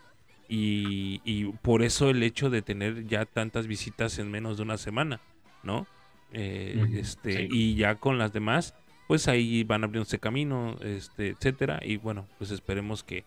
[0.49, 4.77] y, y por eso el hecho de tener ya tantas visitas en menos de una
[4.77, 5.19] semana,
[5.63, 5.87] ¿no?
[6.31, 7.47] Eh, este, sí.
[7.51, 8.73] y ya con las demás,
[9.07, 13.23] pues ahí van abriéndose camino, este, etcétera, y bueno, pues esperemos que,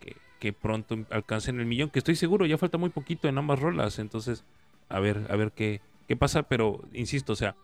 [0.00, 3.60] que, que pronto alcancen el millón, que estoy seguro, ya falta muy poquito en ambas
[3.60, 4.44] rolas, entonces,
[4.88, 7.54] a ver, a ver qué, qué pasa, pero insisto, o sea,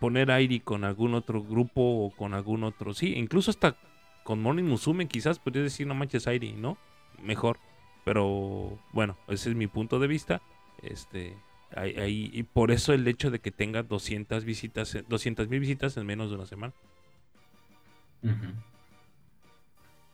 [0.00, 2.94] poner Airi con algún otro grupo o con algún otro.
[2.94, 3.76] Sí, incluso hasta
[4.24, 6.78] con Morning Musume quizás podría decir no manches Airi, ¿no?
[7.22, 7.58] Mejor.
[8.04, 10.42] Pero bueno, ese es mi punto de vista.
[10.82, 11.36] Este,
[11.74, 15.96] ahí, ahí- y por eso el hecho de que tenga 200 visitas, 200 mil visitas
[15.96, 16.74] en menos de una semana.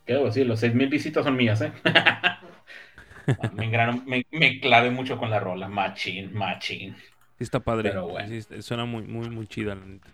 [0.06, 0.46] ¿Qué debo decir?
[0.46, 1.72] Los 6.000 visitas son mías, ¿eh?
[3.54, 5.68] me, engrano- me, me clavé mucho con la rola.
[5.68, 6.96] Machín, machín.
[7.38, 7.90] Sí está padre.
[7.90, 8.28] Pero bueno.
[8.28, 9.74] sí suena muy, muy, muy chida.
[9.74, 10.08] la neta.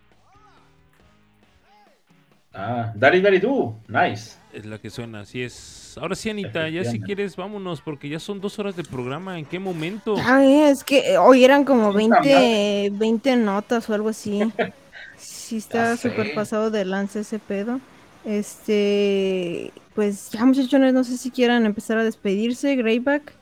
[2.57, 3.77] Ah, Daddy Do.
[3.87, 4.37] Nice.
[4.53, 5.99] Es la que suena, así es.
[6.01, 9.39] Ahora sí, Anita, ya si quieres, vámonos, porque ya son dos horas de programa.
[9.39, 10.17] ¿En qué momento?
[10.25, 14.41] Ay, es que eh, hoy eran como Puta 20, 20 notas o algo así.
[15.19, 17.81] Sí, está súper pasado de lance ese pedo.
[18.25, 23.33] Este, pues ya muchachones, no sé si quieran empezar a despedirse, Greyback.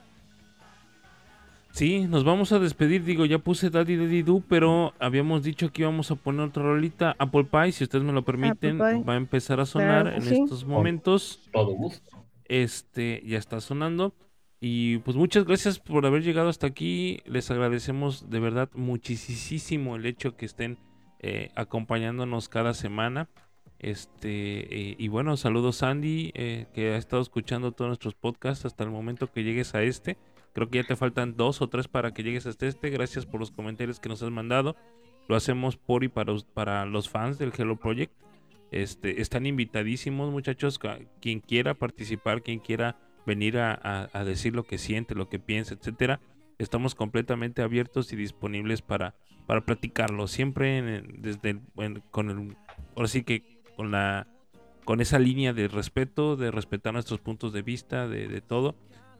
[1.75, 3.03] Sí, nos vamos a despedir.
[3.03, 7.17] Digo, ya puse Daddy Daddy Do, pero habíamos dicho que íbamos a poner otra rolita.
[7.19, 10.41] Apple Pie, si ustedes me lo permiten, va a empezar a sonar Claro en sí.
[10.41, 11.41] estos momentos.
[11.53, 12.25] Todo gusto.
[12.45, 14.15] Este, ya está sonando.
[14.61, 17.19] Y pues muchas gracias por haber llegado hasta aquí.
[17.27, 20.79] Les agradecemos de verdad muchísimo el hecho que estén
[21.19, 23.29] eh, acompañándonos cada semana.
[23.81, 28.85] Este, eh, y bueno, saludos Sandy, eh, que ha estado escuchando todos nuestros podcasts hasta
[28.85, 30.19] el momento que llegues a este.
[30.55, 32.91] Creo que ya te faltan dos o tres para que llegues hasta este.
[32.91, 34.77] Gracias por los comentarios que nos has mandado.
[35.29, 38.13] Lo hacemos por y para, para los fans del Hello Project.
[38.71, 40.79] Este, están invitadísimos, muchachos.
[41.21, 45.75] Quien quiera participar, quien quiera venir a, a- decir lo que siente, lo que piensa,
[45.75, 46.21] etcétera.
[46.59, 49.15] Estamos completamente abiertos y disponibles para,
[49.47, 50.29] para platicarlo.
[50.29, 52.57] Siempre desde el- con el,
[52.95, 54.29] ahora sí que con la
[54.85, 58.75] con esa línea de respeto, de respetar nuestros puntos de vista, de todo.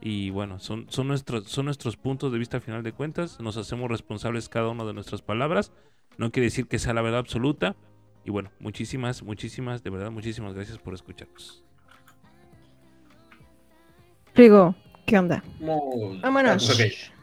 [0.07, 3.39] Y bueno, son, son, nuestros, son nuestros puntos de vista final de cuentas.
[3.39, 5.71] Nos hacemos responsables cada una de nuestras palabras.
[6.19, 7.75] No quiere decir que sea la verdad absoluta.
[8.23, 11.63] Y bueno, muchísimas, muchísimas, de verdad, muchísimas gracias por escucharnos.
[14.35, 14.75] Rigo,
[15.05, 15.43] ¿qué onda?
[15.59, 16.67] Muy- Vámonos.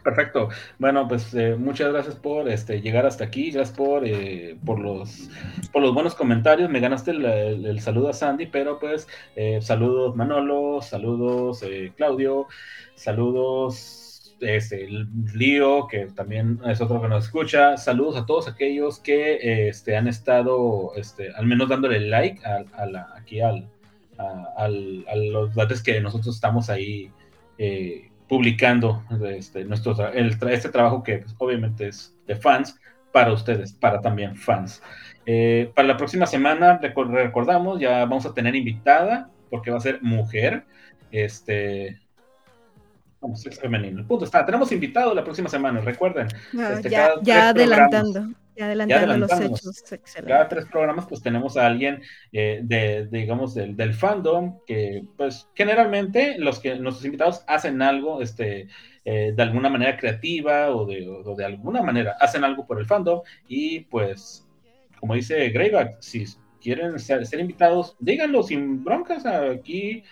[0.03, 0.49] Perfecto.
[0.79, 3.51] Bueno, pues eh, muchas gracias por este, llegar hasta aquí.
[3.51, 5.29] Gracias por, eh, por, los,
[5.71, 6.69] por los buenos comentarios.
[6.69, 11.93] Me ganaste el, el- el saludo a Sandy, pero pues eh, saludos Manolo, saludos eh,
[11.95, 12.47] Claudio,
[12.95, 14.87] saludos este,
[15.33, 17.77] Lío, que también es otro que nos escucha.
[17.77, 22.85] Saludos a todos aquellos que este, han estado este, al menos dándole like a, a
[22.87, 23.69] la, aquí al,
[24.17, 27.09] a, al- a los datos que nosotros estamos ahí
[27.63, 29.03] eh, publicando
[29.37, 32.77] este, nuestro este trabajo que pues, obviamente es de fans
[33.13, 34.81] para ustedes, para también fans.
[35.25, 39.87] Eh, para la próxima semana, recor- recordamos, ya vamos a tener invitada, porque va a
[39.87, 40.65] ser mujer.
[41.11, 42.02] Este.
[43.23, 44.01] Vamos, es femenino.
[44.01, 46.27] El punto está, tenemos invitado la próxima semana, recuerden.
[46.75, 49.91] Este, ya, adelantando, ya adelantando los hechos.
[49.93, 50.29] Excelente.
[50.29, 52.01] Cada tres programas, pues tenemos a alguien
[52.33, 57.81] eh, de, de, digamos, del, del fandom, que, pues, generalmente los que nuestros invitados hacen
[57.81, 58.67] algo, este,
[59.05, 62.85] eh, de alguna manera creativa o de, o de alguna manera hacen algo por el
[62.85, 64.45] fandom y, pues,
[64.99, 66.25] como dice Greyback, si
[66.61, 70.03] quieren ser, ser invitados, díganlo sin broncas aquí.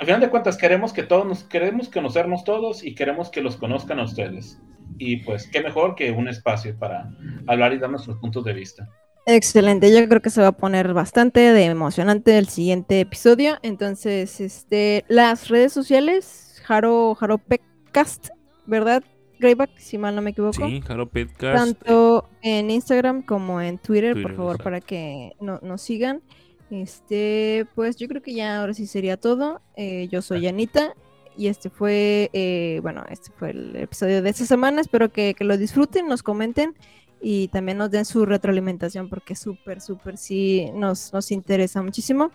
[0.00, 3.56] Al final de cuentas, queremos que todos nos queremos conocernos todos y queremos que los
[3.56, 4.58] conozcan a ustedes.
[4.98, 7.10] Y pues, qué mejor que un espacio para
[7.46, 8.88] hablar y dar nuestros puntos de vista.
[9.26, 13.58] Excelente, yo creo que se va a poner bastante de emocionante el siguiente episodio.
[13.62, 18.28] Entonces, este, las redes sociales, Jaro, Jaro Peccast,
[18.66, 19.04] ¿verdad?
[19.38, 20.66] Greyback, si mal no me equivoco.
[20.66, 21.56] Sí, Jaro Petcast.
[21.56, 24.64] Tanto en Instagram como en Twitter, por favor, exacto.
[24.64, 26.22] para que no- nos sigan.
[26.70, 29.60] Este, pues yo creo que ya ahora sí sería todo.
[29.76, 30.94] Eh, yo soy Anita
[31.36, 34.80] y este fue, eh, bueno, este fue el episodio de esta semana.
[34.80, 36.74] Espero que, que lo disfruten, nos comenten
[37.20, 42.30] y también nos den su retroalimentación porque súper, súper sí nos, nos interesa muchísimo.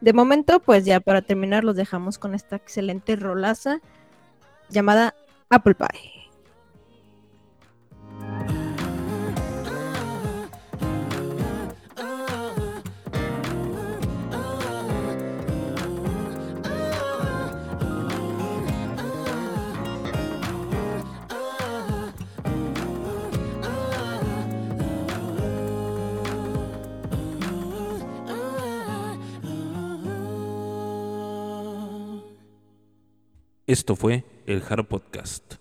[0.00, 3.80] De momento, pues ya para terminar, los dejamos con esta excelente rolaza
[4.68, 5.14] llamada
[5.50, 6.23] Apple Pie.
[33.66, 35.54] Esto fue el Jaro Podcast.